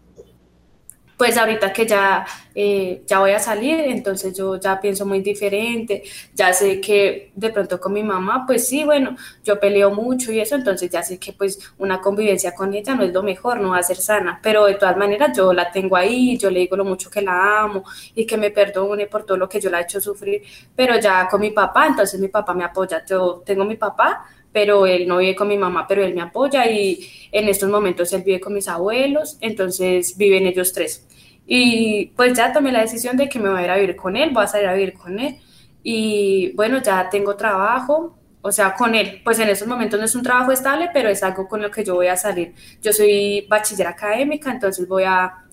Pues 1.17 1.39
ahorita 1.39 1.73
que 1.73 1.87
ya, 1.87 2.27
eh, 2.55 3.03
ya 3.07 3.21
voy 3.21 3.31
a 3.31 3.39
salir, 3.39 3.81
entonces 3.87 4.37
yo 4.37 4.61
ya 4.61 4.79
pienso 4.79 5.07
muy 5.07 5.23
diferente, 5.23 6.03
ya 6.35 6.53
sé 6.53 6.79
que 6.79 7.33
de 7.35 7.49
pronto 7.49 7.81
con 7.81 7.95
mi 7.95 8.03
mamá, 8.03 8.45
pues 8.47 8.69
sí, 8.69 8.85
bueno, 8.85 9.17
yo 9.43 9.59
peleo 9.59 9.91
mucho 9.93 10.31
y 10.31 10.41
eso, 10.41 10.57
entonces 10.57 10.91
ya 10.91 11.03
sé 11.03 11.19
que 11.19 11.33
pues 11.33 11.73
una 11.79 12.03
convivencia 12.03 12.55
con 12.55 12.75
ella 12.75 12.95
no 12.95 13.05
es 13.05 13.15
lo 13.15 13.23
mejor, 13.23 13.61
no 13.61 13.71
va 13.71 13.79
a 13.79 13.83
ser 13.83 13.97
sana, 13.97 14.39
pero 14.43 14.67
de 14.67 14.75
todas 14.75 14.99
maneras 14.99 15.35
yo 15.35 15.55
la 15.55 15.73
tengo 15.73 15.97
ahí, 15.97 16.37
yo 16.37 16.51
le 16.51 16.61
digo 16.61 16.77
lo 16.77 16.85
mucho 16.85 17.09
que 17.09 17.23
la 17.23 17.63
amo 17.63 17.83
y 18.15 18.27
que 18.27 18.37
me 18.37 18.51
perdone 18.51 19.07
por 19.07 19.25
todo 19.25 19.39
lo 19.39 19.49
que 19.49 19.59
yo 19.59 19.71
la 19.71 19.81
he 19.81 19.85
hecho 19.85 20.03
sufrir, 20.03 20.43
pero 20.77 21.01
ya 21.01 21.27
con 21.29 21.41
mi 21.41 21.51
papá, 21.51 21.87
entonces 21.87 22.21
mi 22.21 22.29
papá 22.29 22.53
me 22.53 22.65
apoya, 22.65 23.03
tengo 23.43 23.65
mi 23.65 23.77
papá, 23.77 24.27
pero 24.53 24.87
él 24.87 25.07
no 25.07 25.19
vive 25.19 25.37
con 25.37 25.49
mi 25.49 25.57
mamá, 25.57 25.87
pero 25.87 26.05
él 26.05 26.15
me 26.15 26.23
apoya 26.23 26.71
y 26.71 27.09
en 27.33 27.49
estos 27.49 27.71
momentos 27.71 28.13
él 28.13 28.23
vive 28.25 28.41
con 28.41 28.55
mis 28.55 28.69
abuelos, 28.69 29.39
entonces 29.41 30.17
viven 30.17 30.47
ellos 30.47 30.73
tres. 30.73 31.07
Y 31.47 32.07
pues 32.17 32.37
ya 32.37 32.53
tomé 32.53 32.73
la 32.73 32.81
decisión 32.81 33.17
de 33.17 33.29
que 33.29 33.39
me 33.39 33.49
voy 33.49 33.61
a 33.61 33.65
ir 33.65 33.71
a 33.71 33.77
vivir 33.77 33.97
con 33.97 34.17
él, 34.17 34.31
voy 34.31 34.45
a 34.45 34.47
salir 34.47 34.69
a 34.69 34.75
vivir 34.75 34.95
con 34.95 35.19
él. 35.19 35.37
Y 35.83 36.53
bueno, 36.55 36.83
ya 36.83 37.09
tengo 37.11 37.37
trabajo, 37.37 38.17
o 38.43 38.53
sea, 38.53 38.75
con 38.75 38.95
él, 38.95 39.21
pues 39.25 39.39
en 39.39 39.49
estos 39.49 39.69
momentos 39.69 39.99
no 39.99 40.07
es 40.07 40.15
un 40.15 40.23
trabajo 40.23 40.53
estable, 40.53 40.91
pero 40.93 41.09
es 41.09 41.23
algo 41.23 41.49
con 41.49 41.61
lo 41.63 41.71
que 41.71 41.85
yo 41.85 41.95
voy 41.95 42.07
a 42.09 42.17
salir. 42.17 42.55
Yo 42.83 42.93
soy 42.93 43.47
bachiller 43.49 43.87
académica, 43.87 44.51
entonces 44.51 44.87
voy 44.87 45.05
a, 45.05 45.45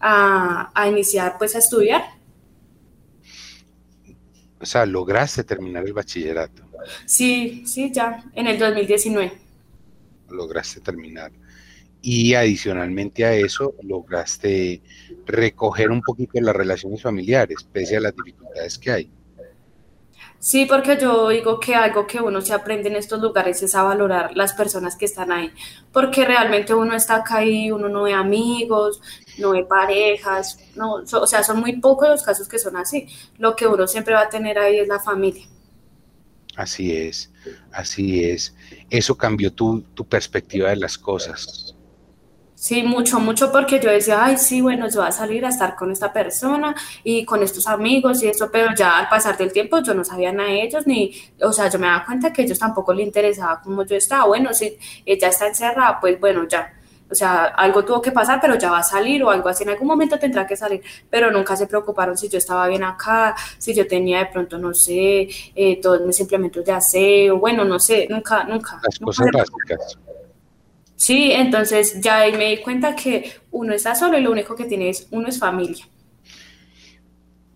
a, 0.00 0.70
a 0.74 0.88
iniciar 0.88 1.36
pues 1.38 1.54
a 1.54 1.58
estudiar. 1.58 2.04
O 4.60 4.66
sea, 4.66 4.86
lograste 4.86 5.44
terminar 5.44 5.84
el 5.84 5.92
bachillerato. 5.92 6.65
Sí, 7.04 7.64
sí, 7.66 7.90
ya, 7.92 8.24
en 8.34 8.46
el 8.46 8.58
2019. 8.58 9.32
Lograste 10.30 10.80
terminar. 10.80 11.32
Y 12.02 12.34
adicionalmente 12.34 13.24
a 13.24 13.34
eso, 13.34 13.74
lograste 13.82 14.80
recoger 15.24 15.90
un 15.90 16.00
poquito 16.02 16.40
las 16.40 16.54
relaciones 16.54 17.02
familiares, 17.02 17.66
pese 17.72 17.96
a 17.96 18.00
las 18.00 18.14
dificultades 18.14 18.78
que 18.78 18.90
hay. 18.92 19.10
Sí, 20.38 20.66
porque 20.66 20.96
yo 20.96 21.30
digo 21.30 21.58
que 21.58 21.74
algo 21.74 22.06
que 22.06 22.20
uno 22.20 22.40
se 22.40 22.52
aprende 22.52 22.88
en 22.88 22.96
estos 22.96 23.20
lugares 23.20 23.62
es 23.62 23.74
a 23.74 23.82
valorar 23.82 24.36
las 24.36 24.52
personas 24.52 24.94
que 24.94 25.06
están 25.06 25.32
ahí, 25.32 25.50
porque 25.92 26.24
realmente 26.24 26.74
uno 26.74 26.94
está 26.94 27.16
acá 27.16 27.44
y 27.44 27.70
uno 27.72 27.88
no 27.88 28.04
ve 28.04 28.12
amigos, 28.12 29.00
no 29.38 29.50
ve 29.50 29.64
parejas, 29.64 30.58
no, 30.76 31.02
o 31.12 31.26
sea, 31.26 31.42
son 31.42 31.58
muy 31.58 31.80
pocos 31.80 32.08
los 32.08 32.22
casos 32.22 32.48
que 32.48 32.58
son 32.58 32.76
así. 32.76 33.08
Lo 33.38 33.56
que 33.56 33.66
uno 33.66 33.88
siempre 33.88 34.14
va 34.14 34.22
a 34.22 34.28
tener 34.28 34.58
ahí 34.58 34.78
es 34.78 34.86
la 34.86 35.00
familia. 35.00 35.46
Así 36.56 36.96
es, 36.96 37.30
así 37.70 38.24
es. 38.24 38.54
Eso 38.90 39.16
cambió 39.16 39.52
tu, 39.52 39.82
tu 39.94 40.06
perspectiva 40.06 40.70
de 40.70 40.76
las 40.76 40.96
cosas. 40.96 41.76
Sí, 42.54 42.82
mucho, 42.82 43.20
mucho, 43.20 43.52
porque 43.52 43.78
yo 43.78 43.90
decía, 43.90 44.24
ay, 44.24 44.38
sí, 44.38 44.62
bueno, 44.62 44.88
yo 44.88 45.00
voy 45.00 45.08
a 45.08 45.12
salir 45.12 45.44
a 45.44 45.50
estar 45.50 45.76
con 45.76 45.92
esta 45.92 46.10
persona 46.10 46.74
y 47.04 47.26
con 47.26 47.42
estos 47.42 47.66
amigos 47.66 48.22
y 48.22 48.28
eso, 48.28 48.50
pero 48.50 48.74
ya 48.74 48.98
al 48.98 49.08
pasar 49.10 49.36
del 49.36 49.52
tiempo 49.52 49.78
yo 49.82 49.92
no 49.92 50.02
sabía 50.02 50.32
nada 50.32 50.48
de 50.48 50.62
ellos, 50.62 50.86
ni, 50.86 51.12
o 51.42 51.52
sea, 51.52 51.68
yo 51.68 51.78
me 51.78 51.86
daba 51.86 52.06
cuenta 52.06 52.32
que 52.32 52.42
ellos 52.42 52.58
tampoco 52.58 52.94
le 52.94 53.02
interesaba 53.02 53.60
como 53.60 53.84
yo 53.84 53.96
estaba. 53.96 54.26
Bueno, 54.26 54.54
si 54.54 54.78
ella 55.04 55.28
está 55.28 55.46
encerrada, 55.48 56.00
pues 56.00 56.18
bueno, 56.18 56.48
ya, 56.48 56.72
o 57.10 57.14
sea, 57.14 57.44
algo 57.44 57.84
tuvo 57.84 58.02
que 58.02 58.12
pasar, 58.12 58.40
pero 58.40 58.58
ya 58.58 58.70
va 58.70 58.78
a 58.78 58.82
salir 58.82 59.22
o 59.22 59.30
algo 59.30 59.48
así, 59.48 59.62
en 59.62 59.70
algún 59.70 59.86
momento 59.86 60.18
tendrá 60.18 60.46
que 60.46 60.56
salir, 60.56 60.82
pero 61.08 61.30
nunca 61.30 61.56
se 61.56 61.66
preocuparon 61.66 62.16
si 62.16 62.28
yo 62.28 62.38
estaba 62.38 62.66
bien 62.66 62.84
acá, 62.84 63.36
si 63.58 63.74
yo 63.74 63.86
tenía 63.86 64.18
de 64.18 64.26
pronto, 64.26 64.58
no 64.58 64.74
sé, 64.74 65.28
eh, 65.54 65.80
todos 65.80 66.00
mis 66.02 66.18
implementos 66.20 66.64
de 66.64 66.72
aseo, 66.72 67.38
bueno, 67.38 67.64
no 67.64 67.78
sé, 67.78 68.06
nunca, 68.10 68.44
nunca. 68.44 68.80
Las 68.82 68.98
cosas 68.98 69.28
básicas. 69.32 69.98
Sí, 70.96 71.30
entonces 71.30 72.00
ya 72.00 72.18
ahí 72.20 72.32
me 72.32 72.50
di 72.50 72.62
cuenta 72.62 72.96
que 72.96 73.30
uno 73.50 73.74
está 73.74 73.94
solo 73.94 74.18
y 74.18 74.22
lo 74.22 74.30
único 74.30 74.56
que 74.56 74.64
tiene 74.64 74.88
es 74.88 75.06
uno 75.10 75.28
es 75.28 75.38
familia. 75.38 75.86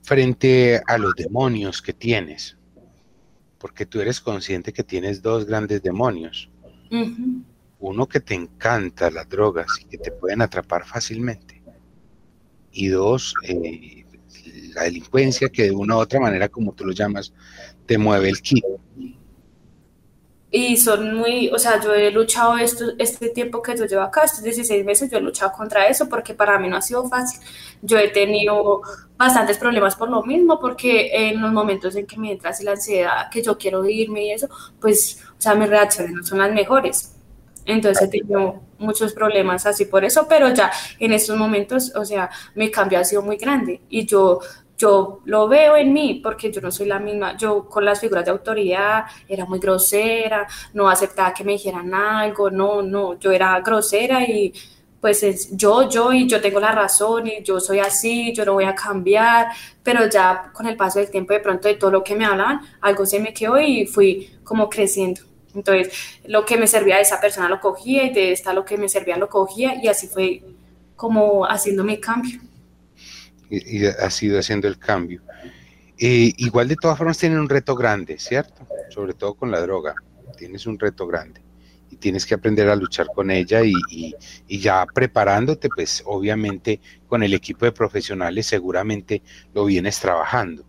Frente 0.03 0.80
a 0.86 0.98
los 0.98 1.14
demonios 1.14 1.80
que 1.80 1.92
tienes, 1.92 2.57
porque 3.59 3.86
tú 3.86 4.01
eres 4.01 4.20
consciente 4.20 4.72
que 4.72 4.84
tienes 4.84 5.22
dos 5.22 5.46
grandes 5.46 5.82
demonios. 5.82 6.51
Uno 7.81 8.07
que 8.07 8.20
te 8.20 8.35
encanta 8.35 9.11
las 9.11 9.28
drogas 9.28 9.66
y 9.81 9.85
que 9.87 9.99
te 9.99 10.12
pueden 10.12 10.43
atrapar 10.43 10.87
fácilmente. 10.87 11.62
Y 12.72 12.89
dos, 12.89 13.35
eh, 13.43 14.05
la 14.74 14.85
delincuencia 14.85 15.49
que 15.49 15.64
de 15.64 15.70
una 15.72 15.97
u 15.97 16.01
otra 16.01 16.20
manera, 16.20 16.49
como 16.49 16.72
tú 16.72 16.85
lo 16.85 16.93
llamas, 16.93 17.33
te 17.87 17.99
mueve 17.99 18.28
el 18.28 18.41
kit 18.41 18.64
y 20.53 20.76
son 20.76 21.14
muy, 21.16 21.49
o 21.51 21.59
sea, 21.59 21.81
yo 21.81 21.95
he 21.95 22.11
luchado 22.11 22.59
esto, 22.59 22.87
este 22.99 23.28
tiempo 23.28 23.62
que 23.62 23.76
yo 23.76 23.87
llevo 23.87 24.03
acá, 24.03 24.24
estos 24.24 24.43
16 24.43 24.85
meses, 24.85 25.09
yo 25.09 25.18
he 25.18 25.20
luchado 25.20 25.53
contra 25.53 25.87
eso 25.87 26.09
porque 26.09 26.35
para 26.35 26.59
mí 26.59 26.68
no 26.68 26.76
ha 26.76 26.83
sido 26.83 27.09
fácil. 27.09 27.41
Yo 27.83 27.99
he 27.99 28.09
tenido 28.09 28.83
bastantes 29.16 29.59
problemas 29.59 29.95
por 29.95 30.11
lo 30.11 30.24
mismo, 30.24 30.59
porque 30.59 31.11
en 31.28 31.41
los 31.41 31.53
momentos 31.53 31.95
en 31.95 32.05
que 32.07 32.18
me 32.18 32.33
entra 32.33 32.51
así 32.51 32.64
la 32.64 32.72
ansiedad, 32.72 33.31
que 33.31 33.43
yo 33.43 33.57
quiero 33.57 33.89
irme 33.89 34.24
y 34.24 34.33
eso, 34.33 34.49
pues, 34.81 35.22
o 35.39 35.41
sea, 35.41 35.55
mis 35.55 35.68
reacciones 35.68 36.12
no 36.12 36.24
son 36.24 36.39
las 36.39 36.53
mejores. 36.53 37.14
Entonces 37.64 38.08
he 38.08 38.08
tenido 38.08 38.61
muchos 38.78 39.12
problemas 39.12 39.66
así 39.66 39.84
por 39.84 40.04
eso, 40.04 40.26
pero 40.28 40.52
ya 40.52 40.70
en 40.98 41.12
estos 41.12 41.36
momentos, 41.36 41.92
o 41.94 42.04
sea, 42.04 42.30
mi 42.54 42.70
cambio 42.70 42.98
ha 42.98 43.04
sido 43.04 43.22
muy 43.22 43.36
grande 43.36 43.80
y 43.88 44.06
yo 44.06 44.40
yo 44.80 45.20
lo 45.26 45.46
veo 45.46 45.76
en 45.76 45.92
mí 45.92 46.20
porque 46.22 46.50
yo 46.50 46.62
no 46.62 46.72
soy 46.72 46.86
la 46.86 46.98
misma. 46.98 47.36
Yo 47.36 47.68
con 47.68 47.84
las 47.84 48.00
figuras 48.00 48.24
de 48.24 48.30
autoridad 48.30 49.04
era 49.28 49.44
muy 49.44 49.58
grosera, 49.58 50.48
no 50.72 50.88
aceptaba 50.88 51.34
que 51.34 51.44
me 51.44 51.52
dijeran 51.52 51.92
algo, 51.92 52.50
no, 52.50 52.80
no, 52.80 53.18
yo 53.18 53.30
era 53.30 53.61
grosera 53.61 54.22
y 54.24 54.52
pues 55.00 55.22
es 55.22 55.56
yo, 55.56 55.88
yo 55.88 56.12
y 56.12 56.26
yo 56.26 56.40
tengo 56.40 56.61
la 56.61 56.72
razón 56.72 57.26
y 57.26 57.42
yo 57.42 57.61
soy 57.61 57.78
así, 57.80 58.32
yo 58.34 58.44
no 58.44 58.54
voy 58.54 58.64
a 58.64 58.74
cambiar, 58.74 59.48
pero 59.82 60.08
ya 60.08 60.50
con 60.52 60.66
el 60.66 60.76
paso 60.76 60.98
del 60.98 61.11
tiempo 61.11 61.32
de 61.34 61.40
pronto 61.40 61.68
de 61.68 61.74
todo 61.74 61.90
lo 61.90 62.02
que 62.04 62.14
me 62.14 62.24
hablaban, 62.24 62.61
algo 62.80 63.06
se 63.06 63.20
me 63.20 63.34
quedó 63.34 63.61
y 63.61 63.86
fui 63.86 64.30
como 64.44 64.68
creciendo. 64.68 65.30
Entonces, 65.55 65.92
lo 66.26 66.44
que 66.44 66.57
me 66.57 66.66
servía 66.66 66.96
de 66.96 67.03
esa 67.03 67.20
persona 67.20 67.48
lo 67.48 67.61
cogía 67.61 68.05
y 68.05 68.12
de 68.12 68.32
esta 68.32 68.53
lo 68.53 68.64
que 68.64 68.76
me 68.76 68.88
servía 68.88 69.16
lo 69.16 69.28
cogía 69.28 69.74
y 69.82 69.88
así 69.88 70.07
fue 70.07 70.42
como 70.96 71.46
haciendo 71.46 71.82
mi 71.82 71.98
cambio 71.98 72.40
y, 73.51 73.86
ha 73.86 74.11
sido 74.11 74.38
haciendo 74.38 74.68
el 74.68 74.78
cambio. 74.78 75.20
Eh, 75.98 76.32
igual 76.38 76.68
de 76.68 76.76
todas 76.76 76.96
formas 76.96 77.18
tienen 77.18 77.38
un 77.38 77.48
reto 77.48 77.74
grande, 77.74 78.18
¿cierto? 78.18 78.66
Sobre 78.88 79.12
todo 79.12 79.34
con 79.34 79.51
la 79.51 79.61
droga, 79.61 79.94
tienes 80.38 80.66
un 80.66 80.78
reto 80.78 81.07
grande 81.07 81.42
y 81.90 81.96
tienes 81.96 82.24
que 82.24 82.34
aprender 82.34 82.68
a 82.70 82.76
luchar 82.76 83.09
con 83.14 83.30
ella 83.30 83.62
y, 83.62 83.74
y, 83.90 84.59
ya 84.59 84.86
preparándote, 84.86 85.68
pues 85.68 86.03
obviamente 86.07 86.80
con 87.07 87.22
el 87.22 87.34
equipo 87.34 87.66
de 87.66 87.72
profesionales 87.72 88.46
seguramente 88.46 89.22
lo 89.53 89.64
vienes 89.64 89.98
trabajando 90.01 90.64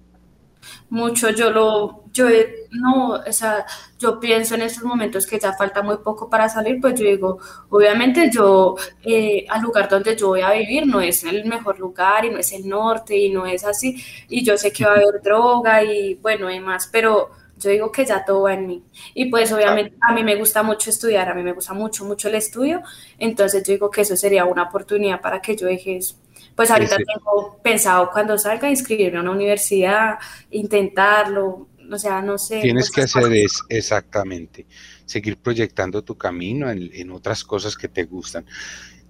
mucho, 0.90 1.30
yo 1.32 1.52
lo, 1.52 2.04
yo 2.14 2.26
no, 2.72 3.14
o 3.28 3.32
sea, 3.34 3.66
yo 4.00 4.20
pienso 4.20 4.56
en 4.56 4.64
estos 4.64 4.84
momentos 4.84 5.26
que 5.28 5.40
ya 5.40 5.54
falta 5.54 5.82
muy 5.82 5.98
poco 5.98 6.30
para 6.30 6.50
salir, 6.50 6.80
pues 6.82 7.00
yo 7.00 7.06
digo, 7.06 7.40
obviamente 7.70 8.30
yo, 8.32 8.76
eh, 9.04 9.46
al 9.50 9.62
lugar 9.62 9.90
donde 9.90 10.16
yo 10.16 10.28
voy 10.30 10.42
a 10.42 10.52
vivir 10.54 10.88
no 10.88 11.02
es 11.02 11.24
el 11.24 11.46
mejor 11.46 11.80
lugar 11.80 12.26
y 12.26 12.30
no 12.30 12.38
es 12.38 12.52
el 12.54 12.68
norte 12.68 13.18
y 13.18 13.30
no 13.30 13.46
es 13.46 13.64
así, 13.66 14.02
y 14.30 14.44
yo 14.44 14.58
sé 14.58 14.72
que 14.72 14.86
va 14.86 14.92
a 14.94 14.96
haber 14.96 15.22
droga 15.22 15.84
y 15.84 16.16
bueno, 16.16 16.50
y 16.52 16.60
más, 16.60 16.88
pero 16.92 17.30
yo 17.58 17.70
digo 17.70 17.92
que 17.92 18.06
ya 18.06 18.26
todo 18.26 18.44
va 18.44 18.54
en 18.56 18.66
mí. 18.68 18.84
Y 19.14 19.26
pues 19.30 19.52
obviamente 19.52 19.96
a 20.02 20.14
mí 20.14 20.24
me 20.24 20.36
gusta 20.36 20.64
mucho 20.64 20.90
estudiar, 20.90 21.30
a 21.30 21.34
mí 21.36 21.44
me 21.44 21.54
gusta 21.54 21.74
mucho, 21.74 22.06
mucho 22.06 22.28
el 22.28 22.36
estudio, 22.36 22.82
entonces 23.20 23.64
yo 23.64 23.74
digo 23.74 23.90
que 23.92 24.02
eso 24.02 24.16
sería 24.16 24.46
una 24.46 24.64
oportunidad 24.64 25.22
para 25.22 25.42
que 25.42 25.56
yo 25.56 25.68
deje 25.68 25.98
eso. 25.98 26.16
Pues 26.56 26.70
ahorita 26.70 26.98
tengo 26.98 27.60
pensado 27.64 28.10
cuando 28.12 28.38
salga 28.38 28.70
inscribirme 28.70 29.20
a 29.20 29.22
una 29.22 29.32
universidad, 29.32 30.20
intentarlo, 30.50 31.70
o 31.92 31.98
sea, 31.98 32.22
no 32.22 32.38
sé. 32.38 32.62
Tienes 32.62 32.90
que 32.90 33.02
hacer 33.02 33.32
es 33.34 33.62
exactamente, 33.70 34.66
seguir 35.06 35.38
proyectando 35.38 36.04
tu 36.04 36.18
camino 36.18 36.70
en, 36.70 37.12
otras 37.12 37.44
cosas 37.44 37.76
que 37.76 37.88
te 37.88 38.04
gustan. 38.04 38.46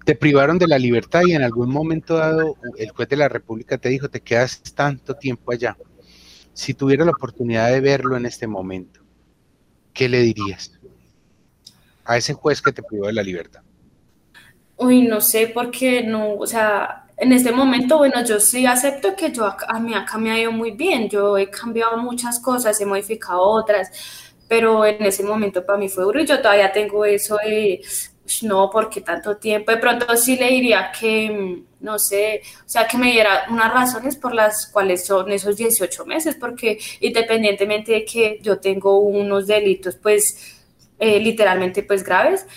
Te 0.05 0.15
privaron 0.15 0.57
de 0.57 0.67
la 0.67 0.79
libertad 0.79 1.21
y 1.25 1.33
en 1.33 1.43
algún 1.43 1.69
momento 1.69 2.17
dado 2.17 2.55
el 2.77 2.89
juez 2.89 3.07
de 3.07 3.17
la 3.17 3.29
República 3.29 3.77
te 3.77 3.89
dijo, 3.89 4.09
te 4.09 4.21
quedas 4.21 4.61
tanto 4.73 5.15
tiempo 5.15 5.51
allá. 5.51 5.77
Si 6.53 6.73
tuviera 6.73 7.05
la 7.05 7.11
oportunidad 7.11 7.69
de 7.69 7.81
verlo 7.81 8.17
en 8.17 8.25
este 8.25 8.47
momento, 8.47 9.01
¿qué 9.93 10.09
le 10.09 10.21
dirías 10.21 10.71
a 12.03 12.17
ese 12.17 12.33
juez 12.33 12.61
que 12.61 12.71
te 12.71 12.81
privó 12.81 13.07
de 13.07 13.13
la 13.13 13.23
libertad? 13.23 13.61
Uy, 14.77 15.03
no 15.03 15.21
sé, 15.21 15.51
porque 15.53 16.01
no, 16.01 16.33
o 16.33 16.47
sea, 16.47 17.01
en 17.22 17.32
este 17.34 17.51
momento, 17.51 17.99
bueno, 17.99 18.26
yo 18.26 18.39
sí 18.39 18.65
acepto 18.65 19.15
que 19.15 19.32
yo 19.32 19.45
a 19.45 19.80
mí 19.80 19.93
acá 19.93 20.17
me 20.17 20.32
ha 20.32 20.39
ido 20.39 20.51
muy 20.51 20.72
bien, 20.72 21.07
yo 21.07 21.38
he 21.38 21.51
cambiado 21.51 21.97
muchas 21.97 22.39
cosas, 22.39 22.82
he 22.82 22.86
modificado 22.86 23.41
otras, 23.41 23.91
pero 24.47 24.84
en 24.88 25.05
ese 25.05 25.22
momento 25.22 25.63
para 25.63 25.78
mí 25.78 25.88
fue 25.88 26.03
duro 26.03 26.19
y 26.19 26.26
yo 26.26 26.41
todavía 26.41 26.72
tengo 26.72 27.05
eso 27.05 27.38
de, 27.45 27.80
no, 28.41 28.72
porque 28.72 29.01
tanto 29.01 29.38
tiempo, 29.38 29.72
de 29.72 29.78
pronto 29.78 30.17
sí 30.17 30.36
le 30.36 30.47
diría 30.49 30.91
que, 30.99 31.30
mm, 31.30 31.84
no 31.86 31.99
sé, 31.99 32.41
o 32.65 32.69
sea, 32.69 32.88
que 32.88 32.97
me 32.97 33.11
diera 33.11 33.45
unas 33.51 33.72
razones 33.72 34.15
por 34.15 34.34
las 34.34 34.65
cuales 34.65 35.05
son 35.05 35.32
esos 35.32 35.55
18 35.55 36.07
meses, 36.07 36.36
porque 36.39 36.80
independientemente 37.01 37.91
de 37.91 38.03
que 38.03 38.39
yo 38.41 38.59
tengo 38.59 38.97
unos 38.99 39.45
delitos, 39.45 39.95
pues, 39.95 40.57
eh, 40.97 41.19
literalmente, 41.19 41.84
pues, 41.84 42.03
graves, 42.03 42.47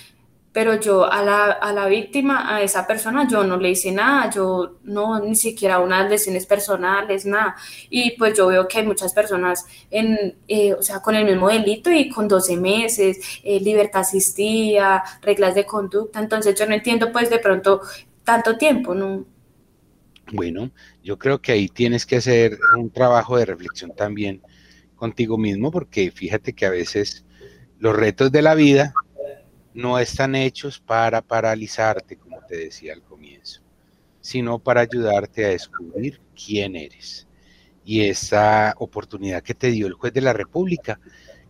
pero 0.55 0.81
yo 0.81 1.13
a 1.13 1.21
la, 1.25 1.51
a 1.51 1.73
la, 1.73 1.89
víctima, 1.89 2.55
a 2.55 2.63
esa 2.63 2.87
persona, 2.87 3.27
yo 3.29 3.43
no 3.43 3.57
le 3.57 3.71
hice 3.71 3.91
nada, 3.91 4.31
yo 4.31 4.79
no, 4.85 5.19
ni 5.19 5.35
siquiera 5.35 5.81
unas 5.81 6.09
lesiones 6.09 6.47
personales, 6.47 7.27
nada. 7.27 7.57
Y 7.91 8.13
pues 8.13 8.39
yo 8.39 8.47
veo 8.47 8.69
que 8.69 8.79
hay 8.79 8.87
muchas 8.87 9.13
personas 9.13 9.67
en, 9.91 10.37
eh, 10.47 10.73
o 10.73 10.81
sea, 10.81 11.01
con 11.03 11.17
el 11.17 11.25
mismo 11.25 11.49
delito 11.49 11.91
y 11.91 12.09
con 12.09 12.29
12 12.29 12.57
meses, 12.57 13.19
eh, 13.43 13.59
libertad 13.59 14.03
asistida, 14.03 15.03
reglas 15.23 15.57
de 15.57 15.67
conducta, 15.67 16.21
entonces 16.21 16.55
yo 16.57 16.69
no 16.69 16.75
entiendo 16.75 17.11
pues 17.11 17.31
de 17.31 17.41
pronto 17.41 17.81
tanto 18.23 18.57
tiempo, 18.57 18.95
¿no? 18.95 19.25
Bueno, 20.33 20.71
yo 21.03 21.19
creo 21.19 21.41
que 21.41 21.51
ahí 21.51 21.69
tienes 21.69 22.07
que 22.07 22.17
hacer 22.17 22.59
un 22.79 22.91
trabajo 22.91 23.37
de 23.37 23.45
reflexión 23.45 23.93
también 23.97 24.41
contigo 24.95 25.37
mismo, 25.37 25.73
porque 25.73 26.13
fíjate 26.13 26.53
que 26.53 26.65
a 26.65 26.71
veces 26.71 27.25
los 27.81 27.97
retos 27.97 28.31
de 28.31 28.41
la 28.41 28.55
vida 28.55 28.95
no 29.75 29.99
están 29.99 30.37
hechos 30.37 30.79
para 30.79 31.21
paralizarte, 31.21 32.17
como 32.17 32.41
te 32.47 32.57
decía 32.57 32.93
al 32.93 33.03
comienzo, 33.03 33.61
sino 34.21 34.59
para 34.61 34.83
ayudarte 34.83 35.45
a 35.45 35.49
descubrir 35.49 36.21
quién 36.35 36.77
eres. 36.77 37.27
Y 37.85 38.03
esa 38.03 38.75
oportunidad 38.79 39.43
que 39.43 39.53
te 39.53 39.71
dio 39.71 39.87
el 39.87 39.93
juez 39.95 40.15
de 40.15 40.23
la 40.23 40.33
República 40.33 40.99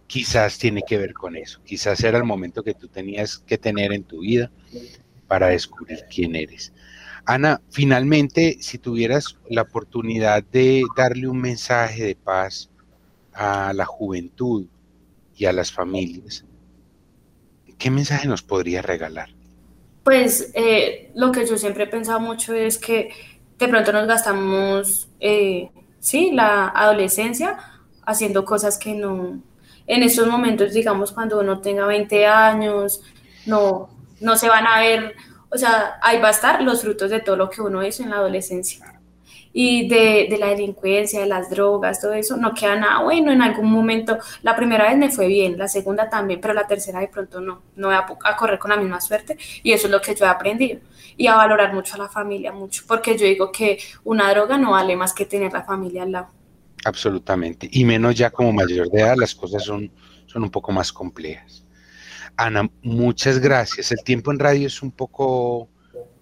quizás 0.07 0.59
tiene 0.59 0.83
que 0.87 0.99
ver 0.99 1.13
con 1.13 1.37
eso. 1.37 1.61
Quizás 1.65 2.03
era 2.03 2.19
el 2.19 2.25
momento 2.25 2.65
que 2.65 2.75
tú 2.75 2.89
tenías 2.89 3.39
que 3.39 3.59
tener 3.59 3.93
en 3.93 4.05
tu 4.05 4.21
vida 4.21 4.51
para 5.29 5.49
descubrir 5.49 6.05
quién 6.13 6.35
eres. 6.35 6.73
Ana, 7.27 7.61
finalmente, 7.71 8.57
si 8.61 8.79
tuvieras 8.79 9.39
la 9.49 9.63
oportunidad 9.63 10.43
de 10.45 10.83
darle 10.97 11.29
un 11.29 11.41
mensaje 11.41 12.05
de 12.05 12.17
paz 12.17 12.71
a 13.33 13.73
la 13.73 13.85
juventud 13.85 14.67
y 15.37 15.47
a 15.47 15.53
las 15.53 15.73
familias, 15.73 16.45
¿qué 17.79 17.91
mensaje 17.91 18.29
nos 18.29 18.43
podría 18.43 18.83
regalar? 18.83 19.31
Pues 20.03 20.51
eh, 20.55 21.11
lo 21.15 21.33
que 21.33 21.47
yo 21.47 21.57
siempre 21.57 21.85
he 21.85 21.87
pensado 21.87 22.21
mucho 22.21 22.55
es 22.55 22.79
que 22.79 23.11
de 23.59 23.69
pronto 23.69 23.93
nos 23.93 24.07
gastamos, 24.07 25.09
eh, 25.21 25.71
sí, 26.01 26.33
la 26.33 26.69
adolescencia 26.69 27.57
haciendo 28.05 28.45
cosas 28.45 28.79
que 28.79 28.93
no, 28.95 29.41
en 29.87 30.03
estos 30.03 30.27
momentos, 30.27 30.73
digamos, 30.73 31.13
cuando 31.13 31.41
uno 31.41 31.61
tenga 31.61 31.87
20 31.87 32.27
años, 32.27 33.01
no, 33.47 33.89
no 34.21 34.37
se 34.37 34.49
van 34.49 34.67
a 34.67 34.81
ver, 34.81 35.15
o 35.51 35.57
sea, 35.57 35.99
ahí 36.03 36.21
va 36.21 36.29
a 36.29 36.33
estar 36.33 36.63
los 36.63 36.83
frutos 36.83 37.11
de 37.11 37.21
todo 37.21 37.37
lo 37.37 37.49
que 37.49 37.63
uno 37.63 37.85
hizo 37.85 38.03
en 38.03 38.11
la 38.11 38.17
adolescencia 38.17 38.94
y 39.57 39.89
de, 39.89 40.27
de, 40.29 40.37
la 40.37 40.49
delincuencia, 40.49 41.21
de 41.21 41.27
las 41.27 41.49
drogas, 41.49 42.01
todo 42.01 42.13
eso, 42.13 42.37
no 42.37 42.53
queda 42.53 42.75
nada 42.75 43.05
bueno 43.05 43.31
en 43.31 43.41
algún 43.41 43.71
momento. 43.71 44.19
La 44.43 44.57
primera 44.57 44.89
vez 44.89 44.99
me 44.99 45.11
fue 45.11 45.29
bien, 45.29 45.57
la 45.57 45.69
segunda 45.69 46.11
también, 46.11 46.41
pero 46.41 46.53
la 46.53 46.67
tercera 46.67 46.99
de 46.99 47.07
pronto 47.07 47.41
no, 47.41 47.63
no 47.77 47.87
voy 47.87 47.97
a, 47.97 48.05
a, 48.25 48.37
correr 48.37 48.59
con 48.59 48.73
la 48.73 48.77
misma 48.77 49.01
suerte 49.01 49.39
y 49.63 49.71
eso 49.71 49.87
es 49.87 49.93
lo 49.93 50.01
que 50.01 50.17
yo 50.17 50.25
he 50.25 50.29
aprendido 50.29 50.81
y 51.17 51.29
a 51.29 51.37
valorar 51.37 51.73
mucho 51.73 51.95
a 51.95 51.99
la 51.99 52.09
familia, 52.09 52.53
mucho, 52.53 52.83
porque 52.89 53.17
yo 53.17 53.27
digo 53.27 53.53
que 53.53 53.79
una 54.03 54.29
droga 54.31 54.59
no 54.59 54.73
vale 54.73 54.97
más 54.97 55.13
que 55.13 55.25
tener 55.25 55.53
la 55.53 55.63
familia 55.63 56.03
al 56.03 56.11
lado. 56.11 56.29
Absolutamente, 56.85 57.69
y 57.71 57.85
menos 57.85 58.17
ya 58.17 58.31
como 58.31 58.53
mayor 58.53 58.91
de 58.91 59.03
edad 59.03 59.15
las 59.17 59.37
cosas 59.37 59.63
son, 59.63 59.89
son 60.27 60.43
un 60.43 60.51
poco 60.51 60.73
más 60.73 60.93
complejas. 60.93 61.65
Ana, 62.37 62.69
muchas 62.83 63.39
gracias. 63.39 63.93
El 63.93 64.03
tiempo 64.03 64.33
en 64.33 64.41
radio 64.41 64.67
es 64.67 64.83
un 64.83 64.91
poco... 64.91 65.69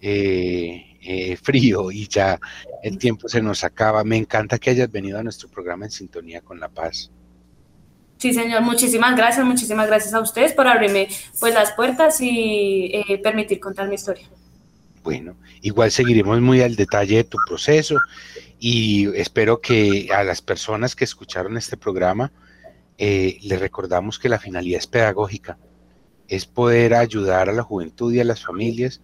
Eh, 0.05 0.93
eh, 1.05 1.37
frío 1.37 1.91
y 1.91 2.07
ya 2.07 2.39
el 2.83 2.99
tiempo 2.99 3.29
se 3.29 3.43
nos 3.43 3.65
acaba. 3.65 4.05
Me 4.05 4.17
encanta 4.17 4.59
que 4.59 4.71
hayas 4.71 4.91
venido 4.91 5.19
a 5.19 5.23
nuestro 5.23 5.49
programa 5.49 5.85
en 5.85 5.91
sintonía 5.91 6.41
con 6.41 6.61
la 6.61 6.69
paz. 6.69 7.11
Sí, 8.19 8.33
señor, 8.33 8.63
muchísimas 8.63 9.17
gracias, 9.17 9.45
muchísimas 9.45 9.89
gracias 9.89 10.15
a 10.15 10.21
ustedes 10.21 10.53
por 10.53 10.69
abrirme 10.69 11.09
pues 11.41 11.55
las 11.55 11.73
puertas 11.73 12.21
y 12.21 12.93
eh, 12.95 13.19
permitir 13.19 13.59
contar 13.59 13.89
mi 13.89 13.97
historia. 13.97 14.29
Bueno, 15.03 15.37
igual 15.61 15.91
seguiremos 15.91 16.41
muy 16.41 16.61
al 16.61 16.77
detalle 16.77 17.17
de 17.17 17.25
tu 17.25 17.39
proceso 17.49 17.97
y 18.61 19.09
espero 19.17 19.61
que 19.61 20.09
a 20.15 20.23
las 20.23 20.41
personas 20.41 20.95
que 20.95 21.03
escucharon 21.03 21.57
este 21.57 21.77
programa 21.77 22.31
eh, 22.97 23.39
les 23.43 23.59
recordamos 23.59 24.21
que 24.21 24.29
la 24.29 24.39
finalidad 24.39 24.79
es 24.79 24.87
pedagógica, 24.87 25.59
es 26.29 26.47
poder 26.47 26.95
ayudar 26.95 27.49
a 27.49 27.53
la 27.53 27.65
juventud 27.65 28.13
y 28.13 28.21
a 28.21 28.25
las 28.25 28.45
familias 28.45 29.01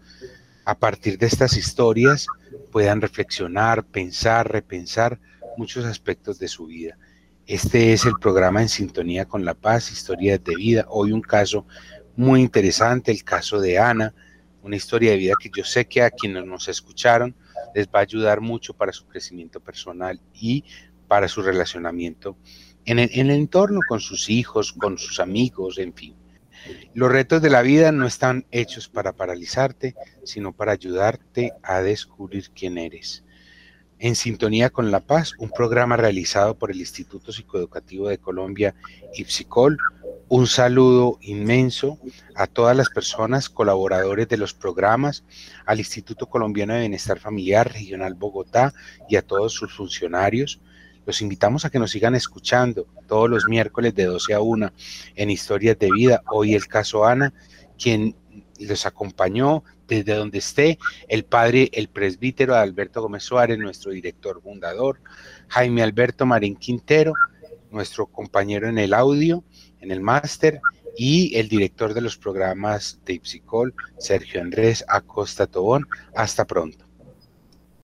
a 0.68 0.78
partir 0.78 1.16
de 1.16 1.24
estas 1.24 1.56
historias 1.56 2.26
puedan 2.70 3.00
reflexionar, 3.00 3.86
pensar, 3.86 4.52
repensar 4.52 5.18
muchos 5.56 5.86
aspectos 5.86 6.38
de 6.38 6.46
su 6.46 6.66
vida. 6.66 6.98
Este 7.46 7.94
es 7.94 8.04
el 8.04 8.12
programa 8.20 8.60
En 8.60 8.68
Sintonía 8.68 9.24
con 9.24 9.46
la 9.46 9.54
Paz, 9.54 9.90
Historias 9.90 10.44
de 10.44 10.54
Vida. 10.56 10.84
Hoy 10.90 11.12
un 11.12 11.22
caso 11.22 11.66
muy 12.16 12.42
interesante, 12.42 13.10
el 13.10 13.24
caso 13.24 13.62
de 13.62 13.78
Ana, 13.78 14.12
una 14.62 14.76
historia 14.76 15.12
de 15.12 15.16
vida 15.16 15.32
que 15.42 15.50
yo 15.56 15.64
sé 15.64 15.86
que 15.86 16.02
a 16.02 16.10
quienes 16.10 16.44
nos 16.44 16.68
escucharon 16.68 17.34
les 17.74 17.86
va 17.86 18.00
a 18.00 18.02
ayudar 18.02 18.42
mucho 18.42 18.74
para 18.74 18.92
su 18.92 19.06
crecimiento 19.06 19.60
personal 19.60 20.20
y 20.34 20.64
para 21.06 21.28
su 21.28 21.40
relacionamiento 21.40 22.36
en 22.84 22.98
el, 22.98 23.08
en 23.14 23.30
el 23.30 23.36
entorno 23.36 23.80
con 23.88 24.00
sus 24.00 24.28
hijos, 24.28 24.74
con 24.74 24.98
sus 24.98 25.18
amigos, 25.18 25.78
en 25.78 25.94
fin. 25.94 26.14
Los 26.94 27.10
retos 27.10 27.42
de 27.42 27.50
la 27.50 27.62
vida 27.62 27.92
no 27.92 28.06
están 28.06 28.46
hechos 28.50 28.88
para 28.88 29.12
paralizarte, 29.12 29.94
sino 30.24 30.52
para 30.52 30.72
ayudarte 30.72 31.52
a 31.62 31.80
descubrir 31.80 32.50
quién 32.50 32.78
eres. 32.78 33.24
En 34.00 34.14
Sintonía 34.14 34.70
con 34.70 34.92
la 34.92 35.00
Paz, 35.00 35.32
un 35.38 35.50
programa 35.50 35.96
realizado 35.96 36.56
por 36.56 36.70
el 36.70 36.78
Instituto 36.78 37.32
Psicoeducativo 37.32 38.08
de 38.08 38.18
Colombia, 38.18 38.76
IPSICOL. 39.14 39.76
Un 40.28 40.46
saludo 40.46 41.18
inmenso 41.20 41.98
a 42.36 42.46
todas 42.46 42.76
las 42.76 42.90
personas, 42.90 43.48
colaboradores 43.48 44.28
de 44.28 44.36
los 44.36 44.54
programas, 44.54 45.24
al 45.66 45.78
Instituto 45.78 46.26
Colombiano 46.26 46.74
de 46.74 46.80
Bienestar 46.80 47.18
Familiar 47.18 47.72
Regional 47.72 48.14
Bogotá 48.14 48.72
y 49.08 49.16
a 49.16 49.22
todos 49.22 49.52
sus 49.52 49.74
funcionarios. 49.74 50.60
Los 51.08 51.22
invitamos 51.22 51.64
a 51.64 51.70
que 51.70 51.78
nos 51.78 51.92
sigan 51.92 52.14
escuchando 52.14 52.86
todos 53.06 53.30
los 53.30 53.48
miércoles 53.48 53.94
de 53.94 54.04
12 54.04 54.34
a 54.34 54.40
1 54.42 54.72
en 55.16 55.30
Historias 55.30 55.78
de 55.78 55.88
Vida. 55.90 56.22
Hoy 56.30 56.54
el 56.54 56.66
caso 56.66 57.06
Ana, 57.06 57.32
quien 57.82 58.14
les 58.58 58.84
acompañó 58.84 59.64
desde 59.86 60.12
donde 60.12 60.36
esté, 60.36 60.78
el 61.08 61.24
padre, 61.24 61.70
el 61.72 61.88
presbítero 61.88 62.56
Alberto 62.56 63.00
Gómez 63.00 63.22
Suárez, 63.22 63.58
nuestro 63.58 63.92
director 63.92 64.42
fundador, 64.42 65.00
Jaime 65.48 65.82
Alberto 65.82 66.26
Marín 66.26 66.56
Quintero, 66.56 67.14
nuestro 67.70 68.04
compañero 68.04 68.68
en 68.68 68.76
el 68.76 68.92
audio, 68.92 69.44
en 69.80 69.92
el 69.92 70.02
máster, 70.02 70.60
y 70.94 71.34
el 71.38 71.48
director 71.48 71.94
de 71.94 72.02
los 72.02 72.18
programas 72.18 73.00
de 73.06 73.14
Ipsicol, 73.14 73.72
Sergio 73.98 74.42
Andrés 74.42 74.84
Acosta 74.88 75.46
Tobón. 75.46 75.86
Hasta 76.14 76.44
pronto. 76.44 76.87